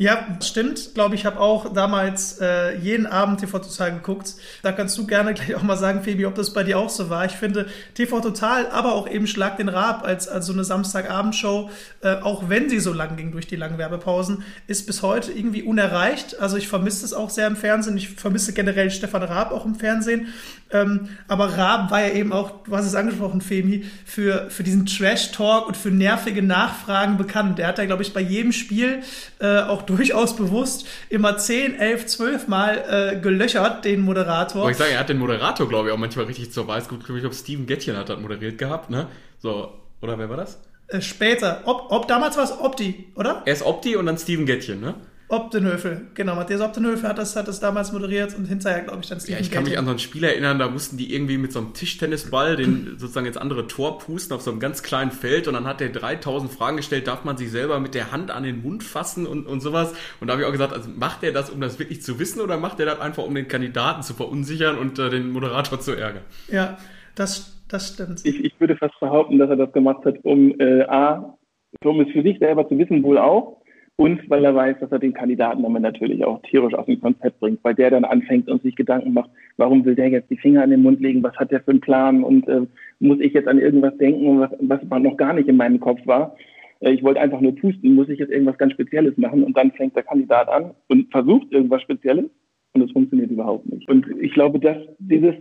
Ja, 0.00 0.38
stimmt. 0.44 0.94
Glaube 0.94 1.16
ich, 1.16 1.26
habe 1.26 1.40
auch 1.40 1.72
damals 1.72 2.38
äh, 2.40 2.78
jeden 2.78 3.04
Abend 3.04 3.40
TV 3.40 3.58
Total 3.58 3.92
geguckt. 3.92 4.34
Da 4.62 4.70
kannst 4.70 4.96
du 4.96 5.04
gerne 5.08 5.34
gleich 5.34 5.56
auch 5.56 5.64
mal 5.64 5.76
sagen, 5.76 6.04
Febi, 6.04 6.24
ob 6.24 6.36
das 6.36 6.52
bei 6.52 6.62
dir 6.62 6.78
auch 6.78 6.88
so 6.88 7.10
war. 7.10 7.24
Ich 7.24 7.32
finde 7.32 7.66
TV 7.94 8.20
Total, 8.20 8.68
aber 8.68 8.94
auch 8.94 9.08
eben 9.08 9.26
Schlag 9.26 9.56
den 9.56 9.68
Rab 9.68 10.04
als, 10.04 10.28
als 10.28 10.46
so 10.46 10.52
eine 10.52 10.62
Samstagabendshow, 10.62 11.68
äh, 12.02 12.14
auch 12.14 12.48
wenn 12.48 12.70
sie 12.70 12.78
so 12.78 12.92
lang 12.92 13.16
ging 13.16 13.32
durch 13.32 13.48
die 13.48 13.56
langen 13.56 13.76
Werbepausen, 13.76 14.44
ist 14.68 14.86
bis 14.86 15.02
heute 15.02 15.32
irgendwie 15.32 15.64
unerreicht. 15.64 16.38
Also 16.38 16.58
ich 16.58 16.68
vermisse 16.68 17.04
es 17.04 17.12
auch 17.12 17.30
sehr 17.30 17.48
im 17.48 17.56
Fernsehen. 17.56 17.96
Ich 17.96 18.10
vermisse 18.10 18.52
generell 18.52 18.92
Stefan 18.92 19.24
Raab 19.24 19.50
auch 19.50 19.66
im 19.66 19.74
Fernsehen. 19.74 20.28
Ähm, 20.70 21.08
aber 21.28 21.56
Raab 21.56 21.90
war 21.90 22.02
ja 22.02 22.12
eben 22.12 22.32
auch, 22.32 22.62
du 22.64 22.76
hast 22.76 22.84
es 22.84 22.94
angesprochen, 22.94 23.40
Femi, 23.40 23.84
für, 24.04 24.50
für 24.50 24.62
diesen 24.62 24.86
Trash-Talk 24.86 25.66
und 25.66 25.76
für 25.76 25.90
nervige 25.90 26.42
Nachfragen 26.42 27.16
bekannt. 27.16 27.58
Der 27.58 27.68
hat 27.68 27.78
ja, 27.78 27.86
glaube 27.86 28.02
ich, 28.02 28.12
bei 28.12 28.20
jedem 28.20 28.52
Spiel 28.52 29.02
äh, 29.40 29.60
auch 29.60 29.82
durchaus 29.88 30.36
bewusst 30.36 30.86
immer 31.08 31.38
10, 31.38 31.78
11, 31.78 32.06
12 32.06 32.48
Mal 32.48 32.84
äh, 33.16 33.20
gelöchert, 33.20 33.84
den 33.84 34.00
Moderator. 34.00 34.62
Aber 34.62 34.70
ich 34.70 34.76
sage, 34.76 34.92
er 34.92 35.00
hat 35.00 35.08
den 35.08 35.18
Moderator, 35.18 35.68
glaube 35.68 35.88
ich, 35.88 35.94
auch 35.94 35.98
manchmal 35.98 36.26
richtig 36.26 36.52
zur 36.52 36.68
Weiß. 36.68 36.88
Gut, 36.88 37.00
ich 37.00 37.06
glaube, 37.06 37.34
Steven 37.34 37.66
Gettchen 37.66 37.96
hat 37.96 38.08
das 38.08 38.20
moderiert 38.20 38.58
gehabt, 38.58 38.90
ne? 38.90 39.06
So, 39.38 39.72
oder 40.00 40.18
wer 40.18 40.28
war 40.28 40.36
das? 40.36 40.60
Äh, 40.88 41.00
später. 41.00 41.62
Ob, 41.64 41.86
ob 41.90 42.08
damals 42.08 42.36
war 42.36 42.44
es 42.44 42.52
Opti, 42.52 43.06
oder? 43.14 43.42
Erst 43.46 43.64
Opti 43.64 43.96
und 43.96 44.06
dann 44.06 44.18
Steven 44.18 44.46
Gettchen, 44.46 44.80
ne? 44.80 44.94
Optenhöfel, 45.30 46.06
genau. 46.14 46.36
Matthias 46.36 46.62
Optenhöfel 46.62 47.06
hat 47.06 47.18
das, 47.18 47.36
hat 47.36 47.48
das 47.48 47.60
damals 47.60 47.92
moderiert 47.92 48.34
und 48.34 48.46
hinterher, 48.46 48.80
glaube 48.80 49.00
ich, 49.02 49.10
dann 49.10 49.20
Steven 49.20 49.34
Ja, 49.34 49.40
ich 49.40 49.50
kann 49.50 49.64
mich 49.64 49.76
an 49.76 49.84
so 49.84 49.90
ein 49.90 49.98
Spiel 49.98 50.24
erinnern, 50.24 50.58
da 50.58 50.70
mussten 50.70 50.96
die 50.96 51.14
irgendwie 51.14 51.36
mit 51.36 51.52
so 51.52 51.58
einem 51.58 51.74
Tischtennisball 51.74 52.56
den 52.56 52.94
sozusagen 52.96 53.26
ins 53.26 53.36
andere 53.36 53.66
Tor 53.66 53.98
pusten 53.98 54.34
auf 54.34 54.40
so 54.40 54.50
einem 54.50 54.58
ganz 54.58 54.82
kleinen 54.82 55.10
Feld 55.10 55.46
und 55.46 55.52
dann 55.52 55.66
hat 55.66 55.80
der 55.80 55.90
3000 55.90 56.50
Fragen 56.50 56.78
gestellt, 56.78 57.06
darf 57.06 57.24
man 57.24 57.36
sich 57.36 57.50
selber 57.50 57.78
mit 57.78 57.94
der 57.94 58.10
Hand 58.10 58.30
an 58.30 58.42
den 58.42 58.62
Mund 58.62 58.82
fassen 58.82 59.26
und, 59.26 59.46
und 59.46 59.60
sowas. 59.60 59.94
Und 60.20 60.28
da 60.28 60.32
habe 60.32 60.42
ich 60.42 60.48
auch 60.48 60.52
gesagt, 60.52 60.72
also 60.72 60.88
macht 60.96 61.22
er 61.22 61.32
das, 61.32 61.50
um 61.50 61.60
das 61.60 61.78
wirklich 61.78 62.00
zu 62.00 62.18
wissen 62.18 62.40
oder 62.40 62.56
macht 62.56 62.80
er 62.80 62.86
das 62.86 62.98
einfach, 62.98 63.24
um 63.24 63.34
den 63.34 63.48
Kandidaten 63.48 64.02
zu 64.02 64.14
verunsichern 64.14 64.78
und 64.78 64.98
äh, 64.98 65.10
den 65.10 65.30
Moderator 65.30 65.78
zu 65.78 65.92
ärgern? 65.92 66.22
Ja, 66.50 66.78
das, 67.16 67.62
das 67.68 67.92
stimmt. 67.92 68.24
Ich, 68.24 68.42
ich 68.42 68.58
würde 68.58 68.76
fast 68.76 68.98
behaupten, 68.98 69.38
dass 69.38 69.50
er 69.50 69.56
das 69.56 69.72
gemacht 69.72 70.06
hat, 70.06 70.24
um 70.24 70.58
äh, 70.58 70.84
A, 70.84 71.36
um 71.84 72.00
es 72.00 72.10
für 72.12 72.22
sich 72.22 72.38
selber 72.38 72.66
zu 72.66 72.78
wissen, 72.78 73.02
wohl 73.02 73.18
auch 73.18 73.57
und 74.00 74.30
weil 74.30 74.44
er 74.44 74.54
weiß, 74.54 74.76
dass 74.78 74.92
er 74.92 75.00
den 75.00 75.12
Kandidaten 75.12 75.64
damit 75.64 75.82
natürlich 75.82 76.24
auch 76.24 76.40
tierisch 76.42 76.72
aus 76.74 76.86
dem 76.86 77.00
Konzept 77.00 77.40
bringt, 77.40 77.58
weil 77.64 77.74
der 77.74 77.90
dann 77.90 78.04
anfängt 78.04 78.48
und 78.48 78.62
sich 78.62 78.76
Gedanken 78.76 79.12
macht, 79.12 79.30
warum 79.56 79.84
will 79.84 79.96
der 79.96 80.08
jetzt 80.08 80.30
die 80.30 80.36
Finger 80.36 80.62
an 80.62 80.70
den 80.70 80.82
Mund 80.82 81.00
legen, 81.00 81.20
was 81.24 81.36
hat 81.36 81.50
der 81.50 81.60
für 81.60 81.72
einen 81.72 81.80
Plan 81.80 82.22
und 82.22 82.46
äh, 82.46 82.60
muss 83.00 83.18
ich 83.18 83.32
jetzt 83.32 83.48
an 83.48 83.58
irgendwas 83.58 83.96
denken, 83.98 84.38
was, 84.38 84.50
was 84.60 85.02
noch 85.02 85.16
gar 85.16 85.32
nicht 85.32 85.48
in 85.48 85.56
meinem 85.56 85.80
Kopf 85.80 85.98
war. 86.06 86.36
Äh, 86.78 86.92
ich 86.92 87.02
wollte 87.02 87.20
einfach 87.20 87.40
nur 87.40 87.56
pusten, 87.56 87.96
muss 87.96 88.08
ich 88.08 88.20
jetzt 88.20 88.30
irgendwas 88.30 88.56
ganz 88.56 88.72
Spezielles 88.74 89.16
machen 89.16 89.42
und 89.42 89.56
dann 89.56 89.72
fängt 89.72 89.96
der 89.96 90.04
Kandidat 90.04 90.48
an 90.48 90.74
und 90.86 91.10
versucht 91.10 91.50
irgendwas 91.50 91.82
Spezielles 91.82 92.30
und 92.74 92.82
es 92.82 92.92
funktioniert 92.92 93.32
überhaupt 93.32 93.66
nicht. 93.66 93.88
Und 93.88 94.06
ich 94.20 94.32
glaube, 94.32 94.60
dass 94.60 94.76
dieses 95.00 95.34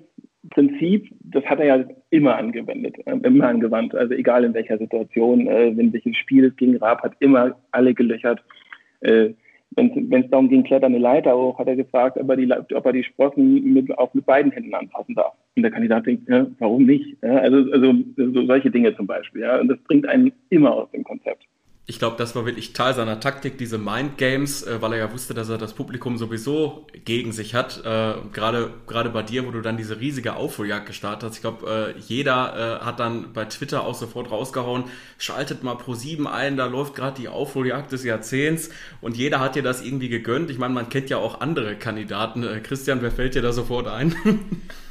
Prinzip, 0.49 1.09
das 1.21 1.43
hat 1.45 1.59
er 1.59 1.65
ja 1.65 1.85
immer 2.09 2.37
angewendet, 2.37 2.95
äh, 3.05 3.17
immer 3.23 3.47
angewandt. 3.47 3.95
Also 3.95 4.13
egal 4.13 4.43
in 4.43 4.53
welcher 4.53 4.77
Situation, 4.77 5.47
äh, 5.47 5.75
wenn 5.75 5.91
sich 5.91 6.05
ein 6.05 6.13
Spiel 6.13 6.51
gegen 6.51 6.77
Raab 6.77 7.03
hat, 7.03 7.13
immer 7.19 7.57
alle 7.71 7.93
gelöchert. 7.93 8.41
Äh, 9.01 9.33
wenn 9.75 10.23
es 10.23 10.29
darum 10.31 10.49
ging, 10.49 10.63
klettern 10.63 10.93
eine 10.93 11.01
Leiter 11.01 11.37
hoch, 11.37 11.59
hat 11.59 11.67
er 11.67 11.75
gefragt, 11.75 12.17
ob 12.17 12.29
er 12.29 12.37
die, 12.37 12.51
ob 12.51 12.85
er 12.85 12.93
die 12.93 13.03
Sprossen 13.03 13.73
mit, 13.73 13.95
auch 13.97 14.13
mit 14.13 14.25
beiden 14.25 14.51
Händen 14.51 14.73
anfassen 14.73 15.13
darf. 15.13 15.33
Und 15.55 15.63
der 15.63 15.71
Kandidat 15.71 16.05
denkt, 16.05 16.27
ja, 16.29 16.47
warum 16.59 16.85
nicht? 16.85 17.17
Ja, 17.21 17.37
also, 17.37 17.71
also 17.71 17.93
so 18.15 18.45
solche 18.45 18.71
Dinge 18.71 18.95
zum 18.95 19.05
Beispiel. 19.05 19.41
Ja, 19.41 19.59
und 19.59 19.67
das 19.67 19.77
bringt 19.79 20.07
einen 20.07 20.31
immer 20.49 20.73
aus 20.73 20.89
dem 20.91 21.03
Konzept 21.03 21.45
ich 21.89 21.99
glaube, 21.99 22.17
das 22.17 22.35
war 22.35 22.45
wirklich 22.45 22.73
Teil 22.73 22.93
seiner 22.93 23.21
Taktik, 23.21 23.57
diese 23.57 23.77
Mind 23.77 24.17
Games, 24.17 24.61
äh, 24.61 24.81
weil 24.81 24.91
er 24.91 24.99
ja 24.99 25.13
wusste, 25.13 25.33
dass 25.33 25.47
er 25.47 25.57
das 25.57 25.73
Publikum 25.73 26.17
sowieso 26.17 26.85
gegen 27.05 27.31
sich 27.31 27.55
hat. 27.55 27.77
Äh, 27.85 28.15
Gerade 28.33 28.73
gerade 28.87 29.09
bei 29.09 29.23
dir, 29.23 29.47
wo 29.47 29.51
du 29.51 29.61
dann 29.61 29.77
diese 29.77 29.97
riesige 30.01 30.35
Aufholjagd 30.35 30.85
gestartet 30.85 31.29
hast. 31.29 31.35
Ich 31.35 31.41
glaube, 31.41 31.95
äh, 31.95 31.99
jeder 31.99 32.81
äh, 32.81 32.85
hat 32.85 32.99
dann 32.99 33.31
bei 33.31 33.45
Twitter 33.45 33.85
auch 33.85 33.95
sofort 33.95 34.29
rausgehauen, 34.31 34.83
schaltet 35.17 35.63
mal 35.63 35.75
pro 35.75 35.93
sieben 35.93 36.27
ein, 36.27 36.57
da 36.57 36.65
läuft 36.65 36.93
gerade 36.93 37.21
die 37.21 37.29
Aufholjagd 37.29 37.89
des 37.93 38.03
Jahrzehnts 38.03 38.69
und 38.99 39.15
jeder 39.15 39.39
hat 39.39 39.55
dir 39.55 39.63
das 39.63 39.81
irgendwie 39.81 40.09
gegönnt. 40.09 40.49
Ich 40.49 40.57
meine, 40.57 40.73
man 40.73 40.89
kennt 40.89 41.09
ja 41.09 41.17
auch 41.17 41.39
andere 41.39 41.77
Kandidaten. 41.77 42.43
Äh, 42.43 42.59
Christian, 42.59 43.01
wer 43.01 43.11
fällt 43.11 43.35
dir 43.35 43.41
da 43.41 43.53
sofort 43.53 43.87
ein? 43.87 44.13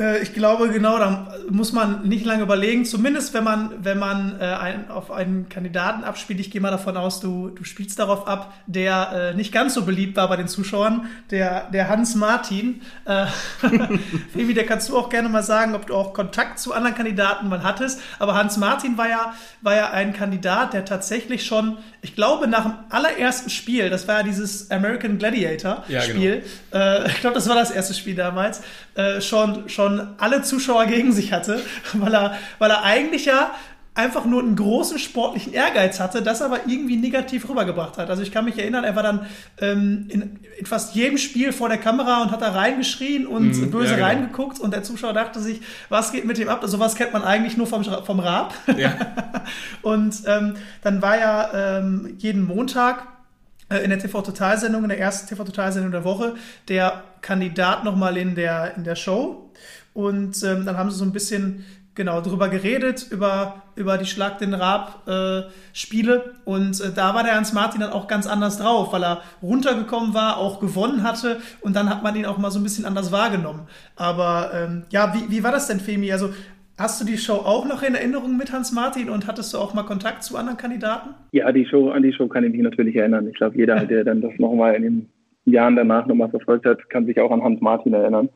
Äh, 0.00 0.22
ich 0.22 0.32
glaube, 0.32 0.70
genau, 0.70 0.98
da 0.98 1.34
muss 1.50 1.72
man 1.72 2.08
nicht 2.08 2.24
lange 2.24 2.42
überlegen. 2.42 2.84
Zumindest, 2.84 3.34
wenn 3.34 3.44
man, 3.44 3.72
wenn 3.84 3.98
man 3.98 4.40
äh, 4.40 4.44
ein, 4.44 4.90
auf 4.90 5.10
einen 5.10 5.48
Kandidaten 5.48 6.02
abspielt. 6.02 6.40
Ich 6.40 6.50
gehe 6.50 6.60
mal 6.60 6.70
davon 6.70 6.96
aus, 6.96 7.20
du, 7.20 7.50
du 7.50 7.64
spielst 7.64 7.98
darauf 7.98 8.26
ab, 8.26 8.54
der 8.66 9.32
äh, 9.32 9.34
nicht 9.34 9.52
ganz 9.52 9.74
so 9.74 9.84
beliebt 9.84 10.16
war 10.16 10.28
bei 10.28 10.36
den 10.36 10.48
Zuschauern, 10.48 11.06
der, 11.30 11.68
der 11.70 11.88
Hans 11.88 12.14
Martin. 12.14 12.80
Äh, 13.04 13.26
Femi, 14.32 14.54
der 14.54 14.64
kannst 14.64 14.88
du 14.88 14.96
auch 14.96 15.10
gerne 15.10 15.28
mal 15.28 15.42
sagen, 15.42 15.74
ob 15.74 15.86
du 15.86 15.94
auch 15.94 16.14
Kontakt 16.14 16.58
zu 16.58 16.72
anderen 16.72 16.96
Kandidaten 16.96 17.48
mal 17.48 17.62
hattest. 17.62 18.00
Aber 18.18 18.34
Hans 18.34 18.56
Martin 18.56 18.96
war 18.96 19.08
ja, 19.08 19.34
war 19.60 19.76
ja 19.76 19.90
ein 19.90 20.14
Kandidat, 20.14 20.72
der 20.72 20.86
tatsächlich 20.86 21.44
schon, 21.44 21.76
ich 22.02 22.14
glaube, 22.14 22.46
nach 22.46 22.62
dem 22.62 22.74
allerersten 22.88 23.50
Spiel, 23.50 23.90
das 23.90 24.08
war 24.08 24.18
ja 24.18 24.22
dieses 24.22 24.70
American 24.70 25.18
Gladiator 25.18 25.84
Spiel, 25.84 26.42
ja, 26.72 26.78
genau. 26.78 27.04
äh, 27.04 27.08
ich 27.08 27.20
glaube, 27.20 27.34
das 27.34 27.48
war 27.48 27.56
das 27.56 27.70
erste 27.70 27.92
Spiel 27.92 28.14
damals, 28.14 28.62
äh, 28.94 29.20
schon, 29.20 29.68
schon 29.68 29.80
schon 29.90 30.08
alle 30.18 30.42
Zuschauer 30.42 30.86
gegen 30.86 31.12
sich 31.12 31.32
hatte, 31.32 31.60
weil 31.94 32.14
er, 32.14 32.38
weil 32.58 32.70
er 32.70 32.82
eigentlich 32.84 33.24
ja 33.24 33.52
einfach 33.94 34.24
nur 34.24 34.40
einen 34.40 34.54
großen 34.54 34.98
sportlichen 34.98 35.52
Ehrgeiz 35.52 35.98
hatte, 35.98 36.22
das 36.22 36.42
aber 36.42 36.66
irgendwie 36.66 36.96
negativ 36.96 37.48
rübergebracht 37.48 37.98
hat. 37.98 38.08
Also 38.08 38.22
ich 38.22 38.30
kann 38.30 38.44
mich 38.44 38.56
erinnern, 38.58 38.84
er 38.84 38.94
war 38.94 39.02
dann 39.02 39.26
ähm, 39.60 40.06
in, 40.08 40.38
in, 40.58 40.66
fast 40.66 40.94
jedem 40.94 41.18
Spiel 41.18 41.52
vor 41.52 41.68
der 41.68 41.78
Kamera 41.78 42.22
und 42.22 42.30
hat 42.30 42.40
da 42.40 42.52
reingeschrien 42.52 43.26
und 43.26 43.50
mm, 43.50 43.70
böse 43.70 43.90
ja, 43.90 43.96
genau. 43.96 44.06
reingeguckt 44.06 44.60
und 44.60 44.72
der 44.72 44.84
Zuschauer 44.84 45.12
dachte 45.12 45.40
sich, 45.40 45.60
was 45.88 46.12
geht 46.12 46.24
mit 46.24 46.38
dem 46.38 46.48
ab? 46.48 46.62
Sowas 46.64 46.94
kennt 46.94 47.12
man 47.12 47.24
eigentlich 47.24 47.56
nur 47.56 47.66
vom, 47.66 47.82
vom 47.82 48.20
Raab. 48.20 48.54
Ja. 48.76 48.94
und 49.82 50.22
ähm, 50.26 50.54
dann 50.82 51.02
war 51.02 51.18
ja 51.18 51.78
ähm, 51.78 52.14
jeden 52.18 52.46
Montag 52.46 53.06
äh, 53.70 53.78
in 53.78 53.90
der 53.90 53.98
TV-Total-Sendung, 53.98 54.84
in 54.84 54.88
der 54.88 55.00
ersten 55.00 55.28
TV-Total-Sendung 55.28 55.90
der 55.90 56.04
Woche, 56.04 56.34
der 56.68 57.02
Kandidat 57.22 57.84
nochmal 57.84 58.16
in 58.16 58.36
der, 58.36 58.76
in 58.76 58.84
der 58.84 58.94
Show. 58.94 59.50
Und 59.94 60.42
ähm, 60.44 60.64
dann 60.64 60.76
haben 60.76 60.90
sie 60.90 60.96
so 60.96 61.04
ein 61.04 61.12
bisschen 61.12 61.64
genau 61.94 62.20
drüber 62.20 62.48
geredet, 62.48 63.06
über, 63.10 63.62
über 63.74 63.98
die 63.98 64.06
Schlag 64.06 64.38
den 64.38 64.54
Rab 64.54 65.06
äh, 65.08 65.42
Spiele. 65.72 66.34
Und 66.44 66.80
äh, 66.80 66.92
da 66.94 67.14
war 67.14 67.24
der 67.24 67.34
Hans 67.34 67.52
Martin 67.52 67.80
dann 67.80 67.92
auch 67.92 68.06
ganz 68.06 68.26
anders 68.26 68.58
drauf, 68.58 68.92
weil 68.92 69.04
er 69.04 69.22
runtergekommen 69.42 70.14
war, 70.14 70.38
auch 70.38 70.60
gewonnen 70.60 71.02
hatte. 71.02 71.38
Und 71.60 71.76
dann 71.76 71.90
hat 71.90 72.02
man 72.02 72.16
ihn 72.16 72.26
auch 72.26 72.38
mal 72.38 72.50
so 72.50 72.60
ein 72.60 72.62
bisschen 72.62 72.84
anders 72.84 73.12
wahrgenommen. 73.12 73.66
Aber 73.96 74.50
ähm, 74.54 74.84
ja, 74.90 75.14
wie, 75.14 75.30
wie 75.30 75.42
war 75.42 75.52
das 75.52 75.66
denn, 75.66 75.80
Femi? 75.80 76.12
Also 76.12 76.30
Hast 76.80 76.98
du 76.98 77.04
die 77.04 77.18
Show 77.18 77.34
auch 77.34 77.68
noch 77.68 77.82
in 77.82 77.94
Erinnerung 77.94 78.38
mit 78.38 78.54
Hans 78.54 78.72
Martin 78.72 79.10
und 79.10 79.26
hattest 79.26 79.52
du 79.52 79.58
auch 79.58 79.74
mal 79.74 79.82
Kontakt 79.82 80.22
zu 80.22 80.38
anderen 80.38 80.56
Kandidaten? 80.56 81.10
Ja, 81.30 81.52
die 81.52 81.66
Show, 81.66 81.90
an 81.90 82.02
die 82.02 82.14
Show 82.14 82.26
kann 82.26 82.42
ich 82.42 82.52
mich 82.52 82.62
natürlich 82.62 82.96
erinnern. 82.96 83.28
Ich 83.28 83.34
glaube, 83.34 83.54
jeder, 83.58 83.84
der 83.84 84.02
dann 84.02 84.22
das 84.22 84.32
nochmal 84.38 84.76
in 84.76 84.82
den 84.82 85.08
Jahren 85.44 85.76
danach 85.76 86.06
nochmal 86.06 86.30
verfolgt 86.30 86.64
hat, 86.64 86.88
kann 86.88 87.04
sich 87.04 87.20
auch 87.20 87.30
an 87.32 87.44
Hans 87.44 87.60
Martin 87.60 87.92
erinnern. 87.92 88.30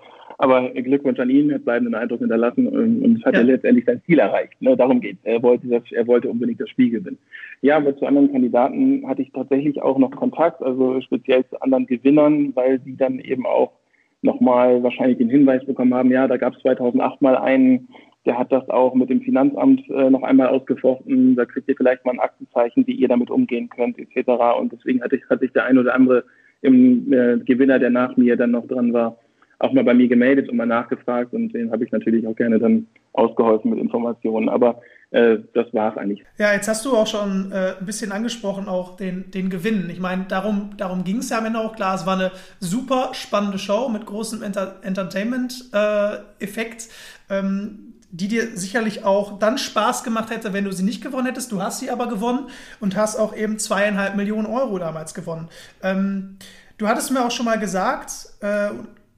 Aber 0.45 0.69
Glückwunsch 0.69 1.19
an 1.21 1.31
ihn, 1.31 1.55
hat 1.55 1.65
bleibenden 1.65 1.95
Eindruck 1.95 2.19
hinterlassen 2.19 2.69
und, 2.69 3.17
es 3.17 3.25
hat 3.25 3.33
ja. 3.33 3.41
er 3.41 3.47
letztendlich 3.47 3.87
sein 3.87 4.03
Ziel 4.05 4.19
erreicht. 4.19 4.61
Ne? 4.61 4.77
Darum 4.77 5.01
geht 5.01 5.17
es. 5.23 5.25
Er 5.25 5.43
wollte, 5.43 5.67
das, 5.69 5.83
er 5.91 6.07
wollte 6.07 6.29
unbedingt 6.29 6.61
das 6.61 6.69
Spiel 6.69 6.91
gewinnen. 6.91 7.17
Ja, 7.63 7.79
aber 7.79 7.97
zu 7.97 8.05
anderen 8.05 8.31
Kandidaten 8.31 9.09
hatte 9.09 9.23
ich 9.23 9.33
tatsächlich 9.33 9.81
auch 9.81 9.97
noch 9.97 10.11
Kontakt, 10.11 10.63
also 10.63 11.01
speziell 11.01 11.47
zu 11.47 11.63
anderen 11.63 11.87
Gewinnern, 11.87 12.55
weil 12.55 12.79
sie 12.85 12.95
dann 12.95 13.21
eben 13.21 13.47
auch 13.47 13.73
nochmal 14.21 14.83
wahrscheinlich 14.83 15.17
den 15.17 15.31
Hinweis 15.31 15.65
bekommen 15.65 15.95
haben, 15.95 16.11
ja, 16.11 16.29
da 16.29 16.37
gab 16.37 16.55
es 16.55 16.61
2008 16.61 17.23
mal 17.23 17.39
einen, 17.39 17.89
der 18.27 18.39
hat 18.39 18.53
das 18.53 18.69
auch 18.69 18.95
mit 18.95 19.09
dem 19.09 19.23
Finanzamt 19.23 19.83
äh, 19.89 20.11
noch 20.11 20.25
einmal 20.25 20.49
ausgefochten, 20.49 21.37
da 21.37 21.47
kriegt 21.47 21.71
ihr 21.71 21.77
vielleicht 21.77 22.05
mal 22.05 22.13
ein 22.13 22.21
Aktenzeichen, 22.21 22.87
wie 22.87 22.93
ihr 22.93 23.09
damit 23.09 23.31
umgehen 23.31 23.71
könnt, 23.71 23.99
etc. 23.99 24.29
Und 24.61 24.73
deswegen 24.73 25.03
hat, 25.03 25.15
ich, 25.15 25.23
hat 25.31 25.41
sich 25.41 25.53
der 25.53 25.65
ein 25.65 25.79
oder 25.79 25.95
andere 25.95 26.25
im 26.61 27.11
äh, 27.15 27.39
Gewinner, 27.39 27.79
der 27.79 27.91
nach 27.91 28.19
mir 28.19 28.37
dann 28.37 28.51
noch 28.51 28.67
dran 28.67 28.93
war, 28.93 29.17
auch 29.59 29.73
mal 29.73 29.85
bei 29.85 29.95
mir 29.95 30.09
gemeldet 30.09 30.49
und 30.49 30.57
mal 30.57 30.67
nachgefragt 30.67 31.33
und 31.33 31.53
den 31.53 31.71
habe 31.71 31.85
ich 31.85 31.93
natürlich 31.93 32.27
auch 32.27 32.37
gerne 32.37 32.59
dann 32.59 32.87
ausgeholfen 33.13 33.71
mit 33.71 33.79
Informationen. 33.79 34.49
Aber 34.49 34.81
äh, 35.11 35.39
das 35.55 35.73
war 35.73 35.93
es 35.93 35.99
eigentlich. 35.99 36.25
Ja, 36.39 36.53
jetzt 36.53 36.69
hast 36.69 36.85
du 36.85 36.97
auch 36.97 37.07
schon 37.07 37.53
äh, 37.53 37.75
ein 37.79 37.87
bisschen 37.87 38.13
angesprochen, 38.13 38.69
auch 38.69 38.97
den, 38.97 39.31
den 39.31 39.51
Gewinn. 39.51 39.89
Ich 39.91 40.01
meine, 40.01 40.25
darum, 40.29 40.71
darum 40.77 41.05
ging 41.05 41.19
es 41.19 41.31
ja 41.31 41.39
am 41.39 41.47
Ende 41.47 41.61
auch 41.61 41.77
klar. 41.77 41.95
Es 41.95 42.07
war 42.07 42.15
eine 42.15 42.33
super 42.61 43.11
spannende 43.13 43.59
Show 43.59 43.89
mit 43.89 44.07
großem 44.07 44.43
Enter 44.43 44.81
Entertainment-Effekt. 44.83 46.89
Äh, 47.29 47.39
ähm, 47.39 47.95
die 48.15 48.29
dir 48.29 48.57
sicherlich 48.57 49.03
auch 49.03 49.41
dann 49.41 49.59
Spaß 49.59 50.05
gemacht 50.05 50.31
hätte, 50.31 50.53
wenn 50.53 50.65
du 50.65 50.73
sie 50.73 50.85
nicht 50.85 51.03
gewonnen 51.03 51.27
hättest. 51.27 51.51
Du 51.51 51.61
hast 51.61 51.81
sie 51.81 51.91
aber 51.91 52.07
gewonnen 52.07 52.49
und 52.79 52.95
hast 52.95 53.17
auch 53.17 53.35
eben 53.35 53.59
zweieinhalb 53.59 54.15
Millionen 54.15 54.47
Euro 54.47 54.79
damals 54.79 55.15
gewonnen. 55.15 55.49
Ähm, 55.83 56.37
du 56.79 56.87
hattest 56.87 57.11
mir 57.11 57.25
auch 57.25 57.33
schon 57.33 57.45
mal 57.45 57.59
gesagt, 57.59 58.29
äh, 58.41 58.71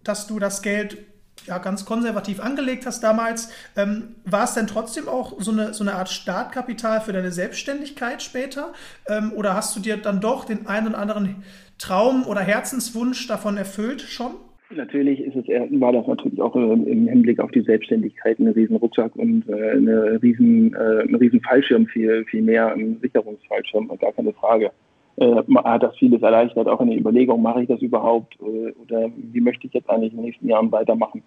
dass 0.09 0.27
du 0.27 0.39
das 0.39 0.63
Geld 0.63 0.99
ja, 1.47 1.59
ganz 1.59 1.85
konservativ 1.85 2.41
angelegt 2.41 2.87
hast 2.87 3.03
damals. 3.03 3.53
Ähm, 3.77 4.17
war 4.25 4.45
es 4.45 4.55
denn 4.55 4.67
trotzdem 4.67 5.09
auch 5.09 5.41
so 5.41 5.53
eine, 5.53 5.75
so 5.75 5.85
eine 5.85 5.95
Art 5.95 6.09
Startkapital 6.09 7.01
für 7.01 7.13
deine 7.13 7.31
Selbstständigkeit 7.31 8.23
später? 8.23 8.73
Ähm, 9.09 9.33
oder 9.37 9.55
hast 9.55 9.77
du 9.77 9.81
dir 9.81 9.97
dann 9.97 10.21
doch 10.21 10.45
den 10.45 10.67
einen 10.67 10.89
oder 10.89 10.99
anderen 10.99 11.37
Traum 11.79 12.27
oder 12.27 12.41
Herzenswunsch 12.41 13.27
davon 13.29 13.57
erfüllt 13.57 14.01
schon? 14.01 14.33
Natürlich 14.71 15.21
ist 15.21 15.37
es, 15.37 15.47
war 15.81 15.93
das 15.93 16.09
natürlich 16.09 16.41
auch 16.41 16.57
im 16.57 17.07
Hinblick 17.07 17.39
auf 17.39 17.53
die 17.53 17.61
Selbstständigkeit 17.61 18.41
ein 18.41 18.49
riesen 18.49 18.75
Rucksack 18.77 19.15
und 19.15 19.49
äh, 19.49 19.71
eine 19.71 20.21
riesen, 20.21 20.75
äh, 20.75 21.03
ein 21.03 21.15
riesen 21.15 21.41
Fallschirm 21.43 21.87
viel, 21.87 22.25
viel 22.25 22.43
mehr, 22.43 22.73
ein 22.73 22.99
Sicherungsfallschirm, 23.01 23.89
gar 24.01 24.13
keine 24.13 24.33
Frage 24.33 24.73
äh, 25.17 25.43
hat 25.65 25.83
das 25.83 25.97
vieles 25.97 26.23
erleichtert, 26.23 26.69
auch 26.69 26.81
in 26.81 26.89
der 26.89 26.99
Überlegung, 26.99 27.43
mache 27.43 27.63
ich 27.63 27.69
das 27.69 27.81
überhaupt 27.81 28.37
äh, 28.41 28.73
oder 28.73 29.11
wie 29.17 29.41
möchte 29.41 29.67
ich 29.67 29.75
jetzt 29.75 29.89
eigentlich 29.89 30.13
in 30.13 30.19
den 30.19 30.27
nächsten 30.27 30.49
Jahren 30.49 30.71
weitermachen. 30.73 31.23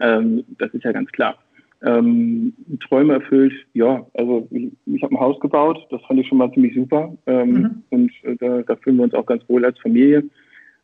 Ähm, 0.00 0.44
das 0.58 0.72
ist 0.74 0.84
ja 0.84 0.92
ganz 0.92 1.10
klar. 1.12 1.36
Ähm, 1.84 2.54
Träume 2.88 3.14
erfüllt, 3.14 3.52
ja, 3.74 4.06
also 4.14 4.46
ich, 4.50 4.70
ich 4.86 5.02
habe 5.02 5.14
ein 5.14 5.20
Haus 5.20 5.40
gebaut, 5.40 5.84
das 5.90 6.00
fand 6.02 6.20
ich 6.20 6.28
schon 6.28 6.38
mal 6.38 6.52
ziemlich 6.52 6.74
super 6.74 7.12
ähm, 7.26 7.50
mhm. 7.50 7.82
und 7.90 8.12
äh, 8.22 8.36
da, 8.36 8.62
da, 8.62 8.76
fühlen 8.76 8.98
wir 8.98 9.04
uns 9.04 9.14
auch 9.14 9.26
ganz 9.26 9.42
wohl 9.48 9.64
als 9.64 9.78
Familie. 9.80 10.22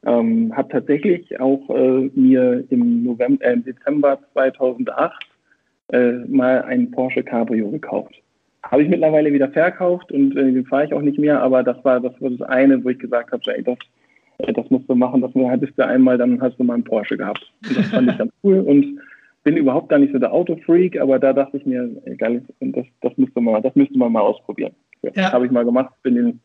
Ähm, 0.05 0.53
habe 0.57 0.69
tatsächlich 0.71 1.41
auch 1.41 1.71
äh, 1.71 2.11
mir 2.15 2.65
im 2.71 3.05
November, 3.05 3.45
äh, 3.45 3.53
im 3.53 3.65
Dezember 3.65 4.19
2008 4.33 5.27
äh, 5.93 6.13
mal 6.27 6.63
ein 6.63 6.91
Porsche 6.91 7.23
Cabrio 7.23 7.71
gekauft. 7.71 8.15
Habe 8.71 8.83
ich 8.83 8.89
mittlerweile 8.89 9.33
wieder 9.33 9.49
verkauft 9.51 10.13
und 10.13 10.37
äh, 10.37 10.53
den 10.53 10.67
fahre 10.67 10.87
ich 10.87 10.95
auch 10.95 11.03
nicht 11.03 11.19
mehr, 11.19 11.41
aber 11.43 11.63
das 11.63 11.83
war 11.85 12.01
das 12.01 12.13
war 12.21 12.31
das 12.31 12.43
eine, 12.43 12.83
wo 12.85 12.91
ich 12.91 12.99
gesagt 12.99 13.33
habe, 13.33 13.43
so, 13.45 13.51
ey, 13.51 13.63
das, 13.63 13.79
äh, 14.39 14.53
das 14.53 14.69
musst 14.71 14.89
du 14.89 14.95
machen, 14.95 15.23
das 15.23 15.33
hattest 15.35 15.79
du 15.79 15.87
einmal, 15.87 16.19
dann 16.19 16.41
hast 16.41 16.59
du 16.59 16.65
mal 16.65 16.75
einen 16.75 16.85
Porsche 16.85 17.17
gehabt. 17.17 17.51
Und 17.67 17.79
das 17.79 17.87
fand 17.87 18.11
ich 18.11 18.19
ganz 18.19 18.33
cool 18.43 18.61
und 18.61 19.01
bin 19.45 19.57
überhaupt 19.57 19.89
gar 19.89 19.99
nicht 19.99 20.13
so 20.13 20.19
der 20.19 20.33
Autofreak, 20.33 21.01
aber 21.01 21.19
da 21.19 21.33
dachte 21.33 21.57
ich 21.57 21.65
mir, 21.65 21.91
egal, 22.05 22.43
das, 22.61 22.87
das 23.01 23.17
müsste 23.17 23.41
man, 23.41 23.63
das 23.63 23.75
müsste 23.75 23.97
man 23.97 24.13
mal 24.13 24.21
ausprobieren. 24.21 24.73
Ja. 25.03 25.33
Habe 25.33 25.47
ich 25.47 25.53
mal 25.53 25.65
gemacht, 25.65 25.95
bin 26.03 26.15
den 26.15 26.41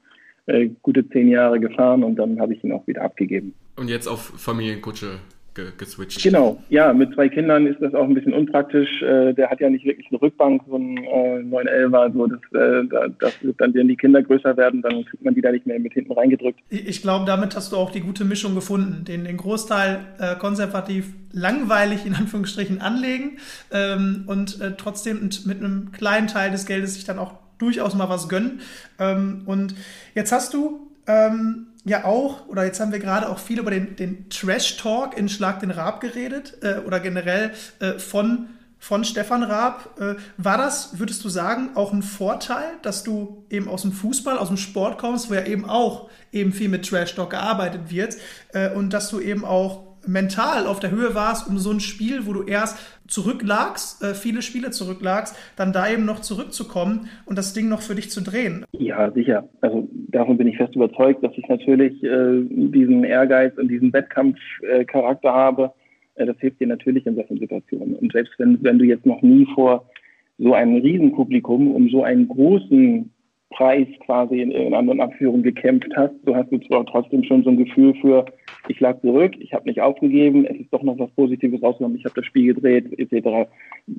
äh, 0.45 0.69
gute 0.81 1.07
zehn 1.09 1.27
Jahre 1.27 1.59
gefahren 1.59 2.03
und 2.03 2.15
dann 2.15 2.39
habe 2.39 2.53
ich 2.53 2.63
ihn 2.63 2.71
auch 2.71 2.85
wieder 2.87 3.01
abgegeben. 3.01 3.53
Und 3.75 3.89
jetzt 3.89 4.07
auf 4.07 4.21
Familienkutsche 4.21 5.19
ge 5.53 5.71
geswitcht. 5.77 6.21
Genau, 6.23 6.61
ja, 6.69 6.93
mit 6.93 7.13
zwei 7.13 7.29
Kindern 7.29 7.67
ist 7.67 7.81
das 7.81 7.93
auch 7.93 8.03
ein 8.03 8.13
bisschen 8.13 8.33
unpraktisch. 8.33 9.01
Äh, 9.01 9.33
der 9.33 9.49
hat 9.49 9.59
ja 9.59 9.69
nicht 9.69 9.85
wirklich 9.85 10.07
eine 10.09 10.21
Rückbank, 10.21 10.61
so 10.67 10.77
ein 10.77 10.97
äh, 10.97 11.39
911er, 11.39 12.13
so 12.13 12.27
das, 12.27 12.39
äh, 12.53 13.09
das 13.19 13.43
wird 13.43 13.59
dann, 13.59 13.73
wenn 13.73 13.87
die 13.87 13.95
Kinder 13.95 14.21
größer 14.21 14.55
werden, 14.57 14.81
dann 14.81 15.05
kriegt 15.05 15.23
man 15.23 15.35
die 15.35 15.41
da 15.41 15.51
nicht 15.51 15.65
mehr 15.65 15.79
mit 15.79 15.93
hinten 15.93 16.13
reingedrückt. 16.13 16.59
Ich 16.69 17.01
glaube, 17.01 17.25
damit 17.25 17.55
hast 17.55 17.71
du 17.71 17.77
auch 17.77 17.91
die 17.91 18.01
gute 18.01 18.25
Mischung 18.25 18.55
gefunden, 18.55 19.05
den, 19.05 19.25
den 19.25 19.37
Großteil 19.37 19.99
äh, 20.19 20.35
konservativ 20.35 21.13
langweilig 21.31 22.05
in 22.05 22.13
Anführungsstrichen 22.13 22.81
anlegen 22.81 23.37
ähm, 23.71 24.23
und 24.27 24.61
äh, 24.61 24.73
trotzdem 24.77 25.29
mit 25.45 25.59
einem 25.59 25.91
kleinen 25.91 26.27
Teil 26.27 26.51
des 26.51 26.65
Geldes 26.65 26.95
sich 26.95 27.05
dann 27.05 27.19
auch 27.19 27.33
durchaus 27.57 27.95
mal 27.95 28.09
was 28.09 28.29
gönnen. 28.29 28.61
Ähm, 28.99 29.41
und 29.45 29.75
jetzt 30.15 30.31
hast 30.31 30.53
du 30.53 30.91
ähm, 31.07 31.67
ja 31.85 32.05
auch, 32.05 32.47
oder 32.47 32.65
jetzt 32.65 32.79
haben 32.79 32.91
wir 32.91 32.99
gerade 32.99 33.29
auch 33.29 33.39
viel 33.39 33.59
über 33.59 33.71
den, 33.71 33.95
den 33.95 34.29
Trash-Talk 34.29 35.17
in 35.17 35.29
Schlag 35.29 35.59
den 35.59 35.71
Raab 35.71 36.01
geredet, 36.01 36.57
äh, 36.61 36.79
oder 36.79 36.99
generell 36.99 37.51
äh, 37.79 37.99
von, 37.99 38.47
von 38.79 39.03
Stefan 39.03 39.43
Raab. 39.43 39.99
Äh, 39.99 40.15
war 40.37 40.57
das, 40.57 40.97
würdest 40.99 41.23
du 41.25 41.29
sagen, 41.29 41.71
auch 41.75 41.91
ein 41.91 42.03
Vorteil, 42.03 42.71
dass 42.81 43.03
du 43.03 43.45
eben 43.49 43.67
aus 43.67 43.81
dem 43.81 43.91
Fußball, 43.91 44.37
aus 44.37 44.47
dem 44.47 44.57
Sport 44.57 44.97
kommst, 44.97 45.29
wo 45.29 45.33
ja 45.33 45.45
eben 45.45 45.69
auch 45.69 46.09
eben 46.31 46.53
viel 46.53 46.69
mit 46.69 46.87
Trash-Talk 46.87 47.31
gearbeitet 47.31 47.91
wird, 47.91 48.17
äh, 48.53 48.69
und 48.69 48.91
dass 48.91 49.09
du 49.09 49.19
eben 49.19 49.43
auch 49.43 49.82
mental 50.07 50.67
auf 50.67 50.79
der 50.79 50.91
Höhe 50.91 51.15
warst, 51.15 51.49
um 51.49 51.57
so 51.57 51.71
ein 51.71 51.79
Spiel, 51.79 52.25
wo 52.25 52.33
du 52.33 52.43
erst 52.43 52.77
zurücklagst, 53.07 54.03
äh, 54.03 54.13
viele 54.13 54.41
Spiele 54.41 54.71
zurücklagst, 54.71 55.35
dann 55.55 55.73
da 55.73 55.89
eben 55.89 56.05
noch 56.05 56.19
zurückzukommen 56.19 57.09
und 57.25 57.37
das 57.37 57.53
Ding 57.53 57.69
noch 57.69 57.81
für 57.81 57.95
dich 57.95 58.09
zu 58.09 58.21
drehen. 58.21 58.65
Ja, 58.71 59.11
sicher. 59.11 59.47
Also 59.61 59.87
davon 60.09 60.37
bin 60.37 60.47
ich 60.47 60.57
fest 60.57 60.75
überzeugt, 60.75 61.23
dass 61.23 61.33
ich 61.35 61.47
natürlich 61.47 62.03
äh, 62.03 62.41
diesen 62.49 63.03
Ehrgeiz 63.03 63.57
und 63.57 63.67
diesen 63.67 63.93
Wettkampfcharakter 63.93 65.31
habe. 65.31 65.71
Äh, 66.15 66.25
das 66.25 66.37
hilft 66.39 66.59
dir 66.59 66.67
natürlich 66.67 67.05
in 67.05 67.15
solchen 67.15 67.39
Situationen. 67.39 67.95
Und 67.95 68.11
selbst 68.11 68.33
wenn, 68.37 68.63
wenn 68.63 68.79
du 68.79 68.85
jetzt 68.85 69.05
noch 69.05 69.21
nie 69.21 69.47
vor 69.53 69.89
so 70.37 70.53
einem 70.53 70.77
Riesenpublikum 70.77 71.71
um 71.73 71.89
so 71.89 72.03
einen 72.03 72.27
großen 72.27 73.12
Preis 73.55 73.87
quasi 74.05 74.41
in, 74.41 74.51
in 74.51 74.73
anderen 74.73 75.01
Abführungen 75.01 75.43
gekämpft 75.43 75.91
hast, 75.95 76.13
so 76.25 76.35
hast 76.35 76.51
du 76.51 76.59
zwar 76.59 76.85
trotzdem 76.85 77.23
schon 77.23 77.43
so 77.43 77.49
ein 77.49 77.57
Gefühl 77.57 77.93
für, 78.01 78.25
ich 78.67 78.79
lag 78.79 78.99
zurück, 79.01 79.33
ich 79.39 79.53
habe 79.53 79.67
nicht 79.67 79.81
aufgegeben, 79.81 80.45
es 80.45 80.57
ist 80.57 80.73
doch 80.73 80.83
noch 80.83 80.97
was 80.99 81.11
Positives 81.11 81.61
rausgekommen, 81.61 81.97
ich 81.97 82.05
habe 82.05 82.15
das 82.15 82.25
Spiel 82.25 82.53
gedreht, 82.53 82.97
etc. 82.97 83.49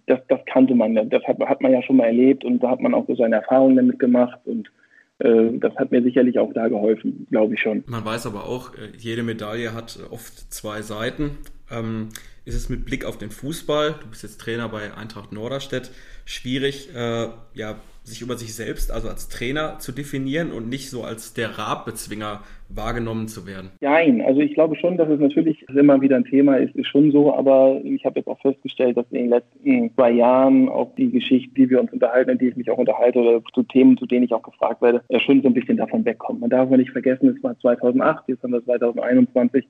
Das, 0.06 0.20
das 0.28 0.40
kannte 0.46 0.74
man, 0.74 0.94
das 0.94 1.22
hat, 1.24 1.38
hat 1.40 1.60
man 1.60 1.72
ja 1.72 1.82
schon 1.82 1.96
mal 1.96 2.06
erlebt 2.06 2.44
und 2.44 2.62
da 2.62 2.70
hat 2.70 2.80
man 2.80 2.94
auch 2.94 3.06
so 3.06 3.14
seine 3.14 3.36
Erfahrungen 3.36 3.76
damit 3.76 3.98
gemacht 3.98 4.40
und 4.44 4.70
äh, 5.18 5.58
das 5.58 5.74
hat 5.76 5.92
mir 5.92 6.02
sicherlich 6.02 6.38
auch 6.38 6.52
da 6.52 6.68
geholfen, 6.68 7.26
glaube 7.30 7.54
ich 7.54 7.60
schon. 7.60 7.84
Man 7.86 8.04
weiß 8.04 8.26
aber 8.26 8.46
auch, 8.46 8.74
äh, 8.74 8.96
jede 8.98 9.22
Medaille 9.22 9.74
hat 9.74 9.98
oft 10.10 10.52
zwei 10.52 10.82
Seiten. 10.82 11.38
Ähm, 11.70 12.08
ist 12.44 12.54
es 12.54 12.68
mit 12.68 12.84
Blick 12.84 13.04
auf 13.04 13.16
den 13.16 13.30
Fußball, 13.30 13.94
du 14.00 14.08
bist 14.08 14.22
jetzt 14.22 14.40
Trainer 14.40 14.68
bei 14.68 14.94
Eintracht 14.94 15.32
Norderstedt, 15.32 15.90
schwierig, 16.26 16.90
äh, 16.94 17.28
ja, 17.54 17.76
sich 18.04 18.20
über 18.20 18.36
sich 18.36 18.54
selbst, 18.54 18.92
also 18.92 19.08
als 19.08 19.30
Trainer 19.30 19.78
zu 19.78 19.90
definieren 19.90 20.52
und 20.52 20.68
nicht 20.68 20.90
so 20.90 21.04
als 21.04 21.32
der 21.32 21.58
Rabbezwinger 21.58 22.42
wahrgenommen 22.68 23.28
zu 23.28 23.46
werden? 23.46 23.70
Nein, 23.80 24.20
also 24.20 24.40
ich 24.40 24.52
glaube 24.52 24.76
schon, 24.76 24.98
dass 24.98 25.08
es 25.08 25.18
natürlich 25.18 25.66
immer 25.70 25.98
wieder 26.02 26.16
ein 26.16 26.26
Thema 26.26 26.56
ist, 26.56 26.76
ist 26.76 26.88
schon 26.88 27.12
so, 27.12 27.34
aber 27.34 27.80
ich 27.82 28.04
habe 28.04 28.18
jetzt 28.18 28.28
auch 28.28 28.40
festgestellt, 28.40 28.98
dass 28.98 29.06
in 29.10 29.22
den 29.22 29.30
letzten 29.30 29.94
zwei 29.94 30.10
Jahren 30.10 30.68
auch 30.68 30.94
die 30.96 31.10
Geschichte, 31.10 31.54
die 31.54 31.70
wir 31.70 31.80
uns 31.80 31.92
unterhalten, 31.94 32.32
in 32.32 32.38
die 32.38 32.48
ich 32.48 32.56
mich 32.56 32.70
auch 32.70 32.76
unterhalte 32.76 33.20
oder 33.20 33.42
zu 33.54 33.62
Themen, 33.62 33.96
zu 33.96 34.04
denen 34.04 34.26
ich 34.26 34.34
auch 34.34 34.42
gefragt 34.42 34.82
werde, 34.82 35.02
schon 35.20 35.40
so 35.40 35.48
ein 35.48 35.54
bisschen 35.54 35.78
davon 35.78 36.04
wegkommt. 36.04 36.40
Man 36.40 36.50
darf 36.50 36.68
mal 36.68 36.76
nicht 36.76 36.90
vergessen, 36.90 37.34
es 37.34 37.42
war 37.42 37.58
2008, 37.58 38.24
jetzt 38.28 38.42
haben 38.42 38.52
wir 38.52 38.64
2021, 38.64 39.66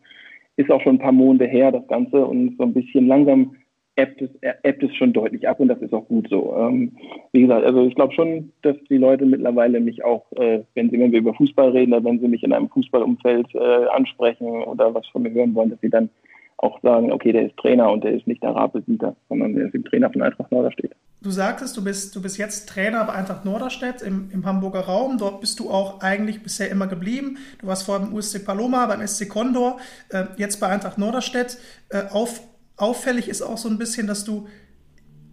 ist 0.57 0.71
auch 0.71 0.81
schon 0.83 0.97
ein 0.97 1.01
paar 1.01 1.13
Monate 1.13 1.47
her, 1.47 1.73
das 1.73 1.87
Ganze 1.89 2.25
und 2.25 2.57
so 2.57 2.65
ein 2.65 2.75
bisschen 2.75 3.07
langsam 3.07 3.57
ebbt 3.97 4.23
es, 4.23 4.31
ebbt 4.63 4.83
es 4.83 4.95
schon 4.97 5.13
deutlich 5.13 5.49
ab 5.49 5.61
und 5.61 5.69
das 5.69 5.81
ist 5.81 5.93
auch 5.93 6.07
gut 6.09 6.29
so. 6.29 6.55
Ähm, 6.57 6.93
wie 7.33 7.43
gesagt, 7.43 7.65
also 7.65 7.87
ich 7.87 7.95
glaube 7.95 8.13
schon, 8.15 8.53
dass 8.63 8.77
die 8.91 8.97
Leute 8.97 9.25
mittlerweile 9.25 9.81
mich 9.81 10.05
auch, 10.05 10.25
äh, 10.33 10.61
wenn 10.75 10.91
sie, 10.91 10.99
wenn 10.99 11.13
wir 11.13 11.21
über 11.21 11.35
Fußball 11.35 11.71
reden 11.71 11.93
oder 11.93 12.05
wenn 12.05 12.19
sie 12.19 12.29
mich 12.29 12.43
in 12.43 12.53
einem 12.53 12.69
Fußballumfeld 12.69 13.55
äh, 13.55 13.87
ansprechen 13.93 14.49
oder 14.49 14.93
was 14.95 15.07
von 15.09 15.23
mir 15.23 15.31
hören 15.31 15.55
wollen, 15.55 15.71
dass 15.71 15.81
sie 15.81 15.91
dann 15.91 16.11
auch 16.59 16.81
sagen, 16.83 17.13
okay, 17.13 17.33
der 17.33 17.47
ist 17.47 17.57
Trainer 17.57 17.91
und 17.91 18.05
der 18.05 18.15
ist 18.15 18.27
nicht 18.27 18.43
der 18.43 18.51
Rapelsieger, 18.51 19.17
sondern 19.29 19.55
der 19.55 19.67
ist 19.67 19.75
im 19.75 19.85
Trainer 19.85 20.11
von 20.11 20.23
Eintracht 20.23 20.51
Norderstedt. 20.51 20.93
Du 21.23 21.31
sagtest, 21.31 21.77
du 21.77 21.83
bist, 21.83 22.15
du 22.15 22.21
bist 22.21 22.37
jetzt 22.37 22.69
Trainer 22.69 23.05
bei 23.05 23.15
Eintracht 23.15 23.45
Norderstedt 23.45 24.03
im, 24.03 24.29
im 24.31 24.45
Hamburger 24.45 24.81
Raum. 24.81 25.17
Dort 25.17 25.41
bist 25.41 25.59
du 25.59 25.71
auch 25.71 26.01
eigentlich 26.01 26.43
bisher 26.43 26.71
immer 26.71 26.87
geblieben. 26.87 27.39
Du 27.61 27.67
warst 27.67 27.85
vorher 27.85 28.05
beim 28.05 28.15
USC 28.15 28.45
Paloma, 28.45 28.87
beim 28.87 29.07
SC 29.07 29.29
Condor, 29.29 29.79
äh, 30.11 30.25
jetzt 30.37 30.61
bei 30.61 30.69
Eintracht 30.69 30.99
Norderstedt. 30.99 31.59
Äh, 31.89 32.03
auf, 32.11 32.43
auffällig 32.77 33.29
ist 33.29 33.41
auch 33.41 33.57
so 33.57 33.69
ein 33.69 33.79
bisschen, 33.79 34.07
dass 34.07 34.25
du 34.25 34.47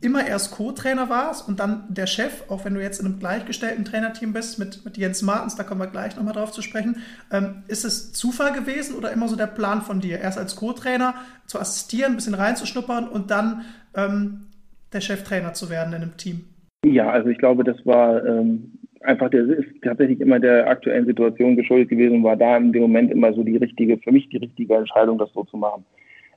immer 0.02 0.28
erst 0.28 0.52
Co-Trainer 0.52 1.10
warst 1.10 1.47
und 1.47 1.60
dann 1.60 1.84
der 1.89 2.08
Chef, 2.08 2.49
auch 2.49 2.66
wenn 2.66 2.74
du 2.74 2.82
jetzt 2.82 2.99
in 2.99 3.06
einem 3.06 3.20
gleichgestellten 3.20 3.86
Trainerteam 3.86 4.34
bist 4.34 4.58
mit, 4.58 4.84
mit 4.84 4.97
Jens 4.97 5.22
Martens, 5.22 5.56
da 5.56 5.64
kommen 5.64 5.80
wir 5.80 5.88
gleich 5.88 6.16
nochmal 6.16 6.34
drauf 6.34 6.52
zu 6.52 6.62
sprechen. 6.62 6.97
Ähm, 7.32 7.64
ist 7.68 7.86
es 7.86 8.12
Zufall 8.12 8.52
gewesen 8.52 8.97
oder 8.97 9.12
immer 9.12 9.28
so 9.28 9.36
der 9.36 9.47
Plan 9.47 9.82
von 9.82 10.02
dir? 10.02 10.20
Erst 10.20 10.39
als 10.39 10.56
Co-Trainer 10.56 11.14
zu 11.45 11.60
assistieren, 11.60 12.14
ein 12.14 12.16
bisschen 12.16 12.34
reinzuschnuppern 12.34 13.08
und 13.08 13.30
dann 13.30 13.62
ähm, 13.95 14.47
der 14.91 15.02
Cheftrainer 15.02 15.54
zu 15.54 15.70
werden 15.70 15.93
in 15.93 16.02
einem 16.02 16.18
Team? 16.18 16.45
Ja, 16.84 17.10
also 17.12 17.30
ich 17.30 17.38
glaube, 17.38 17.64
das 17.64 17.78
war 17.86 18.26
ähm, 18.26 18.80
einfach, 19.02 19.30
der 19.30 19.43
ist 19.43 19.70
tatsächlich 19.84 20.20
immer 20.20 20.39
der 20.39 20.68
aktuellen 20.68 21.06
Situation 21.06 21.56
geschuldet 21.56 21.89
gewesen 21.89 22.18
und 22.18 22.24
war 22.24 22.36
da 22.36 22.58
in 22.58 22.74
dem 22.74 22.82
Moment 22.82 23.12
immer 23.12 23.34
so 23.34 23.43
die 23.43 23.58
richtige, 23.58 23.99
für 23.99 24.12
mich 24.12 24.30
die 24.30 24.38
richtige 24.38 24.76
Entscheidung, 24.76 25.20
das 25.20 25.32
so 25.34 25.43
zu 25.43 25.58
machen. 25.58 25.86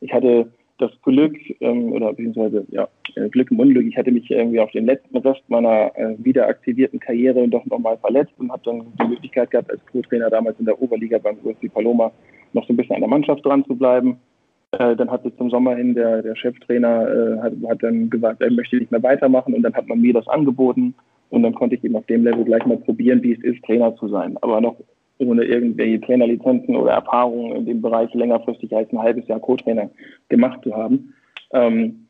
Ich 0.00 0.12
hatte 0.12 0.50
das 0.78 0.90
Glück, 1.02 1.36
ähm, 1.60 1.92
oder 1.92 2.10
beziehungsweise 2.10 2.66
ja, 2.70 2.88
äh, 3.14 3.28
Glück 3.28 3.50
im 3.50 3.60
Unglück, 3.60 3.86
ich 3.86 3.96
hatte 3.96 4.10
mich 4.10 4.30
irgendwie 4.30 4.60
auf 4.60 4.70
den 4.72 4.86
letzten 4.86 5.16
Rest 5.18 5.42
meiner 5.48 5.92
äh, 5.96 6.16
wieder 6.18 6.48
aktivierten 6.48 6.98
Karriere 6.98 7.46
doch 7.48 7.64
nochmal 7.66 7.96
verletzt 7.98 8.32
und 8.38 8.50
habe 8.50 8.62
dann 8.64 8.86
die 9.00 9.08
Möglichkeit 9.08 9.50
gehabt, 9.50 9.70
als 9.70 9.80
Co-Trainer 9.86 10.30
damals 10.30 10.58
in 10.58 10.66
der 10.66 10.80
Oberliga 10.80 11.18
beim 11.18 11.36
UFC 11.44 11.72
Paloma 11.72 12.10
noch 12.52 12.66
so 12.66 12.72
ein 12.72 12.76
bisschen 12.76 12.96
an 12.96 13.02
der 13.02 13.10
Mannschaft 13.10 13.44
dran 13.44 13.64
zu 13.64 13.76
bleiben. 13.76 14.18
Äh, 14.72 14.96
dann 14.96 15.10
hat 15.10 15.22
sich 15.22 15.36
zum 15.36 15.50
Sommer 15.50 15.76
hin 15.76 15.94
der, 15.94 16.22
der 16.22 16.34
Cheftrainer 16.34 17.08
äh, 17.08 17.40
hat, 17.40 17.52
hat 17.68 17.82
dann 17.82 18.10
gesagt, 18.10 18.42
er 18.42 18.50
möchte 18.50 18.76
nicht 18.76 18.90
mehr 18.90 19.02
weitermachen 19.02 19.54
und 19.54 19.62
dann 19.62 19.74
hat 19.74 19.86
man 19.86 20.00
mir 20.00 20.12
das 20.12 20.26
angeboten 20.26 20.94
und 21.30 21.42
dann 21.42 21.54
konnte 21.54 21.76
ich 21.76 21.84
eben 21.84 21.96
auf 21.96 22.06
dem 22.06 22.24
Level 22.24 22.44
gleich 22.44 22.66
mal 22.66 22.78
probieren, 22.78 23.22
wie 23.22 23.32
es 23.32 23.42
ist, 23.44 23.62
Trainer 23.64 23.94
zu 23.96 24.08
sein. 24.08 24.36
Aber 24.40 24.60
noch 24.60 24.76
ohne 25.18 25.44
irgendwelche 25.44 26.00
Trainerlizenzen 26.00 26.76
oder 26.76 26.92
Erfahrungen 26.92 27.56
in 27.56 27.66
dem 27.66 27.82
Bereich 27.82 28.12
längerfristig 28.14 28.74
als 28.74 28.90
ein 28.92 28.98
halbes 28.98 29.26
Jahr 29.28 29.40
Co-Trainer 29.40 29.90
gemacht 30.28 30.60
zu 30.62 30.74
haben. 30.74 31.14
Ähm, 31.52 32.04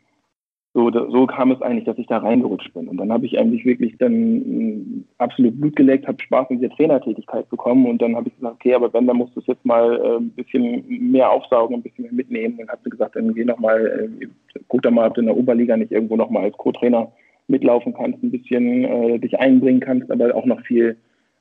so, 0.77 0.91
so 0.91 1.27
kam 1.27 1.53
es 1.53 1.63
eigentlich, 1.63 1.85
dass 1.85 1.99
ich 1.99 2.09
da 2.09 2.19
reingerutscht 2.19 2.75
bin. 2.75 2.89
Und 2.89 2.97
dann 2.97 3.13
habe 3.13 3.27
ich 3.27 3.39
eigentlich 3.39 3.65
wirklich 3.65 3.97
dann 3.99 4.13
mm, 4.13 5.05
absolut 5.19 5.61
Blut 5.61 5.77
geleckt, 5.77 6.09
habe 6.09 6.21
Spaß 6.21 6.51
in 6.51 6.59
dieser 6.61 6.75
Trainertätigkeit 6.75 7.49
bekommen 7.49 7.87
und 7.87 8.03
dann 8.03 8.17
habe 8.17 8.29
ich 8.29 8.35
gesagt, 8.35 8.57
okay, 8.57 8.75
aber 8.75 8.93
wenn, 8.93 9.07
dann 9.07 9.19
musst 9.19 9.37
du 9.37 9.41
es 9.41 9.47
jetzt 9.47 9.65
mal 9.65 9.97
äh, 9.97 10.17
ein 10.17 10.31
bisschen 10.31 10.85
mehr 10.89 11.31
aufsaugen, 11.31 11.77
ein 11.77 11.83
bisschen 11.83 12.03
mehr 12.03 12.13
mitnehmen. 12.13 12.59
Und 12.59 12.69
habe 12.69 12.91
gesagt, 12.91 13.15
dann 13.15 13.35
geh 13.35 13.45
nochmal, 13.45 14.11
äh, 14.21 14.27
guck 14.67 14.83
da 14.83 14.91
mal, 14.91 15.07
ob 15.07 15.15
du 15.15 15.21
in 15.21 15.29
der 15.29 15.37
Oberliga 15.37 15.77
nicht 15.77 15.93
irgendwo 15.93 16.17
nochmal 16.17 16.45
als 16.45 16.57
Co-Trainer 16.57 17.13
mitlaufen 17.47 17.95
kannst, 17.95 18.21
ein 18.25 18.33
bisschen 18.33 18.85
äh, 18.85 19.19
dich 19.21 19.39
einbringen 19.39 19.81
kannst, 19.81 20.11
aber 20.11 20.35
auch 20.35 20.47
noch 20.47 20.61
viel 20.63 20.97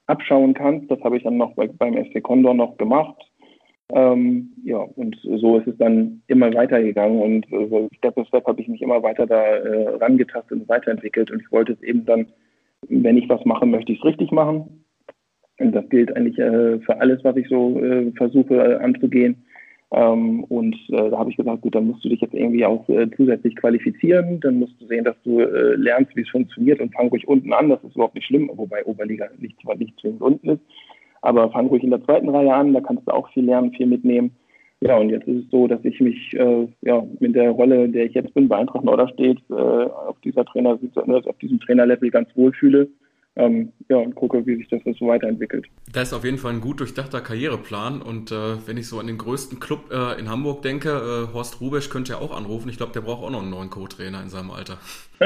abschauen 0.07 0.53
kannst. 0.53 0.89
Das 0.91 1.01
habe 1.01 1.17
ich 1.17 1.23
dann 1.23 1.37
noch 1.37 1.55
bei, 1.55 1.67
beim 1.67 1.93
FC 1.93 2.21
Condor 2.21 2.53
noch 2.53 2.77
gemacht. 2.77 3.15
Ähm, 3.89 4.53
ja, 4.63 4.77
und 4.77 5.17
so 5.21 5.59
ist 5.59 5.67
es 5.67 5.77
dann 5.77 6.21
immer 6.27 6.53
weitergegangen 6.53 7.21
und 7.21 7.51
äh, 7.51 7.89
Step 7.97 8.15
by 8.15 8.25
Step 8.25 8.47
habe 8.47 8.61
ich 8.61 8.67
mich 8.67 8.81
immer 8.81 9.03
weiter 9.03 9.27
da 9.27 9.43
äh, 9.43 9.89
rangetastet 9.97 10.61
und 10.61 10.69
weiterentwickelt 10.69 11.29
und 11.29 11.41
ich 11.41 11.51
wollte 11.51 11.73
es 11.73 11.83
eben 11.83 12.05
dann, 12.05 12.27
wenn 12.87 13.17
ich 13.17 13.29
was 13.29 13.43
mache, 13.45 13.65
möchte 13.65 13.91
ich 13.91 13.99
es 13.99 14.05
richtig 14.05 14.31
machen. 14.31 14.85
Und 15.59 15.73
das 15.73 15.87
gilt 15.89 16.15
eigentlich 16.15 16.39
äh, 16.39 16.79
für 16.79 16.99
alles, 16.99 17.23
was 17.23 17.35
ich 17.35 17.47
so 17.49 17.79
äh, 17.79 18.11
versuche 18.13 18.55
äh, 18.55 18.75
anzugehen. 18.77 19.45
Ähm, 19.95 20.43
und 20.45 20.75
äh, 20.89 21.11
da 21.11 21.19
habe 21.19 21.29
ich 21.29 21.37
gesagt, 21.37 21.61
gut, 21.61 21.75
dann 21.75 21.87
musst 21.87 22.03
du 22.03 22.09
dich 22.09 22.19
jetzt 22.19 22.33
irgendwie 22.33 22.65
auch 22.65 22.89
äh, 22.89 23.07
zusätzlich 23.15 23.55
qualifizieren, 23.55 24.39
dann 24.39 24.55
musst 24.55 24.73
du 24.81 24.87
sehen, 24.87 25.05
dass 25.05 25.15
du 25.23 25.39
äh, 25.39 25.75
lernst, 25.75 26.15
wie 26.15 26.21
es 26.21 26.29
funktioniert. 26.29 26.81
Und 26.81 26.93
fang 26.95 27.09
ruhig 27.09 27.27
unten 27.27 27.53
an, 27.53 27.69
das 27.69 27.83
ist 27.83 27.95
überhaupt 27.95 28.15
nicht 28.15 28.25
schlimm, 28.25 28.49
wobei 28.55 28.83
Oberliga 28.85 29.29
nicht 29.37 29.61
zwar 29.61 29.75
nicht 29.75 29.99
zwingend 29.99 30.21
unten 30.21 30.49
ist, 30.49 30.61
aber 31.21 31.51
fang 31.51 31.67
ruhig 31.67 31.83
in 31.83 31.91
der 31.91 32.03
zweiten 32.03 32.29
Reihe 32.29 32.53
an, 32.53 32.73
da 32.73 32.81
kannst 32.81 33.07
du 33.07 33.11
auch 33.11 33.29
viel 33.33 33.45
lernen, 33.45 33.71
viel 33.71 33.85
mitnehmen. 33.85 34.31
Ja, 34.81 34.97
und 34.97 35.09
jetzt 35.09 35.27
ist 35.27 35.45
es 35.45 35.51
so, 35.51 35.67
dass 35.67 35.85
ich 35.85 36.01
mich 36.01 36.33
äh, 36.33 36.67
ja, 36.81 37.03
mit 37.19 37.35
der 37.35 37.51
Rolle, 37.51 37.85
in 37.85 37.93
der 37.93 38.05
ich 38.05 38.15
jetzt 38.15 38.33
bin, 38.33 38.49
bei 38.49 38.57
Eintracht 38.57 38.83
Norderstedt, 38.83 39.37
äh, 39.49 39.53
auf 39.53 40.19
dieser 40.25 40.43
Trainer, 40.43 40.79
auf 40.95 41.37
diesem 41.37 41.59
Trainerlevel 41.59 42.09
ganz 42.09 42.29
wohl 42.35 42.51
fühle 42.51 42.89
ähm, 43.36 43.71
ja, 43.89 43.97
und 43.97 44.13
gucke, 44.15 44.45
wie 44.45 44.55
sich 44.57 44.67
das 44.67 44.81
so 44.84 45.07
weiterentwickelt. 45.07 45.65
Das 45.91 46.09
ist 46.09 46.13
auf 46.13 46.23
jeden 46.23 46.38
Fall 46.38 46.53
ein 46.53 46.61
gut 46.61 46.79
durchdachter 46.79 47.21
Karriereplan 47.21 48.01
und 48.01 48.31
äh, 48.31 48.67
wenn 48.67 48.77
ich 48.77 48.88
so 48.88 48.99
an 48.99 49.07
den 49.07 49.17
größten 49.17 49.59
Club 49.59 49.91
äh, 49.91 50.19
in 50.19 50.29
Hamburg 50.29 50.61
denke, 50.61 50.89
äh, 50.89 51.34
Horst 51.34 51.59
Rubesch 51.59 51.89
könnte 51.89 52.13
ja 52.13 52.19
auch 52.19 52.36
anrufen. 52.36 52.69
Ich 52.69 52.77
glaube, 52.77 52.93
der 52.93 53.01
braucht 53.01 53.23
auch 53.23 53.31
noch 53.31 53.41
einen 53.41 53.49
neuen 53.49 53.69
Co-Trainer 53.69 54.21
in 54.21 54.29
seinem 54.29 54.51
Alter. 54.51 54.77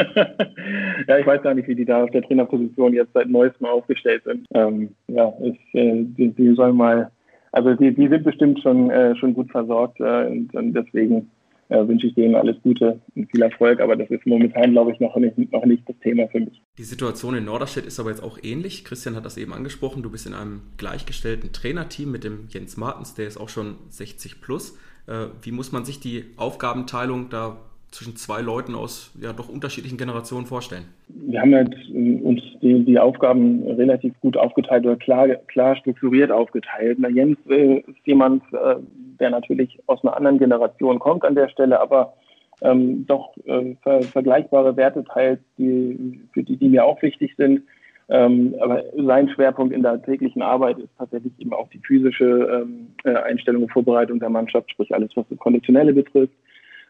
ja, 1.08 1.18
ich 1.18 1.26
weiß 1.26 1.42
gar 1.42 1.54
nicht, 1.54 1.68
wie 1.68 1.76
die 1.76 1.86
da 1.86 2.04
auf 2.04 2.12
der 2.12 2.22
Trainerposition 2.24 2.94
jetzt 2.94 3.14
seit 3.14 3.30
neuestem 3.30 3.68
aufgestellt 3.68 4.24
sind. 4.24 4.46
Ähm, 4.54 4.96
ja, 5.08 5.34
ich, 5.44 5.60
äh, 5.74 6.04
die, 6.04 6.34
die 6.34 6.54
sollen 6.56 6.78
mal, 6.78 7.12
also 7.52 7.74
die, 7.74 7.94
die 7.94 8.08
sind 8.08 8.24
bestimmt 8.24 8.62
schon, 8.62 8.90
äh, 8.90 9.16
schon 9.18 9.34
gut 9.34 9.52
versorgt 9.52 10.00
äh, 10.00 10.28
und, 10.28 10.56
und 10.56 10.74
deswegen 10.74 11.30
äh, 11.70 11.88
wünsche 11.88 12.08
ich 12.08 12.16
denen 12.16 12.36
alles 12.36 12.56
Gute 12.64 13.00
und 13.16 13.30
viel 13.32 13.42
Erfolg. 13.42 13.80
Aber 13.82 13.96
das 13.96 14.10
ist 14.10 14.26
momentan, 14.26 14.72
glaube 14.72 14.92
ich, 14.92 15.00
noch 15.00 15.16
nicht, 15.16 15.52
noch 15.52 15.66
nicht 15.66 15.88
das 15.88 15.98
Thema 16.00 16.28
für 16.28 16.40
mich. 16.40 16.62
Die 16.78 16.84
Situation 16.84 17.36
in 17.36 17.46
Norderstedt 17.46 17.86
ist 17.86 18.00
aber 18.00 18.10
jetzt 18.10 18.24
auch 18.24 18.38
ähnlich. 18.42 18.86
Christian 18.86 19.16
hat 19.16 19.26
das 19.26 19.38
eben 19.38 19.54
angesprochen. 19.54 20.04
Du 20.04 20.12
bist 20.12 20.28
in 20.28 20.34
einem 20.34 20.62
gleichgestellten 20.78 21.52
Trainerteam 21.52 22.12
mit 22.12 22.24
dem 22.24 22.48
Jens 22.50 22.78
Martens, 22.78 23.16
der 23.16 23.28
ist 23.28 23.38
auch 23.38 23.50
schon 23.50 23.76
60 23.90 24.42
plus. 24.42 24.78
Äh, 25.08 25.28
wie 25.42 25.52
muss 25.52 25.72
man 25.72 25.86
sich 25.86 26.00
die 26.00 26.26
Aufgabenteilung 26.38 27.30
da 27.30 27.58
zwischen 27.92 28.16
zwei 28.18 28.42
Leuten 28.42 28.76
aus 28.76 29.14
ja 29.22 29.34
doch 29.34 29.50
unterschiedlichen 29.50 29.98
Generationen 29.98 30.46
vorstellen? 30.46 30.86
Wir 31.08 31.42
haben 31.42 31.56
halt 31.56 31.74
äh, 31.94 32.20
uns 32.22 32.42
die, 32.62 32.84
die 32.84 33.00
Aufgaben 33.00 33.64
relativ 33.64 34.14
gut 34.20 34.38
aufgeteilt 34.38 34.86
oder 34.86 34.98
klar, 34.98 35.28
klar 35.48 35.76
strukturiert 35.78 36.32
aufgeteilt. 36.32 36.98
Na, 37.00 37.10
Jens 37.10 37.38
äh, 37.50 37.80
ist 37.80 38.06
jemand, 38.06 38.44
äh, 38.54 38.76
der 39.20 39.30
natürlich 39.30 39.80
aus 39.88 40.04
einer 40.04 40.16
anderen 40.16 40.40
Generation 40.40 41.00
kommt 41.00 41.24
an 41.24 41.36
der 41.36 41.50
Stelle, 41.50 41.80
aber 41.80 42.14
ähm, 42.62 43.06
doch 43.06 43.36
äh, 43.46 43.76
ver 43.84 44.02
vergleichbare 44.02 44.76
Werte 44.78 45.04
teilt, 45.04 45.40
die, 45.58 46.22
für 46.34 46.44
die, 46.44 46.58
die 46.58 46.70
mir 46.70 46.86
auch 46.86 47.02
wichtig 47.02 47.36
sind. 47.38 47.62
Ähm, 48.10 48.56
aber 48.62 48.84
sein 48.96 49.30
Schwerpunkt 49.30 49.74
in 49.74 49.84
der 49.84 50.02
täglichen 50.02 50.42
Arbeit 50.42 50.80
ist 50.80 50.98
tatsächlich 50.98 51.34
eben 51.40 51.54
auch 51.54 51.68
die 51.70 51.80
physische 51.80 52.26
ähm, 52.64 52.88
äh, 53.04 53.14
Einstellung 53.16 53.64
und 53.64 53.72
Vorbereitung 53.72 54.20
der 54.20 54.30
Mannschaft, 54.30 54.72
sprich 54.72 54.94
alles, 54.94 55.12
was 55.16 55.26
das 55.30 55.38
Konditionelle 55.40 55.94
betrifft. 55.94 56.34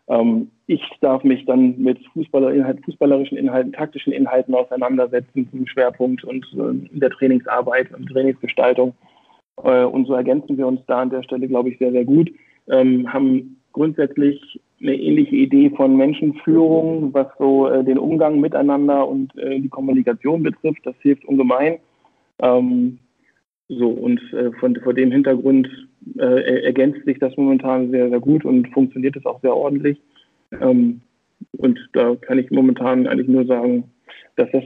Ähm, 0.09 0.51
ich 0.67 0.81
darf 1.01 1.23
mich 1.23 1.45
dann 1.45 1.79
mit 1.79 1.99
Fußballer 2.13 2.75
fußballerischen 2.85 3.37
Inhalten, 3.37 3.73
taktischen 3.73 4.13
Inhalten 4.13 4.53
auseinandersetzen 4.53 5.49
zum 5.49 5.65
Schwerpunkt 5.65 6.23
und 6.23 6.45
äh, 6.53 6.93
in 6.93 6.99
der 6.99 7.09
Trainingsarbeit 7.09 7.93
und 7.93 8.07
Trainingsgestaltung. 8.07 8.93
Äh, 9.63 9.83
und 9.83 10.07
so 10.07 10.13
ergänzen 10.13 10.57
wir 10.57 10.67
uns 10.67 10.81
da 10.87 11.01
an 11.01 11.09
der 11.09 11.23
Stelle, 11.23 11.47
glaube 11.47 11.69
ich, 11.69 11.77
sehr, 11.77 11.91
sehr 11.91 12.05
gut. 12.05 12.31
Ähm, 12.69 13.11
haben 13.11 13.57
grundsätzlich 13.71 14.59
eine 14.81 14.95
ähnliche 14.95 15.35
Idee 15.35 15.69
von 15.71 15.95
Menschenführung, 15.97 17.13
was 17.13 17.27
so 17.39 17.67
äh, 17.67 17.83
den 17.83 17.97
Umgang 17.97 18.39
miteinander 18.39 19.07
und 19.07 19.35
äh, 19.37 19.59
die 19.59 19.69
Kommunikation 19.69 20.43
betrifft. 20.43 20.85
Das 20.85 20.95
hilft 21.01 21.25
ungemein. 21.25 21.77
Ähm, 22.39 22.99
so, 23.69 23.89
und 23.89 24.21
äh, 24.33 24.51
von, 24.59 24.75
vor 24.77 24.93
dem 24.93 25.11
Hintergrund 25.11 25.67
äh, 26.17 26.63
ergänzt 26.63 27.03
sich 27.05 27.19
das 27.19 27.35
momentan 27.35 27.91
sehr, 27.91 28.09
sehr 28.09 28.19
gut 28.19 28.45
und 28.45 28.67
funktioniert 28.69 29.15
es 29.15 29.25
auch 29.25 29.41
sehr 29.41 29.55
ordentlich. 29.55 29.99
Ähm, 30.61 31.01
und 31.57 31.79
da 31.93 32.15
kann 32.15 32.39
ich 32.39 32.49
momentan 32.49 33.07
eigentlich 33.07 33.27
nur 33.27 33.45
sagen, 33.45 33.91
dass 34.35 34.49
das 34.51 34.63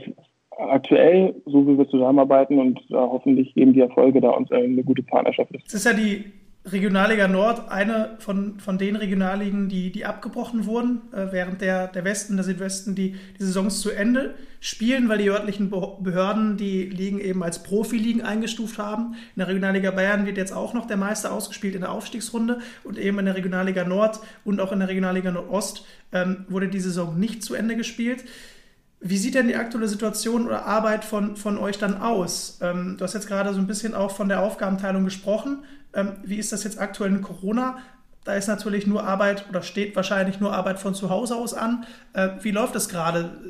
aktuell, 0.58 1.34
so 1.46 1.66
wie 1.66 1.78
wir 1.78 1.88
zusammenarbeiten 1.88 2.58
und 2.58 2.78
äh, 2.90 2.94
hoffentlich 2.94 3.56
eben 3.56 3.72
die 3.72 3.80
Erfolge 3.80 4.20
da 4.20 4.30
uns 4.30 4.50
eine 4.52 4.82
gute 4.82 5.02
Partnerschaft 5.02 5.50
ist. 5.52 5.66
Es 5.66 5.74
ist 5.74 5.86
ja 5.86 5.92
die 5.92 6.24
Regionalliga 6.64 7.26
Nord 7.26 7.70
eine 7.70 8.16
von, 8.20 8.60
von 8.60 8.78
den 8.78 8.94
Regionalligen, 8.94 9.68
die, 9.68 9.90
die 9.90 10.04
abgebrochen 10.04 10.64
wurden, 10.64 11.02
äh, 11.12 11.32
während 11.32 11.60
der, 11.60 11.88
der 11.88 12.04
Westen, 12.04 12.36
der 12.36 12.44
Südwesten 12.44 12.94
die, 12.94 13.16
die 13.38 13.42
Saisons 13.42 13.80
zu 13.80 13.90
Ende 13.90 14.34
spielen, 14.60 15.08
weil 15.08 15.18
die 15.18 15.28
örtlichen 15.28 15.70
Behörden 15.70 16.56
die 16.56 16.84
Ligen 16.84 17.18
eben 17.18 17.42
als 17.42 17.64
Profiligen 17.64 18.22
eingestuft 18.22 18.78
haben. 18.78 19.14
In 19.34 19.40
der 19.40 19.48
Regionalliga 19.48 19.90
Bayern 19.90 20.24
wird 20.24 20.36
jetzt 20.36 20.52
auch 20.52 20.72
noch 20.72 20.86
der 20.86 20.96
Meister 20.96 21.32
ausgespielt 21.32 21.74
in 21.74 21.80
der 21.80 21.90
Aufstiegsrunde 21.90 22.60
und 22.84 22.96
eben 22.96 23.18
in 23.18 23.24
der 23.24 23.34
Regionalliga 23.34 23.82
Nord 23.82 24.20
und 24.44 24.60
auch 24.60 24.70
in 24.70 24.78
der 24.78 24.88
Regionalliga 24.88 25.32
Nordost 25.32 25.84
ähm, 26.12 26.46
wurde 26.48 26.68
die 26.68 26.78
Saison 26.78 27.18
nicht 27.18 27.42
zu 27.42 27.54
Ende 27.54 27.74
gespielt. 27.74 28.24
Wie 29.04 29.18
sieht 29.18 29.34
denn 29.34 29.48
die 29.48 29.56
aktuelle 29.56 29.88
Situation 29.88 30.46
oder 30.46 30.64
Arbeit 30.64 31.04
von, 31.04 31.36
von 31.36 31.58
euch 31.58 31.76
dann 31.76 32.00
aus? 32.00 32.58
Ähm, 32.62 32.96
du 32.96 33.04
hast 33.04 33.14
jetzt 33.14 33.26
gerade 33.26 33.52
so 33.52 33.58
ein 33.58 33.66
bisschen 33.66 33.94
auch 33.94 34.12
von 34.12 34.28
der 34.28 34.40
Aufgabenteilung 34.42 35.04
gesprochen. 35.04 35.64
Ähm, 35.92 36.12
wie 36.22 36.36
ist 36.36 36.52
das 36.52 36.62
jetzt 36.62 36.80
aktuell 36.80 37.10
in 37.10 37.20
Corona? 37.20 37.78
Da 38.24 38.34
ist 38.34 38.46
natürlich 38.46 38.86
nur 38.86 39.02
Arbeit 39.02 39.46
oder 39.48 39.62
steht 39.62 39.96
wahrscheinlich 39.96 40.38
nur 40.38 40.54
Arbeit 40.54 40.78
von 40.78 40.94
zu 40.94 41.10
Hause 41.10 41.34
aus 41.34 41.52
an. 41.52 41.84
Äh, 42.12 42.28
wie 42.42 42.52
läuft 42.52 42.76
das 42.76 42.88
gerade? 42.88 43.40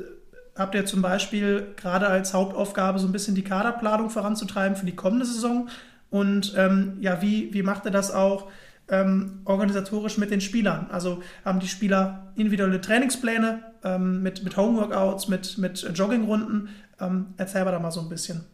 Habt 0.57 0.75
ihr 0.75 0.87
zum 0.87 1.03
Beispiel 1.03 1.75
gerade 1.77 2.07
als 2.07 2.33
Hauptaufgabe 2.33 2.99
so 2.99 3.07
ein 3.07 3.13
bisschen 3.13 3.35
die 3.35 3.45
Kaderplanung 3.45 4.09
voranzutreiben 4.09 4.77
für 4.77 4.87
die 4.87 4.97
kommende 4.97 5.27
Saison? 5.27 5.69
Und 6.09 6.55
ähm, 6.57 6.97
ja, 7.01 7.21
wie, 7.21 7.53
wie 7.53 7.63
macht 7.63 7.85
ihr 7.85 7.91
das 7.91 8.11
auch 8.11 8.49
ähm, 8.91 9.41
organisatorisch 9.45 10.19
mit 10.19 10.31
den 10.31 10.41
Spielern? 10.41 10.87
Also 10.91 11.23
haben 11.45 11.61
die 11.61 11.67
Spieler 11.67 12.33
individuelle 12.37 12.81
Trainingspläne 12.81 13.61
ähm, 13.85 14.23
mit, 14.23 14.45
mit 14.45 14.57
Homeworkouts, 14.57 15.29
mit, 15.29 15.59
mit 15.59 15.91
Joggingrunden? 15.95 16.69
Ähm, 17.01 17.27
erzähl 17.37 17.65
mal 17.65 17.73
da 17.73 17.79
mal 17.79 17.91
so 17.91 18.01
ein 18.01 18.09
bisschen. 18.09 18.45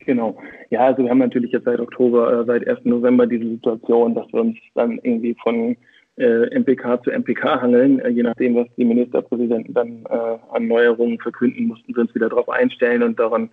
Genau. 0.00 0.36
Ja, 0.70 0.86
also 0.86 1.02
wir 1.02 1.10
haben 1.10 1.18
natürlich 1.18 1.52
jetzt 1.52 1.64
seit 1.64 1.80
Oktober, 1.80 2.40
äh, 2.40 2.44
seit 2.44 2.66
1. 2.68 2.84
November 2.84 3.26
diese 3.26 3.48
Situation, 3.48 4.14
dass 4.14 4.30
wir 4.32 4.40
uns 4.40 4.58
dann 4.74 4.98
irgendwie 5.02 5.34
von 5.42 5.76
äh, 6.16 6.58
MPK 6.58 7.02
zu 7.02 7.10
MPK 7.10 7.60
hangeln. 7.60 8.00
Äh, 8.00 8.10
je 8.10 8.22
nachdem, 8.22 8.54
was 8.54 8.68
die 8.76 8.84
Ministerpräsidenten 8.84 9.74
dann 9.74 10.04
äh, 10.08 10.38
an 10.52 10.68
Neuerungen 10.68 11.18
verkünden, 11.18 11.66
mussten 11.66 11.94
wir 11.94 12.02
uns 12.02 12.14
wieder 12.14 12.28
darauf 12.28 12.48
einstellen 12.48 13.02
und 13.02 13.18
daran 13.18 13.50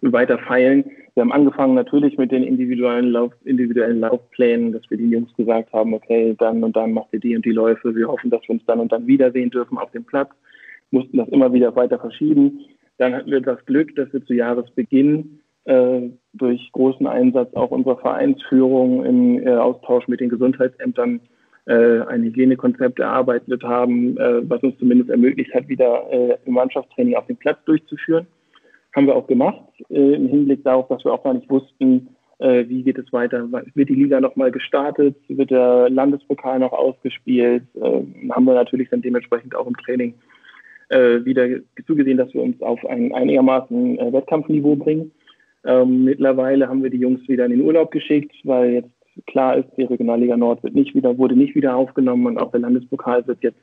weiter 0.00 0.38
feilen. 0.38 0.84
Wir 1.14 1.22
haben 1.22 1.32
angefangen 1.32 1.74
natürlich 1.74 2.16
mit 2.16 2.30
den 2.30 2.42
individuellen, 2.42 3.10
Lauf, 3.10 3.32
individuellen 3.44 4.00
Laufplänen, 4.00 4.72
dass 4.72 4.82
wir 4.88 4.98
den 4.98 5.10
Jungs 5.10 5.34
gesagt 5.36 5.72
haben, 5.72 5.94
okay, 5.94 6.34
dann 6.38 6.62
und 6.62 6.76
dann 6.76 6.92
macht 6.92 7.08
ihr 7.12 7.20
die 7.20 7.36
und 7.36 7.44
die 7.44 7.52
Läufe. 7.52 7.94
Wir 7.94 8.08
hoffen, 8.08 8.30
dass 8.30 8.42
wir 8.42 8.50
uns 8.50 8.64
dann 8.66 8.80
und 8.80 8.92
dann 8.92 9.06
wiedersehen 9.06 9.50
dürfen 9.50 9.78
auf 9.78 9.90
dem 9.90 10.04
Platz. 10.04 10.30
Mussten 10.90 11.18
das 11.18 11.28
immer 11.28 11.52
wieder 11.52 11.74
weiter 11.76 11.98
verschieben. 11.98 12.60
Dann 12.98 13.14
hatten 13.14 13.30
wir 13.30 13.40
das 13.40 13.64
Glück, 13.66 13.94
dass 13.96 14.12
wir 14.12 14.24
zu 14.24 14.34
Jahresbeginn 14.34 15.40
äh, 15.64 16.00
durch 16.34 16.70
großen 16.72 17.06
Einsatz 17.06 17.54
auch 17.54 17.70
unserer 17.70 17.98
Vereinsführung 17.98 19.04
im 19.04 19.46
äh, 19.46 19.54
Austausch 19.54 20.06
mit 20.08 20.20
den 20.20 20.28
Gesundheitsämtern 20.28 21.20
äh, 21.66 22.00
ein 22.02 22.22
Hygienekonzept 22.24 22.98
erarbeitet 22.98 23.62
haben, 23.62 24.16
äh, 24.18 24.48
was 24.48 24.62
uns 24.62 24.78
zumindest 24.78 25.10
ermöglicht 25.10 25.54
hat, 25.54 25.68
wieder 25.68 26.04
äh, 26.10 26.36
im 26.44 26.54
Mannschaftstraining 26.54 27.16
auf 27.16 27.26
dem 27.26 27.36
Platz 27.36 27.58
durchzuführen. 27.64 28.26
Haben 28.94 29.06
wir 29.06 29.16
auch 29.16 29.26
gemacht, 29.26 29.62
äh, 29.88 30.14
im 30.14 30.28
Hinblick 30.28 30.64
darauf, 30.64 30.88
dass 30.88 31.04
wir 31.04 31.12
auch 31.12 31.22
gar 31.22 31.34
nicht 31.34 31.48
wussten, 31.48 32.08
äh, 32.38 32.68
wie 32.68 32.82
geht 32.82 32.98
es 32.98 33.12
weiter. 33.12 33.46
Wird 33.74 33.88
die 33.88 33.94
Liga 33.94 34.20
nochmal 34.20 34.50
gestartet? 34.50 35.16
Wird 35.28 35.50
der 35.50 35.90
Landespokal 35.90 36.58
noch 36.58 36.72
ausgespielt? 36.72 37.64
Äh, 37.74 38.30
haben 38.30 38.44
wir 38.44 38.54
natürlich 38.54 38.88
dann 38.88 39.02
dementsprechend 39.02 39.54
auch 39.54 39.66
im 39.66 39.76
Training 39.76 40.14
äh, 40.88 41.24
wieder 41.24 41.46
zugesehen, 41.86 42.16
dass 42.18 42.32
wir 42.32 42.42
uns 42.42 42.60
auf 42.62 42.84
ein 42.86 43.14
einigermaßen 43.14 43.98
äh, 43.98 44.12
Wettkampfniveau 44.12 44.76
bringen. 44.76 45.12
Ähm, 45.64 46.04
mittlerweile 46.04 46.68
haben 46.68 46.82
wir 46.82 46.90
die 46.90 46.98
Jungs 46.98 47.28
wieder 47.28 47.44
in 47.44 47.52
den 47.52 47.60
Urlaub 47.60 47.90
geschickt, 47.90 48.34
weil 48.44 48.70
jetzt 48.70 49.26
klar 49.26 49.58
ist, 49.58 49.68
die 49.76 49.84
Regionalliga 49.84 50.36
Nord 50.36 50.62
wird 50.62 50.74
nicht 50.74 50.94
wieder, 50.94 51.18
wurde 51.18 51.36
nicht 51.36 51.54
wieder 51.54 51.76
aufgenommen 51.76 52.26
und 52.26 52.38
auch 52.38 52.50
der 52.50 52.60
Landespokal 52.60 53.26
wird 53.26 53.42
jetzt 53.42 53.60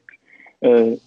äh, 0.60 0.98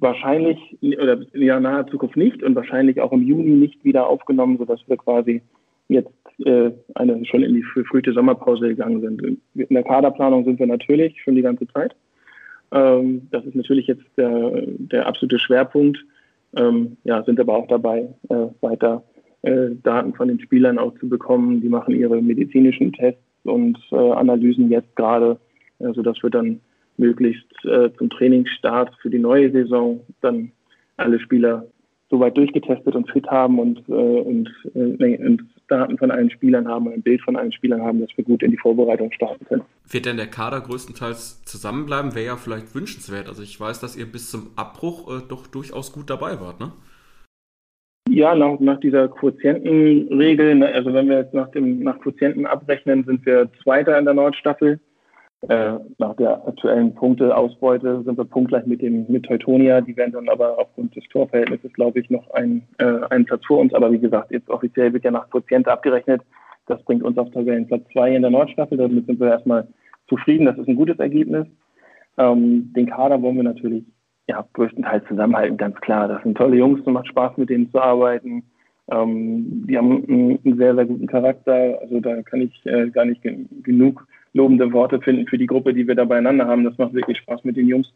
wahrscheinlich 0.00 0.58
oder 0.80 1.20
in 1.32 1.40
der 1.40 1.60
naher 1.60 1.86
Zukunft 1.86 2.16
nicht 2.16 2.42
und 2.42 2.54
wahrscheinlich 2.54 3.00
auch 3.00 3.12
im 3.12 3.22
Juni 3.22 3.50
nicht 3.50 3.84
wieder 3.84 4.06
aufgenommen, 4.06 4.58
sodass 4.58 4.80
wir 4.86 4.96
quasi 4.96 5.42
jetzt 5.88 6.10
äh, 6.44 6.70
eine, 6.94 7.24
schon 7.24 7.42
in 7.42 7.54
die 7.54 7.62
frühe 7.62 8.12
Sommerpause 8.12 8.68
gegangen 8.68 9.00
sind. 9.00 9.40
In 9.54 9.74
der 9.74 9.82
Kaderplanung 9.82 10.44
sind 10.44 10.58
wir 10.58 10.66
natürlich 10.66 11.20
schon 11.22 11.34
die 11.34 11.42
ganze 11.42 11.66
Zeit. 11.68 11.94
Ähm, 12.72 13.28
das 13.30 13.44
ist 13.44 13.54
natürlich 13.54 13.86
jetzt 13.86 14.04
der, 14.16 14.52
der 14.66 15.06
absolute 15.06 15.38
Schwerpunkt. 15.38 15.98
Ähm, 16.56 16.96
ja, 17.04 17.22
sind 17.24 17.40
aber 17.40 17.56
auch 17.56 17.66
dabei, 17.68 18.08
äh, 18.28 18.46
weiter 18.60 19.02
äh, 19.42 19.70
Daten 19.82 20.14
von 20.14 20.28
den 20.28 20.40
Spielern 20.40 20.78
auch 20.78 20.94
zu 20.98 21.08
bekommen. 21.08 21.60
Die 21.60 21.68
machen 21.68 21.94
ihre 21.94 22.20
medizinischen 22.20 22.92
Tests 22.92 23.22
und 23.44 23.78
äh, 23.90 23.96
Analysen 23.96 24.70
jetzt 24.70 24.94
gerade, 24.96 25.38
äh, 25.78 25.92
sodass 25.92 26.22
wir 26.22 26.30
dann 26.30 26.60
möglichst 26.98 27.46
äh, 27.64 27.90
zum 27.96 28.10
Trainingsstart 28.10 28.94
für 29.00 29.10
die 29.10 29.18
neue 29.18 29.50
Saison 29.50 30.00
dann 30.20 30.52
alle 30.96 31.20
Spieler 31.20 31.66
soweit 32.10 32.36
durchgetestet 32.36 32.94
und 32.94 33.10
fit 33.10 33.26
haben 33.26 33.58
und, 33.58 33.86
äh, 33.88 33.92
und, 33.92 34.48
äh, 34.74 35.18
und 35.18 35.42
Daten 35.68 35.98
von 35.98 36.10
allen 36.10 36.30
Spielern 36.30 36.66
haben 36.66 36.86
und 36.86 36.94
ein 36.94 37.02
Bild 37.02 37.20
von 37.22 37.36
allen 37.36 37.52
Spielern 37.52 37.82
haben, 37.82 38.00
dass 38.00 38.10
wir 38.16 38.24
gut 38.24 38.42
in 38.42 38.50
die 38.50 38.56
Vorbereitung 38.56 39.12
starten 39.12 39.44
können. 39.44 39.62
Wird 39.88 40.06
denn 40.06 40.16
der 40.16 40.26
Kader 40.26 40.60
größtenteils 40.60 41.44
zusammenbleiben? 41.44 42.14
Wäre 42.14 42.26
ja 42.26 42.36
vielleicht 42.36 42.74
wünschenswert. 42.74 43.28
Also 43.28 43.42
ich 43.42 43.60
weiß, 43.60 43.80
dass 43.80 43.96
ihr 43.96 44.06
bis 44.06 44.30
zum 44.30 44.50
Abbruch 44.56 45.18
äh, 45.18 45.22
doch 45.28 45.46
durchaus 45.46 45.92
gut 45.92 46.08
dabei 46.08 46.40
wart, 46.40 46.60
ne? 46.60 46.72
Ja, 48.10 48.34
nach, 48.34 48.58
nach 48.58 48.80
dieser 48.80 49.08
Quotientenregel, 49.08 50.54
ne, 50.54 50.68
also 50.68 50.94
wenn 50.94 51.10
wir 51.10 51.18
jetzt 51.18 51.34
nach 51.34 51.50
dem 51.50 51.80
nach 51.80 52.00
Quotienten 52.00 52.46
abrechnen, 52.46 53.04
sind 53.04 53.26
wir 53.26 53.50
Zweiter 53.62 53.98
in 53.98 54.06
der 54.06 54.14
Nordstaffel. 54.14 54.80
Äh, 55.42 55.78
nach 55.98 56.16
der 56.16 56.46
aktuellen 56.48 56.94
Punkteausbeute 56.94 58.02
sind 58.02 58.18
wir 58.18 58.24
punktgleich 58.24 58.66
mit 58.66 58.82
dem 58.82 59.06
mit 59.08 59.24
Teutonia. 59.24 59.80
Die 59.80 59.96
werden 59.96 60.12
dann 60.12 60.28
aber 60.28 60.58
aufgrund 60.58 60.96
des 60.96 61.04
Torverhältnisses, 61.10 61.72
glaube 61.74 62.00
ich, 62.00 62.10
noch 62.10 62.28
ein, 62.32 62.62
äh, 62.78 63.04
einen 63.10 63.24
Platz 63.24 63.46
vor 63.46 63.58
uns. 63.58 63.72
Aber 63.72 63.92
wie 63.92 64.00
gesagt, 64.00 64.32
jetzt 64.32 64.50
offiziell 64.50 64.92
wird 64.92 65.04
ja 65.04 65.12
nach 65.12 65.30
Quotiente 65.30 65.70
abgerechnet. 65.70 66.22
Das 66.66 66.82
bringt 66.82 67.04
uns 67.04 67.16
auf 67.18 67.30
Tabellenplatz 67.30 67.82
2 67.92 68.16
in 68.16 68.22
der 68.22 68.32
Nordstaffel. 68.32 68.78
Damit 68.78 69.06
sind 69.06 69.20
wir 69.20 69.30
erstmal 69.30 69.68
zufrieden. 70.08 70.46
Das 70.46 70.58
ist 70.58 70.68
ein 70.68 70.76
gutes 70.76 70.98
Ergebnis. 70.98 71.46
Ähm, 72.18 72.72
den 72.74 72.86
Kader 72.86 73.22
wollen 73.22 73.36
wir 73.36 73.44
natürlich 73.44 73.84
ja, 74.28 74.44
größtenteils 74.52 75.06
zusammenhalten, 75.06 75.56
ganz 75.56 75.76
klar. 75.80 76.08
Das 76.08 76.22
sind 76.24 76.36
tolle 76.36 76.56
Jungs 76.56 76.80
und 76.82 76.92
macht 76.92 77.06
Spaß, 77.06 77.36
mit 77.36 77.48
denen 77.48 77.70
zu 77.70 77.80
arbeiten. 77.80 78.42
Ähm, 78.90 79.66
die 79.68 79.78
haben 79.78 80.04
einen, 80.08 80.38
einen, 80.44 80.56
sehr, 80.58 80.74
sehr 80.74 80.84
guten 80.84 81.06
Charakter. 81.06 81.78
Also 81.80 82.00
da 82.00 82.22
kann 82.22 82.40
ich 82.40 82.66
äh, 82.66 82.90
gar 82.90 83.04
nicht 83.04 83.22
gen 83.22 83.48
genug 83.62 84.06
lobende 84.32 84.72
Worte 84.72 85.00
finden 85.00 85.26
für 85.26 85.38
die 85.38 85.46
Gruppe, 85.46 85.74
die 85.74 85.86
wir 85.86 85.94
da 85.94 86.04
beieinander 86.04 86.46
haben. 86.46 86.64
Das 86.64 86.78
macht 86.78 86.94
wirklich 86.94 87.18
Spaß 87.18 87.44
mit 87.44 87.56
den 87.56 87.68
Jungs. 87.68 87.88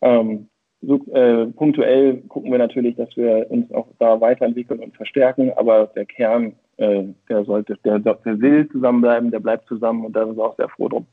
Ähm, 0.00 0.48
so, 0.82 1.00
äh, 1.12 1.46
punktuell 1.46 2.22
gucken 2.28 2.52
wir 2.52 2.58
natürlich, 2.58 2.96
dass 2.96 3.08
wir 3.16 3.50
uns 3.50 3.72
auch 3.72 3.88
da 3.98 4.20
weiterentwickeln 4.20 4.80
und 4.80 4.94
verstärken, 4.94 5.52
aber 5.56 5.86
der 5.96 6.04
Kern, 6.04 6.52
äh, 6.76 7.04
der 7.28 7.44
sollte, 7.44 7.76
der, 7.84 7.98
der 7.98 8.18
will 8.24 8.68
zusammenbleiben, 8.70 9.30
der 9.30 9.40
bleibt 9.40 9.66
zusammen 9.68 10.04
und 10.04 10.14
da 10.14 10.26
sind 10.26 10.36
wir 10.36 10.44
auch 10.44 10.56
sehr 10.56 10.68
froh 10.68 10.88
drum. 10.88 11.06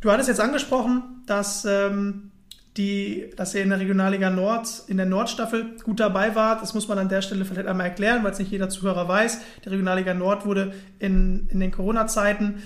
Du 0.00 0.10
hattest 0.10 0.30
jetzt 0.30 0.40
angesprochen, 0.40 1.22
dass 1.26 1.66
ähm, 1.66 2.30
die, 2.76 3.30
dass 3.36 3.54
ihr 3.54 3.62
in 3.62 3.68
der 3.68 3.80
Regionalliga 3.80 4.30
Nord, 4.30 4.84
in 4.88 4.96
der 4.96 5.06
Nordstaffel 5.06 5.76
gut 5.84 6.00
dabei 6.00 6.34
wart. 6.34 6.62
Das 6.62 6.72
muss 6.72 6.88
man 6.88 6.98
an 6.98 7.08
der 7.08 7.20
Stelle 7.20 7.44
vielleicht 7.44 7.68
einmal 7.68 7.86
erklären, 7.86 8.22
weil 8.22 8.30
es 8.30 8.38
nicht 8.38 8.50
jeder 8.50 8.68
Zuhörer 8.68 9.08
weiß. 9.08 9.42
Die 9.64 9.68
Regionalliga 9.68 10.14
Nord 10.14 10.46
wurde 10.46 10.72
in, 10.98 11.48
in 11.50 11.60
den 11.60 11.72
Corona-Zeiten 11.72 12.62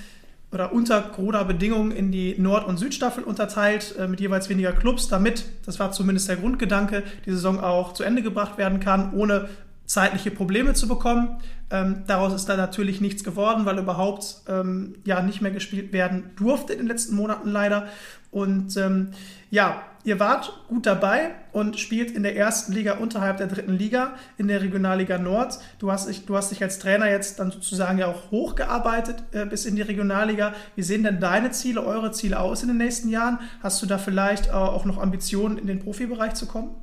oder 0.55 0.73
unter 0.73 1.03
Corona-Bedingungen 1.03 1.91
in 1.91 2.13
die 2.13 2.37
Nord- 2.39 2.67
und 2.67 2.79
Südstaffel 2.79 3.25
unterteilt, 3.25 3.97
äh, 3.99 4.07
mit 4.07 4.21
jeweils 4.21 4.49
weniger 4.49 4.73
Clubs, 4.73 5.09
damit, 5.09 5.45
das 5.67 5.81
war 5.81 5.91
zumindest 5.91 6.29
der 6.29 6.37
Grundgedanke, 6.37 7.03
die 7.27 7.33
Saison 7.33 7.61
auch 7.61 7.93
zu 7.93 8.05
Ende 8.05 8.23
gebracht 8.23 8.57
werden 8.57 8.81
kann, 8.81 9.13
ohne 9.13 9.49
zeitliche 9.87 10.31
Probleme 10.31 10.75
zu 10.75 10.89
bekommen. 10.89 11.39
Ähm, 11.71 12.05
daraus 12.07 12.33
ist 12.33 12.49
da 12.49 12.57
natürlich 12.57 13.01
nichts 13.01 13.25
geworden, 13.25 13.65
weil 13.65 13.79
überhaupt 13.79 14.43
ähm, 14.49 14.97
ja 15.05 15.23
nicht 15.23 15.41
mehr 15.41 15.51
gespielt 15.51 15.93
werden 15.93 16.31
durfte 16.37 16.73
in 16.73 16.81
den 16.81 16.89
letzten 16.89 17.17
Monaten 17.17 17.51
leider. 17.51 17.89
Und 18.31 18.77
ähm, 18.77 19.11
ja, 19.51 19.83
ihr 20.03 20.19
wart 20.21 20.65
gut 20.69 20.87
dabei 20.87 21.31
und 21.53 21.79
spielt 21.79 22.11
in 22.11 22.23
der 22.23 22.37
ersten 22.37 22.73
Liga 22.73 22.99
unterhalb 22.99 23.39
der 23.39 23.47
dritten 23.47 23.73
Liga 23.73 24.15
in 24.37 24.49
der 24.49 24.61
Regionalliga 24.61 25.19
Nord. 25.19 25.59
Du 25.79 25.91
hast 25.91 26.09
dich, 26.09 26.27
du 26.27 26.37
hast 26.37 26.51
dich 26.51 26.63
als 26.63 26.79
Trainer 26.79 27.11
jetzt 27.11 27.39
dann 27.39 27.51
sozusagen 27.51 27.99
ja 27.99 28.09
auch 28.09 28.31
hochgearbeitet 28.31 29.23
äh, 29.33 29.47
bis 29.47 29.67
in 29.67 29.77
die 29.77 29.83
Regionalliga. 29.83 30.55
Wie 30.77 30.83
sehen 30.83 31.05
denn 31.05 31.21
deine 31.21 31.51
Ziele, 31.53 31.85
eure 31.85 32.13
Ziele 32.13 32.41
aus 32.41 32.63
in 32.63 32.69
den 32.69 32.79
nächsten 32.79 33.09
Jahren? 33.09 33.39
Hast 33.63 33.83
du 33.83 33.87
da 33.87 33.99
vielleicht 33.99 34.49
äh, 34.49 34.53
auch 34.53 34.85
noch 34.85 34.99
Ambitionen, 34.99 35.57
in 35.59 35.67
den 35.67 35.79
Profibereich 35.79 36.35
zu 36.35 36.47
kommen? 36.47 36.75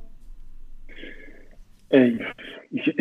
Äh, 1.92 2.18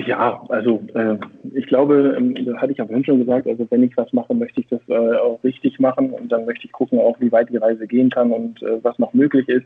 ja, 0.05 0.43
also 0.49 0.83
äh, 0.93 1.17
ich 1.53 1.65
glaube, 1.65 2.13
ähm, 2.17 2.35
das 2.45 2.57
hatte 2.57 2.73
ich 2.73 2.77
ja 2.77 2.85
vorhin 2.85 3.05
schon 3.05 3.19
gesagt, 3.19 3.47
also 3.47 3.65
wenn 3.69 3.83
ich 3.83 3.95
was 3.95 4.11
mache, 4.11 4.33
möchte 4.33 4.59
ich 4.59 4.67
das 4.67 4.81
äh, 4.89 5.15
auch 5.15 5.41
richtig 5.45 5.79
machen 5.79 6.09
und 6.09 6.29
dann 6.29 6.45
möchte 6.45 6.65
ich 6.65 6.73
gucken 6.73 6.99
auch, 6.99 7.19
wie 7.21 7.31
weit 7.31 7.49
die 7.49 7.57
Reise 7.57 7.87
gehen 7.87 8.09
kann 8.09 8.31
und 8.31 8.61
äh, 8.61 8.83
was 8.83 8.99
noch 8.99 9.13
möglich 9.13 9.47
ist. 9.47 9.65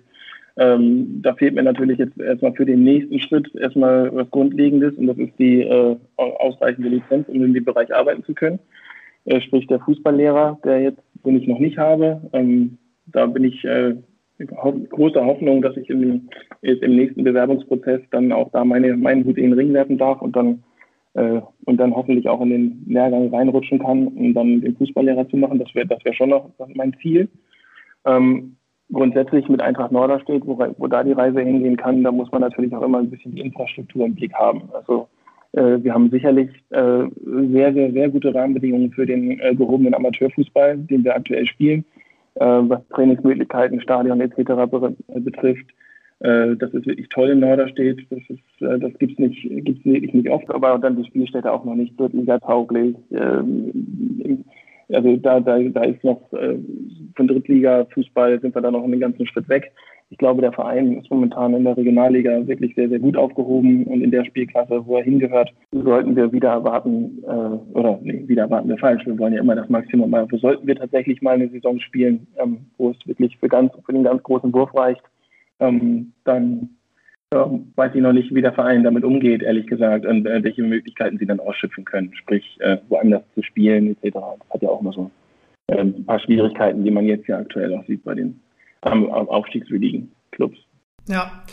Ähm, 0.57 1.21
da 1.23 1.33
fehlt 1.33 1.55
mir 1.55 1.63
natürlich 1.63 1.97
jetzt 1.97 2.19
erstmal 2.19 2.53
für 2.53 2.65
den 2.65 2.83
nächsten 2.83 3.19
Schritt 3.19 3.53
erstmal 3.55 4.15
was 4.15 4.29
Grundlegendes 4.29 4.93
und 4.93 5.07
das 5.07 5.17
ist 5.17 5.33
die 5.39 5.61
äh, 5.61 5.97
ausreichende 6.17 6.89
Lizenz, 6.89 7.27
um 7.27 7.43
in 7.43 7.53
dem 7.55 7.65
Bereich 7.65 7.93
arbeiten 7.93 8.23
zu 8.23 8.35
können. 8.35 8.59
Äh, 9.25 9.41
sprich 9.41 9.65
der 9.65 9.79
Fußballlehrer, 9.79 10.59
der 10.63 10.81
jetzt, 10.81 11.01
den 11.25 11.41
ich 11.41 11.47
noch 11.47 11.59
nicht 11.59 11.79
habe. 11.79 12.21
Ähm, 12.31 12.77
da 13.07 13.25
bin 13.25 13.43
ich 13.43 13.65
große 14.39 15.23
Hoffnung, 15.23 15.61
dass 15.61 15.77
ich 15.77 15.89
im, 15.89 16.29
im 16.61 16.95
nächsten 16.95 17.23
Bewerbungsprozess 17.23 18.01
dann 18.11 18.31
auch 18.31 18.51
da 18.51 18.65
meine, 18.65 18.95
meinen 18.97 19.25
Hut 19.25 19.37
in 19.37 19.51
den 19.51 19.53
Ring 19.53 19.73
werfen 19.73 19.97
darf 19.97 20.21
und 20.21 20.35
dann, 20.35 20.63
äh, 21.13 21.41
und 21.65 21.77
dann 21.77 21.95
hoffentlich 21.95 22.27
auch 22.27 22.41
in 22.41 22.49
den 22.49 22.85
Lehrgang 22.87 23.33
reinrutschen 23.33 23.79
kann, 23.79 24.07
um 24.07 24.33
dann 24.33 24.61
den 24.61 24.75
Fußballlehrer 24.75 25.29
zu 25.29 25.37
machen. 25.37 25.59
Das 25.59 25.73
wäre 25.73 25.87
das 25.87 26.03
wär 26.03 26.13
schon 26.13 26.29
noch 26.29 26.49
mein 26.73 26.95
Ziel. 27.01 27.29
Ähm, 28.05 28.57
grundsätzlich 28.91 29.47
mit 29.47 29.61
Eintracht 29.61 29.91
Norderstedt, 29.91 30.45
wo, 30.45 30.59
wo 30.77 30.87
da 30.87 31.03
die 31.03 31.13
Reise 31.13 31.41
hingehen 31.41 31.77
kann, 31.77 32.03
da 32.03 32.11
muss 32.11 32.31
man 32.31 32.41
natürlich 32.41 32.75
auch 32.75 32.83
immer 32.83 32.99
ein 32.99 33.09
bisschen 33.09 33.35
die 33.35 33.41
Infrastruktur 33.41 34.05
im 34.05 34.15
Blick 34.15 34.33
haben. 34.33 34.63
Also 34.73 35.07
äh, 35.53 35.81
wir 35.81 35.93
haben 35.93 36.09
sicherlich 36.11 36.49
äh, 36.69 37.05
sehr, 37.23 37.73
sehr, 37.73 37.91
sehr 37.91 38.09
gute 38.09 38.35
Rahmenbedingungen 38.35 38.91
für 38.91 39.05
den 39.05 39.39
äh, 39.39 39.55
gehobenen 39.55 39.95
Amateurfußball, 39.95 40.77
den 40.77 41.03
wir 41.03 41.15
aktuell 41.15 41.45
spielen 41.45 41.85
was 42.35 42.87
Trainingsmöglichkeiten, 42.89 43.81
Stadion 43.81 44.21
etc. 44.21 44.69
betrifft. 45.07 45.65
Äh, 46.19 46.55
das 46.55 46.73
ist 46.73 46.85
wirklich 46.85 47.09
toll 47.09 47.29
in 47.29 47.39
Norderstedt. 47.39 48.05
Das, 48.09 48.19
ist, 48.29 48.61
äh, 48.61 48.79
das 48.79 48.93
gibt's 48.99 49.19
nicht, 49.19 49.41
gibt's 49.65 49.85
wirklich 49.85 50.13
nicht 50.13 50.29
oft, 50.29 50.49
aber 50.49 50.77
dann 50.79 50.95
die 50.95 51.07
Spielstätte 51.07 51.51
auch 51.51 51.65
noch 51.65 51.75
nicht 51.75 51.99
Drittliga-tauglich. 51.99 52.95
Ähm, 53.11 54.45
also 54.89 55.17
da, 55.17 55.39
da, 55.39 55.59
da 55.59 55.83
ist 55.83 56.03
noch 56.03 56.21
von 56.29 57.27
Drittliga-Fußball 57.27 58.39
sind 58.39 58.53
wir 58.53 58.61
da 58.61 58.69
noch 58.69 58.83
einen 58.83 58.99
ganzen 58.99 59.25
Schritt 59.25 59.49
weg. 59.49 59.71
Ich 60.15 60.19
glaube, 60.19 60.41
der 60.41 60.53
Verein 60.53 60.97
ist 60.97 61.11
momentan 61.11 61.53
in 61.53 61.65
der 61.65 61.75
Regionalliga 61.75 62.47
wirklich 62.47 62.73
sehr, 62.73 62.87
sehr 62.87 62.99
gut 62.99 63.17
aufgehoben 63.17 63.83
und 63.83 64.01
in 64.01 64.11
der 64.11 64.23
Spielklasse, 64.23 64.85
wo 64.85 64.95
er 64.95 65.03
hingehört, 65.03 65.53
sollten 65.73 66.15
wir 66.15 66.31
wieder 66.31 66.51
erwarten, 66.51 67.21
äh, 67.23 67.77
oder 67.77 67.99
nee, 68.01 68.23
wieder 68.25 68.43
erwarten 68.43 68.69
wir 68.69 68.77
falsch, 68.77 69.05
wir 69.05 69.19
wollen 69.19 69.33
ja 69.33 69.41
immer 69.41 69.55
das 69.55 69.67
Maximum, 69.67 70.13
aber 70.13 70.37
sollten 70.37 70.67
wir 70.67 70.77
tatsächlich 70.77 71.21
mal 71.21 71.35
eine 71.35 71.49
Saison 71.49 71.81
spielen, 71.81 72.27
ähm, 72.37 72.59
wo 72.77 72.91
es 72.91 72.97
wirklich 73.05 73.37
für, 73.39 73.49
ganz, 73.49 73.73
für 73.85 73.91
den 73.91 74.05
ganz 74.05 74.23
großen 74.23 74.53
Wurf 74.53 74.73
reicht, 74.73 75.03
ähm, 75.59 76.13
dann 76.23 76.69
ähm, 77.33 77.73
weiß 77.75 77.93
ich 77.93 78.01
noch 78.01 78.13
nicht, 78.13 78.33
wie 78.33 78.41
der 78.41 78.53
Verein 78.53 78.85
damit 78.85 79.03
umgeht, 79.03 79.43
ehrlich 79.43 79.67
gesagt, 79.67 80.05
und 80.05 80.25
äh, 80.25 80.41
welche 80.41 80.63
Möglichkeiten 80.63 81.17
sie 81.17 81.25
dann 81.25 81.41
ausschöpfen 81.41 81.83
können, 81.83 82.15
sprich 82.15 82.55
äh, 82.61 82.77
woanders 82.87 83.23
zu 83.33 83.43
spielen 83.43 83.97
etc. 84.01 84.13
Das 84.13 84.49
hat 84.53 84.61
ja 84.61 84.69
auch 84.69 84.81
mal 84.81 84.93
so 84.93 85.11
äh, 85.67 85.75
ein 85.75 86.05
paar 86.05 86.19
Schwierigkeiten, 86.19 86.85
die 86.85 86.91
man 86.91 87.05
jetzt 87.05 87.27
ja 87.27 87.37
aktuell 87.37 87.75
auch 87.75 87.83
sieht 87.83 88.05
bei 88.05 88.13
den 88.13 88.39
am 88.85 89.09
aufstiegswürdigen 89.09 90.11
Clubs. 90.31 90.57
Ja, 91.07 91.43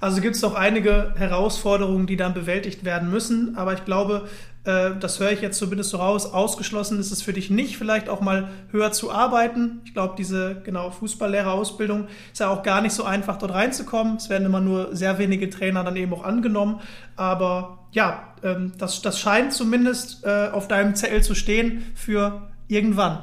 also 0.00 0.22
gibt 0.22 0.36
es 0.36 0.42
noch 0.42 0.54
einige 0.54 1.14
Herausforderungen, 1.16 2.06
die 2.06 2.16
dann 2.16 2.32
bewältigt 2.32 2.84
werden 2.84 3.10
müssen. 3.10 3.56
Aber 3.56 3.74
ich 3.74 3.84
glaube, 3.84 4.28
äh, 4.64 4.92
das 4.98 5.20
höre 5.20 5.32
ich 5.32 5.42
jetzt 5.42 5.58
zumindest 5.58 5.90
so 5.90 5.98
raus, 5.98 6.32
ausgeschlossen 6.32 6.98
ist 6.98 7.10
es 7.10 7.20
für 7.20 7.34
dich 7.34 7.50
nicht, 7.50 7.76
vielleicht 7.76 8.08
auch 8.08 8.22
mal 8.22 8.48
höher 8.70 8.92
zu 8.92 9.10
arbeiten. 9.10 9.82
Ich 9.84 9.92
glaube, 9.92 10.14
diese 10.16 10.62
genau 10.64 10.90
Fußballlehrerausbildung 10.90 12.08
ist 12.32 12.40
ja 12.40 12.48
auch 12.48 12.62
gar 12.62 12.80
nicht 12.80 12.92
so 12.92 13.04
einfach, 13.04 13.36
dort 13.36 13.52
reinzukommen. 13.52 14.16
Es 14.16 14.30
werden 14.30 14.46
immer 14.46 14.60
nur 14.60 14.96
sehr 14.96 15.18
wenige 15.18 15.50
Trainer 15.50 15.84
dann 15.84 15.96
eben 15.96 16.14
auch 16.14 16.24
angenommen. 16.24 16.80
Aber 17.16 17.86
ja, 17.92 18.34
ähm, 18.42 18.72
das, 18.78 19.02
das 19.02 19.20
scheint 19.20 19.52
zumindest 19.52 20.24
äh, 20.24 20.48
auf 20.50 20.66
deinem 20.66 20.94
Zettel 20.94 21.22
zu 21.22 21.34
stehen 21.34 21.82
für 21.94 22.48
irgendwann. 22.68 23.22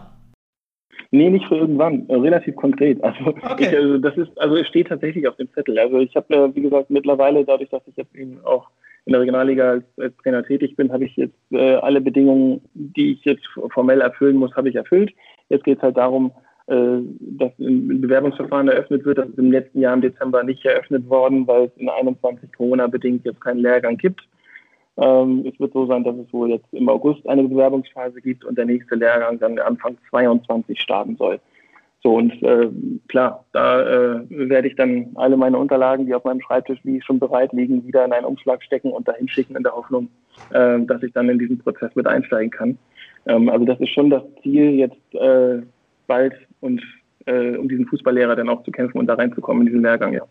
Nee, 1.12 1.30
nicht 1.30 1.46
für 1.48 1.56
irgendwann, 1.56 2.08
äh, 2.10 2.16
relativ 2.16 2.56
konkret. 2.56 3.02
Also, 3.04 3.28
okay. 3.28 3.68
ich, 3.70 3.78
also 3.78 3.98
das 3.98 4.18
ist, 4.18 4.40
also 4.40 4.56
es 4.58 4.68
steht 4.68 4.88
tatsächlich 4.90 5.28
auf 5.28 5.36
dem 5.38 5.52
Zettel. 5.54 5.80
Also 5.80 6.00
ich 6.00 6.16
habe, 6.16 6.34
äh, 6.34 6.56
wie 6.56 6.62
gesagt, 6.62 6.90
mittlerweile, 6.90 7.46
dadurch, 7.46 7.70
dass 7.70 7.88
ich 7.88 7.96
jetzt 7.96 8.14
eben 8.16 8.40
auch 8.44 8.70
in 9.06 9.14
der 9.14 9.22
Regionalliga 9.22 9.70
als, 9.72 9.86
als 9.98 10.16
Trainer 10.18 10.44
tätig 10.44 10.76
bin, 10.76 10.92
habe 10.92 11.06
ich 11.06 11.16
jetzt 11.16 11.38
äh, 11.52 11.76
alle 11.76 12.02
Bedingungen, 12.02 12.62
die 12.74 13.14
ich 13.14 13.24
jetzt 13.24 13.46
formell 13.70 14.02
erfüllen 14.02 14.36
muss, 14.36 14.54
habe 14.56 14.70
ich 14.70 14.76
erfüllt. 14.76 15.12
Jetzt 15.48 15.64
geht 15.64 15.78
es 15.78 15.84
halt 15.84 15.96
darum, 15.96 16.32
äh, 16.68 17.00
dass 17.20 17.52
ein 17.60 18.02
Bewerbungsverfahren 18.02 18.68
eröffnet 18.68 19.06
wird. 19.06 19.20
Das 19.20 19.30
ist 19.30 19.38
im 19.38 19.52
letzten 19.52 19.80
Jahr 19.80 19.94
im 19.94 20.02
Dezember 20.02 20.44
nicht 20.44 20.66
eröffnet 20.66 21.10
worden, 21.10 21.48
weil 21.48 21.66
es 21.66 21.78
in 21.78 21.88
21 21.88 22.52
Corona-bedingt 22.52 23.26
jetzt 23.26 23.40
keinen 23.40 23.60
Lehrgang 23.60 23.96
gibt. 23.96 24.28
Ähm, 24.98 25.46
es 25.46 25.60
wird 25.60 25.74
so 25.74 25.86
sein, 25.86 26.04
dass 26.04 26.16
es 26.18 26.32
wohl 26.34 26.50
jetzt 26.50 26.72
im 26.74 26.90
August 26.90 27.28
eine 27.28 27.44
Bewerbungsphase 27.44 28.22
gibt 28.22 28.44
und 28.46 28.58
der 28.58 28.66
nächste 28.66 28.96
Lehrgang 28.96 29.40
dann 29.40 29.60
Anfang 29.60 29.98
22 30.10 30.80
starten 30.82 31.16
soll. 31.18 31.40
So 32.04 32.16
und 32.16 32.32
äh, 32.44 32.70
klar, 33.08 33.44
da 33.54 33.82
äh, 33.82 34.20
werde 34.30 34.68
ich 34.68 34.76
dann 34.76 35.10
alle 35.16 35.36
meine 35.36 35.58
Unterlagen, 35.58 36.06
die 36.06 36.14
auf 36.14 36.24
meinem 36.24 36.42
Schreibtisch 36.42 36.80
wie 36.84 37.02
schon 37.02 37.20
bereit 37.20 37.54
liegen, 37.54 37.86
wieder 37.86 38.06
in 38.06 38.14
einen 38.14 38.26
Umschlag 38.26 38.64
stecken 38.64 38.92
und 38.92 39.08
dahin 39.08 39.28
schicken 39.28 39.56
in 39.56 39.64
der 39.64 39.76
Hoffnung, 39.76 40.10
äh, 40.52 40.80
dass 40.82 41.02
ich 41.04 41.12
dann 41.14 41.30
in 41.30 41.40
diesen 41.40 41.58
Prozess 41.58 41.96
mit 41.96 42.08
einsteigen 42.08 42.52
kann. 42.52 42.78
Ähm, 43.26 43.50
also 43.50 43.66
das 43.66 43.80
ist 43.80 43.90
schon 43.90 44.10
das 44.10 44.24
Ziel, 44.42 44.72
jetzt 44.76 45.16
äh, 45.16 45.62
bald 46.08 46.34
und 46.62 46.82
äh, 47.26 47.58
um 47.58 47.68
diesen 47.68 47.88
Fußballlehrer 47.88 48.36
dann 48.36 48.50
auch 48.50 48.64
zu 48.64 48.72
kämpfen 48.72 49.00
und 49.00 49.08
da 49.08 49.16
reinzukommen 49.16 49.62
in 49.62 49.68
diesen 49.68 49.84
Lehrgang, 49.84 50.14
ja. 50.14 50.24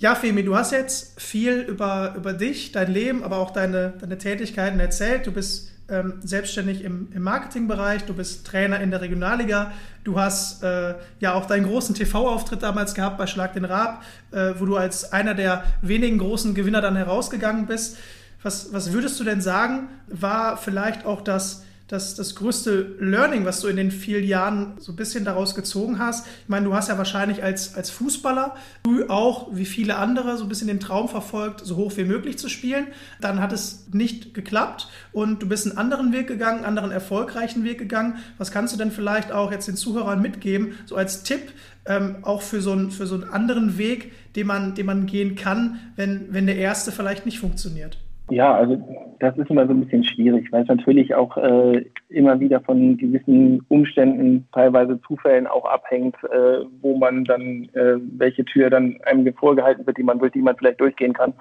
Ja, 0.00 0.14
Femi, 0.14 0.42
du 0.42 0.56
hast 0.56 0.72
jetzt 0.72 1.20
viel 1.20 1.58
über, 1.58 2.14
über 2.16 2.32
dich, 2.32 2.72
dein 2.72 2.90
Leben, 2.90 3.22
aber 3.22 3.36
auch 3.36 3.50
deine, 3.50 3.92
deine 4.00 4.16
Tätigkeiten 4.16 4.80
erzählt. 4.80 5.26
Du 5.26 5.30
bist 5.30 5.72
ähm, 5.90 6.14
selbstständig 6.22 6.82
im, 6.82 7.08
im 7.12 7.22
Marketingbereich, 7.22 8.04
du 8.04 8.14
bist 8.14 8.46
Trainer 8.46 8.80
in 8.80 8.90
der 8.90 9.02
Regionalliga, 9.02 9.72
du 10.02 10.18
hast 10.18 10.62
äh, 10.62 10.94
ja 11.18 11.34
auch 11.34 11.44
deinen 11.44 11.66
großen 11.66 11.94
TV-Auftritt 11.94 12.62
damals 12.62 12.94
gehabt 12.94 13.18
bei 13.18 13.26
Schlag 13.26 13.52
den 13.52 13.66
Raab, 13.66 14.02
äh, 14.30 14.54
wo 14.58 14.64
du 14.64 14.76
als 14.76 15.12
einer 15.12 15.34
der 15.34 15.64
wenigen 15.82 16.16
großen 16.16 16.54
Gewinner 16.54 16.80
dann 16.80 16.96
herausgegangen 16.96 17.66
bist. 17.66 17.98
Was, 18.42 18.72
was 18.72 18.94
würdest 18.94 19.20
du 19.20 19.24
denn 19.24 19.42
sagen, 19.42 19.90
war 20.08 20.56
vielleicht 20.56 21.04
auch 21.04 21.20
das 21.20 21.62
das, 21.90 22.14
das 22.14 22.36
größte 22.36 22.94
Learning, 23.00 23.44
was 23.44 23.60
du 23.60 23.66
in 23.66 23.76
den 23.76 23.90
vielen 23.90 24.22
Jahren 24.22 24.74
so 24.78 24.92
ein 24.92 24.96
bisschen 24.96 25.24
daraus 25.24 25.56
gezogen 25.56 25.98
hast? 25.98 26.24
Ich 26.44 26.48
meine, 26.48 26.66
du 26.66 26.72
hast 26.72 26.88
ja 26.88 26.96
wahrscheinlich 26.96 27.42
als, 27.42 27.74
als 27.74 27.90
Fußballer 27.90 28.54
früh 28.86 29.08
auch, 29.08 29.48
wie 29.56 29.64
viele 29.64 29.96
andere, 29.96 30.36
so 30.36 30.44
ein 30.44 30.48
bisschen 30.48 30.68
den 30.68 30.78
Traum 30.78 31.08
verfolgt, 31.08 31.62
so 31.64 31.74
hoch 31.74 31.96
wie 31.96 32.04
möglich 32.04 32.38
zu 32.38 32.48
spielen. 32.48 32.86
Dann 33.20 33.40
hat 33.40 33.52
es 33.52 33.88
nicht 33.92 34.34
geklappt 34.34 34.88
und 35.10 35.42
du 35.42 35.48
bist 35.48 35.66
einen 35.66 35.78
anderen 35.78 36.12
Weg 36.12 36.28
gegangen, 36.28 36.58
einen 36.58 36.66
anderen 36.66 36.92
erfolgreichen 36.92 37.64
Weg 37.64 37.78
gegangen. 37.78 38.18
Was 38.38 38.52
kannst 38.52 38.72
du 38.72 38.78
denn 38.78 38.92
vielleicht 38.92 39.32
auch 39.32 39.50
jetzt 39.50 39.66
den 39.66 39.76
Zuhörern 39.76 40.22
mitgeben, 40.22 40.74
so 40.86 40.94
als 40.94 41.24
Tipp, 41.24 41.52
ähm, 41.86 42.18
auch 42.22 42.42
für 42.42 42.60
so, 42.60 42.70
einen, 42.70 42.92
für 42.92 43.08
so 43.08 43.16
einen 43.16 43.24
anderen 43.24 43.78
Weg, 43.78 44.12
den 44.36 44.46
man, 44.46 44.76
den 44.76 44.86
man 44.86 45.06
gehen 45.06 45.34
kann, 45.34 45.80
wenn, 45.96 46.32
wenn 46.32 46.46
der 46.46 46.56
erste 46.56 46.92
vielleicht 46.92 47.26
nicht 47.26 47.40
funktioniert? 47.40 47.98
Ja, 48.30 48.54
also 48.54 48.78
das 49.18 49.36
ist 49.36 49.50
immer 49.50 49.66
so 49.66 49.72
ein 49.72 49.80
bisschen 49.80 50.04
schwierig, 50.04 50.50
weil 50.52 50.62
es 50.62 50.68
natürlich 50.68 51.14
auch 51.14 51.36
äh, 51.36 51.84
immer 52.08 52.38
wieder 52.38 52.60
von 52.60 52.96
gewissen 52.96 53.64
Umständen, 53.68 54.48
teilweise 54.52 55.00
Zufällen 55.02 55.46
auch 55.46 55.64
abhängt, 55.64 56.16
äh, 56.24 56.64
wo 56.80 56.96
man 56.96 57.24
dann, 57.24 57.68
äh, 57.74 57.96
welche 58.16 58.44
Tür 58.44 58.70
dann 58.70 58.98
einem 59.04 59.32
vorgehalten 59.34 59.86
wird, 59.86 59.98
die 59.98 60.02
man 60.02 60.18
durch 60.18 60.32
die 60.32 60.42
man 60.42 60.56
vielleicht 60.56 60.80
durchgehen 60.80 61.12
kann. 61.12 61.34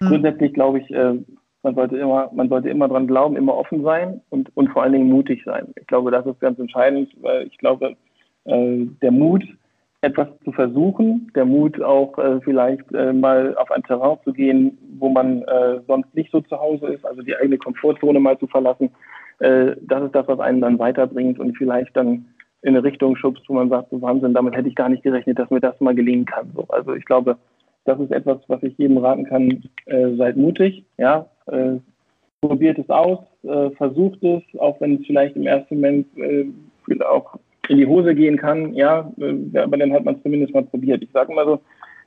Mhm. 0.00 0.08
Grundsätzlich 0.08 0.52
glaube 0.52 0.80
ich, 0.80 0.90
äh, 0.90 1.14
man 1.62 1.74
sollte 1.74 1.96
immer, 1.96 2.30
man 2.34 2.48
sollte 2.50 2.68
immer 2.68 2.88
dran 2.88 3.06
glauben, 3.06 3.36
immer 3.36 3.56
offen 3.56 3.82
sein 3.82 4.20
und, 4.28 4.54
und 4.54 4.68
vor 4.68 4.82
allen 4.82 4.92
Dingen 4.92 5.08
mutig 5.08 5.42
sein. 5.44 5.68
Ich 5.80 5.86
glaube, 5.86 6.10
das 6.10 6.26
ist 6.26 6.40
ganz 6.40 6.58
entscheidend, 6.58 7.10
weil 7.22 7.46
ich 7.46 7.56
glaube, 7.56 7.96
äh, 8.44 8.86
der 9.00 9.10
Mut, 9.10 9.44
etwas 10.04 10.28
zu 10.44 10.52
versuchen, 10.52 11.30
der 11.34 11.46
Mut 11.46 11.80
auch 11.82 12.16
äh, 12.18 12.40
vielleicht 12.42 12.92
äh, 12.92 13.12
mal 13.12 13.56
auf 13.56 13.70
ein 13.70 13.82
Terrain 13.82 14.18
zu 14.22 14.32
gehen, 14.32 14.78
wo 14.98 15.08
man 15.08 15.42
äh, 15.42 15.80
sonst 15.86 16.14
nicht 16.14 16.30
so 16.30 16.40
zu 16.42 16.58
Hause 16.60 16.88
ist, 16.88 17.04
also 17.06 17.22
die 17.22 17.34
eigene 17.34 17.58
Komfortzone 17.58 18.20
mal 18.20 18.38
zu 18.38 18.46
verlassen. 18.46 18.90
Äh, 19.40 19.76
das 19.80 20.04
ist 20.04 20.14
das, 20.14 20.28
was 20.28 20.38
einen 20.40 20.60
dann 20.60 20.78
weiterbringt 20.78 21.38
und 21.40 21.56
vielleicht 21.56 21.96
dann 21.96 22.26
in 22.62 22.76
eine 22.76 22.84
Richtung 22.84 23.16
schubst, 23.16 23.48
wo 23.48 23.54
man 23.54 23.70
sagt, 23.70 23.90
so 23.90 24.00
Wahnsinn, 24.02 24.34
damit 24.34 24.54
hätte 24.54 24.68
ich 24.68 24.74
gar 24.74 24.88
nicht 24.88 25.02
gerechnet, 25.02 25.38
dass 25.38 25.50
mir 25.50 25.60
das 25.60 25.80
mal 25.80 25.94
gelingen 25.94 26.26
kann. 26.26 26.50
So, 26.54 26.64
also 26.68 26.94
ich 26.94 27.04
glaube, 27.06 27.36
das 27.86 27.98
ist 27.98 28.12
etwas, 28.12 28.38
was 28.48 28.62
ich 28.62 28.76
jedem 28.76 28.98
raten 28.98 29.24
kann. 29.24 29.62
Äh, 29.86 30.16
seid 30.16 30.36
mutig, 30.36 30.84
ja, 30.98 31.26
äh, 31.46 31.76
probiert 32.40 32.78
es 32.78 32.90
aus, 32.90 33.20
versucht 33.78 34.22
es, 34.22 34.42
auch 34.58 34.78
wenn 34.82 34.96
es 34.96 35.06
vielleicht 35.06 35.34
im 35.34 35.46
ersten 35.46 35.76
Moment 35.76 36.06
auch 37.06 37.38
in 37.68 37.78
die 37.78 37.86
Hose 37.86 38.14
gehen 38.14 38.36
kann, 38.36 38.74
ja, 38.74 39.10
äh, 39.18 39.58
aber 39.58 39.76
dann 39.76 39.92
hat 39.92 40.04
man 40.04 40.16
es 40.16 40.22
zumindest 40.22 40.54
mal 40.54 40.64
probiert. 40.64 41.02
Ich 41.02 41.10
sage 41.12 41.32
mal 41.32 41.46
so, 41.46 41.60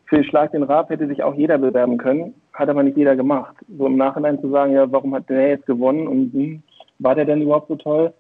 für 0.05 0.23
Schlag 0.23 0.51
den 0.51 0.63
Rab 0.63 0.89
hätte 0.89 1.07
sich 1.07 1.21
auch 1.23 1.35
jeder 1.35 1.57
bewerben 1.57 1.97
können, 1.97 2.33
hat 2.53 2.69
aber 2.69 2.83
nicht 2.83 2.97
jeder 2.97 3.15
gemacht. 3.15 3.55
So 3.77 3.87
im 3.87 3.97
Nachhinein 3.97 4.39
zu 4.39 4.49
sagen, 4.49 4.73
ja, 4.73 4.89
warum 4.91 5.13
hat 5.13 5.29
der 5.29 5.49
jetzt 5.49 5.65
gewonnen 5.65 6.07
und 6.07 6.33
hm, 6.33 6.63
war 6.99 7.15
der 7.15 7.25
denn 7.25 7.41
überhaupt 7.41 7.67
so 7.67 7.75
toll? 7.75 8.13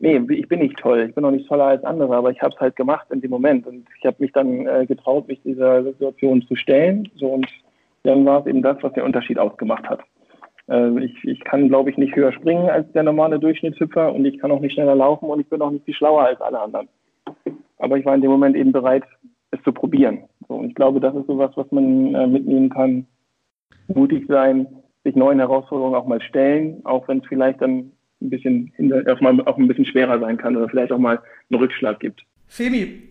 Nee, 0.00 0.22
ich 0.30 0.48
bin 0.48 0.60
nicht 0.60 0.78
toll, 0.78 1.06
ich 1.08 1.14
bin 1.14 1.24
auch 1.24 1.32
nicht 1.32 1.48
toller 1.48 1.64
als 1.64 1.84
andere, 1.84 2.14
aber 2.16 2.30
ich 2.30 2.40
habe 2.40 2.54
es 2.54 2.60
halt 2.60 2.76
gemacht 2.76 3.08
in 3.10 3.20
dem 3.20 3.30
Moment 3.30 3.66
und 3.66 3.84
ich 3.98 4.06
habe 4.06 4.16
mich 4.20 4.32
dann 4.32 4.66
äh, 4.66 4.86
getraut, 4.86 5.26
mich 5.26 5.40
dieser 5.42 5.82
Situation 5.82 6.42
zu 6.42 6.54
stellen. 6.54 7.08
So 7.16 7.26
und 7.26 7.48
dann 8.04 8.24
war 8.24 8.40
es 8.40 8.46
eben 8.46 8.62
das, 8.62 8.76
was 8.82 8.92
den 8.92 9.02
Unterschied 9.02 9.38
ausgemacht 9.38 9.88
hat. 9.88 10.00
Äh, 10.68 11.04
ich, 11.04 11.24
ich 11.24 11.40
kann, 11.40 11.68
glaube 11.68 11.90
ich, 11.90 11.96
nicht 11.96 12.14
höher 12.14 12.32
springen 12.32 12.68
als 12.68 12.90
der 12.92 13.02
normale 13.02 13.38
Durchschnittshüpfer 13.38 14.12
und 14.12 14.24
ich 14.24 14.38
kann 14.38 14.50
auch 14.50 14.60
nicht 14.60 14.74
schneller 14.74 14.94
laufen 14.94 15.28
und 15.28 15.40
ich 15.40 15.48
bin 15.48 15.62
auch 15.62 15.70
nicht 15.70 15.84
viel 15.84 15.94
schlauer 15.94 16.24
als 16.24 16.40
alle 16.40 16.60
anderen. 16.60 16.88
Aber 17.78 17.96
ich 17.96 18.04
war 18.04 18.14
in 18.14 18.20
dem 18.20 18.30
Moment 18.30 18.56
eben 18.56 18.72
bereit, 18.72 19.04
es 19.50 19.62
zu 19.62 19.72
probieren. 19.72 20.24
So, 20.48 20.54
und 20.54 20.68
ich 20.68 20.74
glaube, 20.74 21.00
das 21.00 21.14
ist 21.14 21.26
sowas, 21.26 21.52
was 21.54 21.70
man 21.70 22.14
äh, 22.14 22.26
mitnehmen 22.26 22.70
kann. 22.70 23.06
Mutig 23.88 24.26
sein, 24.28 24.66
sich 25.04 25.16
neuen 25.16 25.38
Herausforderungen 25.38 25.94
auch 25.94 26.06
mal 26.06 26.20
stellen, 26.20 26.84
auch 26.84 27.08
wenn 27.08 27.18
es 27.18 27.26
vielleicht 27.26 27.62
dann 27.62 27.92
ein 28.20 28.30
bisschen 28.30 28.72
auch, 29.08 29.20
mal, 29.20 29.40
auch 29.46 29.56
ein 29.56 29.68
bisschen 29.68 29.84
schwerer 29.84 30.18
sein 30.18 30.36
kann 30.36 30.56
oder 30.56 30.68
vielleicht 30.68 30.92
auch 30.92 30.98
mal 30.98 31.20
einen 31.50 31.60
Rückschlag 31.60 32.00
gibt. 32.00 32.24
Femi, 32.46 33.02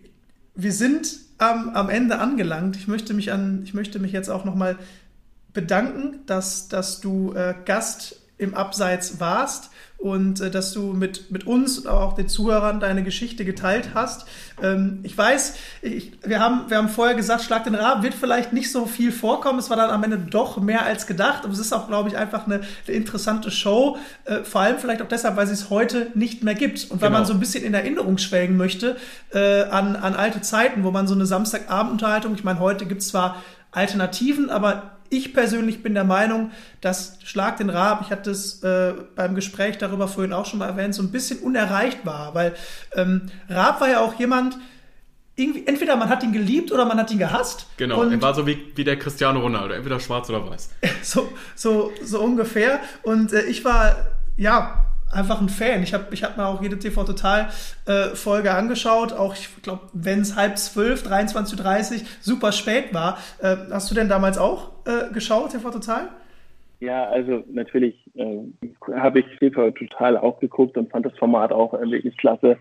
wir 0.54 0.72
sind 0.72 1.18
am, 1.38 1.70
am 1.70 1.88
Ende 1.88 2.18
angelangt. 2.18 2.76
Ich 2.76 2.88
möchte 2.88 3.14
mich 3.14 3.32
an, 3.32 3.62
ich 3.64 3.74
möchte 3.74 3.98
mich 3.98 4.12
jetzt 4.12 4.28
auch 4.28 4.44
nochmal 4.44 4.76
bedanken, 5.52 6.20
dass, 6.26 6.68
dass 6.68 7.00
du 7.00 7.32
äh, 7.34 7.54
Gast 7.64 8.20
im 8.38 8.54
Abseits 8.54 9.18
warst 9.18 9.70
und 9.98 10.40
äh, 10.40 10.50
dass 10.50 10.72
du 10.72 10.92
mit, 10.92 11.32
mit 11.32 11.46
uns 11.46 11.78
und 11.78 11.88
auch 11.88 12.14
den 12.14 12.28
Zuhörern 12.28 12.78
deine 12.78 13.02
Geschichte 13.02 13.44
geteilt 13.44 13.90
hast. 13.94 14.26
Ähm, 14.62 15.00
ich 15.02 15.18
weiß, 15.18 15.54
ich, 15.82 16.12
wir, 16.24 16.38
haben, 16.38 16.70
wir 16.70 16.76
haben 16.78 16.88
vorher 16.88 17.16
gesagt, 17.16 17.42
Schlag 17.42 17.64
den 17.64 17.74
Raben 17.74 18.04
wird 18.04 18.14
vielleicht 18.14 18.52
nicht 18.52 18.70
so 18.70 18.86
viel 18.86 19.10
vorkommen. 19.10 19.58
Es 19.58 19.70
war 19.70 19.76
dann 19.76 19.90
am 19.90 20.04
Ende 20.04 20.18
doch 20.18 20.56
mehr 20.58 20.86
als 20.86 21.08
gedacht. 21.08 21.42
Aber 21.42 21.52
es 21.52 21.58
ist 21.58 21.72
auch, 21.72 21.88
glaube 21.88 22.08
ich, 22.08 22.16
einfach 22.16 22.46
eine, 22.46 22.60
eine 22.86 22.96
interessante 22.96 23.50
Show. 23.50 23.98
Äh, 24.24 24.44
vor 24.44 24.60
allem 24.60 24.78
vielleicht 24.78 25.02
auch 25.02 25.08
deshalb, 25.08 25.36
weil 25.36 25.48
sie 25.48 25.54
es 25.54 25.68
heute 25.68 26.06
nicht 26.14 26.44
mehr 26.44 26.54
gibt. 26.54 26.88
Und 26.92 27.02
weil 27.02 27.08
genau. 27.08 27.18
man 27.18 27.26
so 27.26 27.32
ein 27.32 27.40
bisschen 27.40 27.64
in 27.64 27.74
Erinnerung 27.74 28.18
schwelgen 28.18 28.56
möchte 28.56 28.96
äh, 29.32 29.64
an, 29.64 29.96
an 29.96 30.14
alte 30.14 30.42
Zeiten, 30.42 30.84
wo 30.84 30.92
man 30.92 31.08
so 31.08 31.14
eine 31.14 31.26
Samstagabendunterhaltung, 31.26 32.34
ich 32.36 32.44
meine, 32.44 32.60
heute 32.60 32.86
gibt 32.86 33.02
es 33.02 33.08
zwar 33.08 33.42
Alternativen, 33.72 34.48
aber 34.48 34.97
ich 35.10 35.32
persönlich 35.32 35.82
bin 35.82 35.94
der 35.94 36.04
Meinung, 36.04 36.50
dass 36.80 37.18
Schlag 37.24 37.56
den 37.56 37.70
Raab, 37.70 38.02
ich 38.04 38.10
hatte 38.10 38.30
es 38.30 38.62
äh, 38.62 38.94
beim 39.14 39.34
Gespräch 39.34 39.78
darüber 39.78 40.08
vorhin 40.08 40.32
auch 40.32 40.46
schon 40.46 40.58
mal 40.58 40.68
erwähnt, 40.68 40.94
so 40.94 41.02
ein 41.02 41.10
bisschen 41.10 41.38
unerreicht 41.40 42.04
war, 42.04 42.34
weil 42.34 42.54
ähm, 42.94 43.22
Raab 43.48 43.80
war 43.80 43.88
ja 43.88 44.00
auch 44.00 44.14
jemand, 44.14 44.56
irgendwie, 45.38 45.66
entweder 45.66 45.96
man 45.96 46.08
hat 46.08 46.22
ihn 46.24 46.32
geliebt 46.32 46.72
oder 46.72 46.84
man 46.84 46.98
hat 46.98 47.10
ihn 47.12 47.18
gehasst. 47.18 47.66
Genau, 47.76 48.00
und 48.00 48.12
er 48.12 48.20
war 48.20 48.34
so 48.34 48.46
wie, 48.46 48.72
wie 48.74 48.82
der 48.82 48.98
Cristiano 48.98 49.38
Ronaldo, 49.40 49.74
entweder 49.74 50.00
schwarz 50.00 50.28
oder 50.28 50.48
weiß. 50.50 50.70
so, 51.02 51.32
so, 51.54 51.92
so 52.02 52.20
ungefähr. 52.20 52.80
Und 53.02 53.32
äh, 53.32 53.42
ich 53.42 53.64
war, 53.64 54.08
ja, 54.36 54.87
einfach 55.12 55.40
ein 55.40 55.48
Fan. 55.48 55.82
Ich 55.82 55.94
habe 55.94 56.06
ich 56.12 56.22
hab 56.24 56.36
mir 56.36 56.46
auch 56.46 56.62
jede 56.62 56.78
TV 56.78 57.04
Total 57.04 57.48
äh, 57.86 58.48
angeschaut. 58.48 59.12
Auch 59.12 59.34
ich 59.34 59.48
glaube, 59.62 59.82
wenn 59.92 60.20
es 60.20 60.36
halb 60.36 60.58
zwölf, 60.58 61.06
23.30 61.06 61.92
Uhr, 61.92 62.06
super 62.20 62.52
spät 62.52 62.92
war. 62.92 63.18
Äh, 63.40 63.56
hast 63.70 63.90
du 63.90 63.94
denn 63.94 64.08
damals 64.08 64.38
auch 64.38 64.70
äh, 64.86 65.12
geschaut, 65.12 65.52
TV 65.52 65.70
Total? 65.70 66.08
Ja, 66.80 67.08
also 67.08 67.42
natürlich 67.50 67.96
äh, 68.14 68.38
habe 68.94 69.20
ich 69.20 69.26
TV 69.38 69.70
Total 69.70 70.16
auch 70.16 70.38
geguckt 70.40 70.76
und 70.76 70.90
fand 70.90 71.06
das 71.06 71.16
Format 71.18 71.52
auch 71.52 71.74
äh, 71.74 71.90
wirklich 71.90 72.16
klasse. 72.16 72.56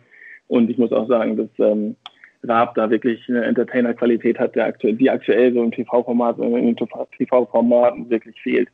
Und 0.47 0.69
ich 0.69 0.77
muss 0.77 0.91
auch 0.91 1.07
sagen, 1.07 1.37
dass 1.37 1.49
ähm, 1.59 1.95
Raab 2.43 2.75
da 2.75 2.89
wirklich 2.89 3.27
eine 3.27 3.43
Entertainer-Qualität 3.45 4.39
hat, 4.39 4.57
aktuell, 4.57 4.95
die 4.95 5.09
aktuell 5.09 5.53
so 5.53 5.61
im 5.61 5.71
TV-Format, 5.71 6.37
in 6.39 6.75
TV-Formaten 6.75 8.09
wirklich 8.09 8.39
fehlt. 8.41 8.69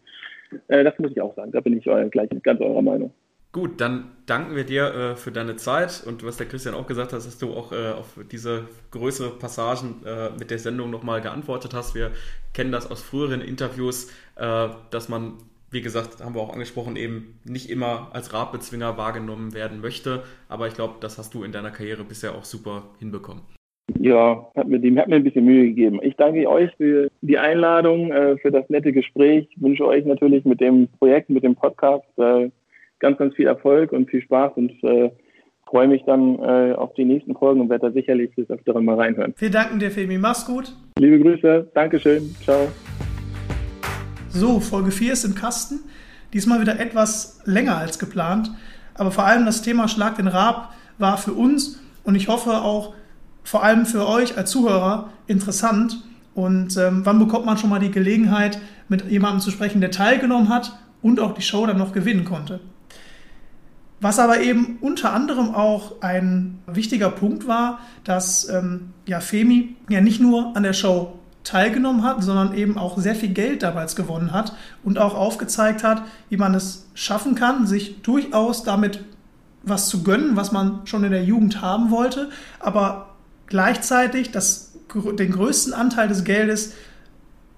Das 0.68 1.00
muss 1.00 1.12
ich 1.12 1.22
auch 1.22 1.36
sagen. 1.36 1.52
Da 1.52 1.62
bin 1.62 1.76
ich 1.78 1.88
euer, 1.88 2.08
gleich 2.10 2.30
ganz 2.44 2.62
eurer 2.62 2.82
Meinung. 2.82 3.12
Gut, 3.54 3.80
dann 3.80 4.06
danken 4.26 4.56
wir 4.56 4.64
dir 4.64 4.86
äh, 4.96 5.16
für 5.16 5.32
deine 5.32 5.56
Zeit 5.58 6.04
und 6.08 6.26
was 6.26 6.38
der 6.38 6.48
Christian 6.48 6.74
auch 6.74 6.88
gesagt 6.88 7.14
hat, 7.14 7.20
dass 7.20 7.38
du 7.38 7.54
auch 7.54 7.72
äh, 7.72 7.92
auf 7.92 8.20
diese 8.32 8.68
größere 8.90 9.30
Passagen 9.30 10.02
äh, 10.08 10.32
mit 10.40 10.50
der 10.50 10.58
Sendung 10.58 10.90
nochmal 10.90 11.22
geantwortet 11.22 11.76
hast. 11.76 11.94
Wir 11.94 12.10
kennen 12.56 12.72
das 12.72 12.90
aus 12.90 13.04
früheren 13.04 13.42
Interviews, 13.42 14.12
äh, 14.38 14.70
dass 14.90 15.08
man, 15.08 15.34
wie 15.70 15.82
gesagt, 15.82 16.24
haben 16.24 16.34
wir 16.34 16.42
auch 16.42 16.52
angesprochen, 16.52 16.96
eben 16.96 17.40
nicht 17.46 17.70
immer 17.70 18.10
als 18.12 18.34
Radbezwinger 18.34 18.98
wahrgenommen 18.98 19.54
werden 19.54 19.82
möchte. 19.82 20.24
Aber 20.50 20.66
ich 20.66 20.74
glaube, 20.74 20.96
das 21.00 21.20
hast 21.20 21.36
du 21.36 21.44
in 21.44 21.52
deiner 21.52 21.70
Karriere 21.70 22.04
bisher 22.04 22.34
auch 22.34 22.46
super 22.46 22.86
hinbekommen. 22.98 23.44
Ja, 24.00 24.48
hat 24.56 24.68
mir, 24.68 24.80
hat 25.00 25.10
mir 25.10 25.18
ein 25.18 25.24
bisschen 25.24 25.46
Mühe 25.46 25.66
gegeben. 25.66 26.00
Ich 26.02 26.16
danke 26.16 26.50
euch 26.50 26.72
für 26.78 27.12
die 27.22 27.38
Einladung, 27.38 28.12
äh, 28.12 28.36
für 28.38 28.50
das 28.50 28.68
nette 28.70 28.92
Gespräch. 28.94 29.48
Ich 29.52 29.62
wünsche 29.62 29.86
euch 29.86 30.06
natürlich 30.06 30.44
mit 30.44 30.60
dem 30.60 30.88
Projekt, 30.98 31.30
mit 31.30 31.44
dem 31.44 31.54
Podcast 31.54 32.08
äh, 32.18 32.50
ganz, 33.04 33.18
ganz 33.18 33.36
viel 33.36 33.46
Erfolg 33.46 33.92
und 33.92 34.10
viel 34.10 34.22
Spaß 34.22 34.54
und 34.56 34.72
äh, 34.84 35.12
freue 35.68 35.88
mich 35.88 36.04
dann 36.06 36.40
äh, 36.40 36.74
auf 36.74 36.94
die 36.94 37.04
nächsten 37.04 37.36
Folgen 37.36 37.60
und 37.60 37.70
werde 37.70 37.88
da 37.88 37.94
sicherlich 37.94 38.34
des 38.36 38.50
Öfteren 38.50 38.86
mal 38.86 38.96
reinhören. 38.96 39.34
Vielen 39.36 39.52
Dank 39.52 39.78
dir, 39.80 39.92
Femi. 39.92 40.18
Mach's 40.18 40.46
gut. 40.46 40.74
Liebe 40.98 41.20
Grüße. 41.20 41.70
Dankeschön. 41.74 42.34
Ciao. 42.44 42.70
So, 44.30 44.60
Folge 44.62 44.92
4 44.92 45.14
ist 45.14 45.26
im 45.26 45.36
Kasten. 45.36 45.82
Diesmal 46.32 46.62
wieder 46.62 46.80
etwas 46.80 47.42
länger 47.46 47.78
als 47.78 48.00
geplant. 48.00 48.52
Aber 48.96 49.12
vor 49.12 49.26
allem 49.26 49.46
das 49.46 49.62
Thema 49.62 49.88
Schlag 49.88 50.16
den 50.16 50.28
Rab 50.28 50.74
war 50.98 51.18
für 51.18 51.34
uns 51.34 51.84
und 52.06 52.16
ich 52.16 52.30
hoffe 52.30 52.52
auch 52.52 52.94
vor 53.44 53.64
allem 53.64 53.86
für 53.86 54.08
euch 54.08 54.38
als 54.38 54.50
Zuhörer 54.50 55.10
interessant. 55.28 56.04
Und 56.36 56.78
ähm, 56.78 57.02
wann 57.04 57.20
bekommt 57.20 57.46
man 57.46 57.58
schon 57.58 57.70
mal 57.70 57.80
die 57.80 57.92
Gelegenheit, 57.92 58.60
mit 58.88 59.10
jemandem 59.12 59.42
zu 59.42 59.52
sprechen, 59.52 59.82
der 59.82 59.92
teilgenommen 59.92 60.48
hat 60.48 60.72
und 61.02 61.20
auch 61.20 61.34
die 61.34 61.42
Show 61.42 61.66
dann 61.66 61.78
noch 61.78 61.92
gewinnen 61.92 62.24
konnte? 62.24 62.60
Was 64.04 64.20
aber 64.20 64.42
eben 64.42 64.80
unter 64.82 65.14
anderem 65.14 65.56
auch 65.56 66.02
ein 66.02 66.60
wichtiger 66.68 67.10
Punkt 67.10 67.48
war, 67.48 67.80
dass 68.04 68.50
ähm, 68.50 68.92
ja, 69.06 69.22
Femi 69.22 69.78
ja 69.88 70.02
nicht 70.02 70.20
nur 70.20 70.58
an 70.58 70.64
der 70.64 70.74
Show 70.74 71.18
teilgenommen 71.46 72.04
hat, 72.04 72.22
sondern 72.22 72.54
eben 72.54 72.78
auch 72.78 72.98
sehr 72.98 73.16
viel 73.16 73.30
Geld 73.30 73.64
damals 73.64 73.96
gewonnen 73.96 74.34
hat 74.34 74.58
und 74.84 75.00
auch 75.00 75.16
aufgezeigt 75.16 75.86
hat, 75.86 76.04
wie 76.28 76.36
man 76.36 76.54
es 76.54 76.90
schaffen 76.94 77.36
kann, 77.36 77.66
sich 77.66 78.02
durchaus 78.02 78.66
damit 78.66 79.00
was 79.64 79.88
zu 79.88 80.04
gönnen, 80.04 80.36
was 80.36 80.52
man 80.52 80.82
schon 80.84 81.06
in 81.06 81.12
der 81.12 81.24
Jugend 81.24 81.62
haben 81.62 81.90
wollte, 81.90 82.30
aber 82.60 83.16
gleichzeitig 83.48 84.32
das, 84.32 84.74
den 84.94 85.32
größten 85.32 85.74
Anteil 85.74 86.10
des 86.10 86.26
Geldes 86.26 86.74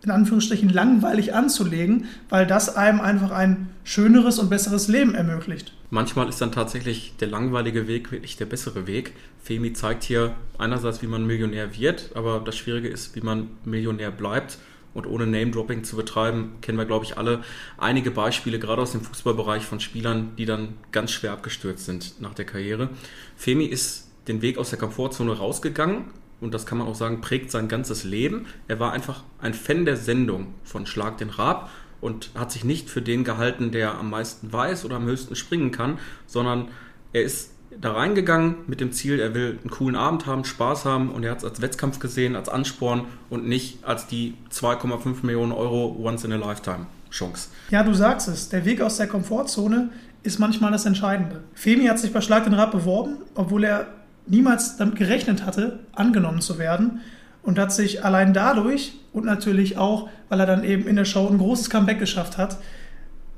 in 0.06 0.12
Anführungsstrichen 0.12 0.70
langweilig 0.70 1.34
anzulegen, 1.34 2.06
weil 2.30 2.46
das 2.46 2.76
einem 2.76 3.02
einfach 3.02 3.32
ein 3.32 3.70
schöneres 3.84 4.40
und 4.40 4.50
besseres 4.50 4.88
Leben 4.88 5.16
ermöglicht. 5.16 5.74
Manchmal 5.90 6.30
ist 6.30 6.42
dann 6.42 6.52
tatsächlich 6.52 7.16
der 7.20 7.28
langweilige 7.28 7.88
Weg 7.88 8.12
wirklich 8.12 8.38
der 8.38 8.46
bessere 8.46 8.88
Weg. 8.88 9.14
Femi 9.44 9.74
zeigt 9.74 10.04
hier 10.04 10.36
einerseits, 10.58 11.02
wie 11.02 11.08
man 11.08 11.26
Millionär 11.26 11.78
wird, 11.78 12.12
aber 12.16 12.40
das 12.40 12.58
Schwierige 12.58 12.88
ist, 12.88 13.16
wie 13.16 13.22
man 13.22 13.50
Millionär 13.64 14.12
bleibt. 14.12 14.58
Und 14.94 15.08
ohne 15.08 15.28
Name-Dropping 15.28 15.84
zu 15.84 15.98
betreiben, 15.98 16.54
kennen 16.62 16.78
wir, 16.78 16.86
glaube 16.86 17.04
ich, 17.04 17.18
alle 17.18 17.44
einige 17.78 18.12
Beispiele, 18.12 18.60
gerade 18.60 18.82
aus 18.82 18.94
dem 18.94 19.02
Fußballbereich 19.02 19.66
von 19.66 19.82
Spielern, 19.82 20.32
die 20.38 20.46
dann 20.46 20.70
ganz 20.94 21.12
schwer 21.12 21.34
abgestürzt 21.34 21.86
sind 21.86 22.22
nach 22.22 22.34
der 22.34 22.46
Karriere. 22.46 22.90
Femi 23.36 23.66
ist 23.66 24.10
den 24.30 24.42
Weg 24.42 24.58
aus 24.58 24.70
der 24.70 24.80
Komfortzone 24.80 25.38
rausgegangen, 25.38 26.06
und 26.42 26.54
das 26.54 26.66
kann 26.66 26.78
man 26.78 26.88
auch 26.88 26.96
sagen, 26.96 27.22
prägt 27.22 27.52
sein 27.52 27.68
ganzes 27.68 28.04
Leben. 28.04 28.46
Er 28.68 28.80
war 28.80 28.92
einfach 28.92 29.24
ein 29.40 29.54
Fan 29.54 29.86
der 29.86 29.98
Sendung 29.98 30.48
von 30.64 30.86
Schlag 30.86 31.18
den 31.18 31.30
Rab 31.30 31.70
und 32.02 32.30
hat 32.36 32.52
sich 32.52 32.64
nicht 32.64 32.90
für 32.90 33.02
den 33.02 33.24
gehalten, 33.24 33.72
der 33.72 33.96
am 33.96 34.10
meisten 34.10 34.52
weiß 34.52 34.86
oder 34.86 34.98
am 34.98 35.06
höchsten 35.06 35.36
springen 35.36 35.72
kann, 35.72 35.98
sondern 36.28 36.70
er 37.14 37.24
ist 37.24 37.52
da 37.82 37.94
reingegangen 37.94 38.56
mit 38.68 38.80
dem 38.80 38.92
Ziel, 38.92 39.20
er 39.20 39.34
will 39.34 39.58
einen 39.62 39.70
coolen 39.70 39.96
Abend 39.96 40.26
haben, 40.26 40.46
Spaß 40.46 40.86
haben 40.86 41.12
und 41.12 41.24
er 41.24 41.32
hat 41.32 41.40
es 41.40 41.44
als 41.44 41.62
Wettkampf 41.62 42.00
gesehen, 42.00 42.36
als 42.36 42.50
Ansporn 42.50 43.06
und 43.30 43.48
nicht 43.48 43.84
als 43.84 44.08
die 44.08 44.36
2,5 44.54 45.26
Millionen 45.26 45.52
Euro 45.52 45.98
Once 46.02 46.24
in 46.24 46.32
a 46.32 46.38
Lifetime 46.38 46.86
Chance. 47.12 47.50
Ja, 47.72 47.84
du 47.84 47.94
sagst 47.94 48.28
es, 48.28 48.50
der 48.50 48.66
Weg 48.66 48.82
aus 48.82 48.98
der 48.98 49.08
Komfortzone 49.08 49.90
ist 50.24 50.40
manchmal 50.40 50.72
das 50.72 50.86
Entscheidende. 50.86 51.44
Femi 51.54 51.86
hat 51.86 52.00
sich 52.00 52.12
bei 52.12 52.22
Schlag 52.22 52.46
den 52.46 52.54
Rab 52.54 52.72
beworben, 52.72 53.18
obwohl 53.36 53.64
er 53.64 53.88
niemals 54.28 54.78
damit 54.78 54.96
gerechnet 54.96 55.46
hatte, 55.46 55.80
angenommen 55.94 56.42
zu 56.42 56.58
werden 56.58 57.02
und 57.44 57.60
hat 57.60 57.72
sich 57.72 58.04
allein 58.04 58.34
dadurch 58.34 58.94
und 59.14 59.26
natürlich 59.26 59.78
auch, 59.78 60.10
weil 60.30 60.40
er 60.40 60.46
dann 60.46 60.64
eben 60.64 60.88
in 60.88 60.96
der 60.96 61.06
Show 61.06 61.28
ein 61.28 61.38
großes 61.38 61.70
Comeback 61.70 62.00
geschafft 62.00 62.38
hat, 62.38 62.58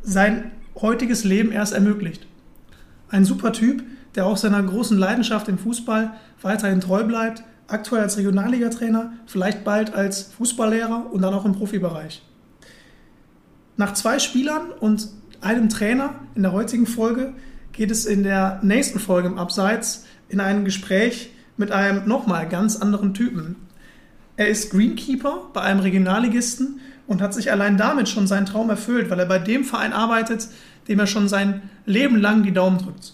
sein 0.01 0.51
heutiges 0.81 1.23
Leben 1.23 1.51
erst 1.51 1.73
ermöglicht. 1.73 2.25
Ein 3.09 3.25
super 3.25 3.51
Typ, 3.51 3.83
der 4.15 4.25
auch 4.25 4.37
seiner 4.37 4.63
großen 4.63 4.97
Leidenschaft 4.97 5.47
im 5.47 5.57
Fußball 5.57 6.13
weiterhin 6.41 6.81
treu 6.81 7.03
bleibt, 7.03 7.43
aktuell 7.67 8.03
als 8.03 8.17
Regionalligatrainer, 8.17 9.11
vielleicht 9.25 9.63
bald 9.63 9.93
als 9.93 10.23
Fußballlehrer 10.37 11.07
und 11.11 11.21
dann 11.21 11.33
auch 11.33 11.45
im 11.45 11.53
Profibereich. 11.53 12.21
Nach 13.75 13.93
zwei 13.93 14.19
Spielern 14.19 14.71
und 14.79 15.09
einem 15.41 15.69
Trainer 15.69 16.15
in 16.33 16.41
der 16.43 16.53
heutigen 16.53 16.87
Folge 16.87 17.33
geht 17.73 17.91
es 17.91 18.05
in 18.05 18.23
der 18.23 18.59
nächsten 18.63 18.99
Folge 18.99 19.27
im 19.27 19.37
Abseits 19.37 20.05
in 20.29 20.39
ein 20.39 20.65
Gespräch 20.65 21.31
mit 21.57 21.71
einem 21.71 22.07
nochmal 22.07 22.47
ganz 22.47 22.77
anderen 22.77 23.13
Typen. 23.13 23.55
Er 24.35 24.47
ist 24.47 24.71
Greenkeeper 24.71 25.49
bei 25.53 25.61
einem 25.61 25.79
Regionalligisten 25.79 26.79
und 27.07 27.21
hat 27.21 27.33
sich 27.33 27.51
allein 27.51 27.77
damit 27.77 28.07
schon 28.07 28.27
seinen 28.27 28.45
Traum 28.45 28.69
erfüllt, 28.69 29.09
weil 29.09 29.19
er 29.19 29.25
bei 29.25 29.39
dem 29.39 29.63
Verein 29.63 29.93
arbeitet, 29.93 30.47
dem 30.87 30.99
er 30.99 31.07
schon 31.07 31.27
sein 31.27 31.69
Leben 31.85 32.17
lang 32.17 32.43
die 32.43 32.53
Daumen 32.53 32.77
drückt. 32.77 33.13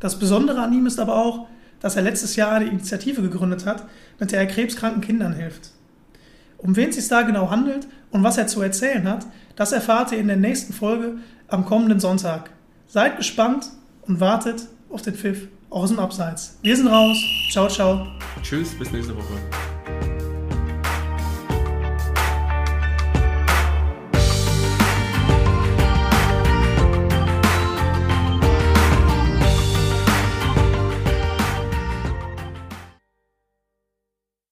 Das 0.00 0.18
Besondere 0.18 0.60
an 0.60 0.72
ihm 0.72 0.86
ist 0.86 0.98
aber 0.98 1.16
auch, 1.16 1.46
dass 1.80 1.96
er 1.96 2.02
letztes 2.02 2.36
Jahr 2.36 2.52
eine 2.52 2.68
Initiative 2.68 3.22
gegründet 3.22 3.66
hat, 3.66 3.86
mit 4.18 4.32
der 4.32 4.40
er 4.40 4.46
krebskranken 4.46 5.02
Kindern 5.02 5.34
hilft. 5.34 5.70
Um 6.58 6.74
wen 6.74 6.88
es 6.88 6.96
sich 6.96 7.08
da 7.08 7.22
genau 7.22 7.50
handelt 7.50 7.86
und 8.10 8.22
was 8.22 8.38
er 8.38 8.46
zu 8.46 8.62
erzählen 8.62 9.06
hat, 9.06 9.26
das 9.56 9.72
erfahrt 9.72 10.12
ihr 10.12 10.18
in 10.18 10.26
der 10.26 10.36
nächsten 10.36 10.72
Folge 10.72 11.18
am 11.48 11.64
kommenden 11.64 12.00
Sonntag. 12.00 12.50
Seid 12.88 13.18
gespannt 13.18 13.70
und 14.02 14.20
wartet 14.20 14.66
auf 14.88 15.02
den 15.02 15.14
Pfiff 15.14 15.48
aus 15.70 15.90
dem 15.90 15.98
Abseits. 15.98 16.58
Wir 16.62 16.76
sind 16.76 16.88
raus. 16.88 17.16
Ciao, 17.50 17.68
ciao. 17.68 18.06
Tschüss, 18.42 18.78
bis 18.78 18.90
nächste 18.92 19.16
Woche. 19.16 19.75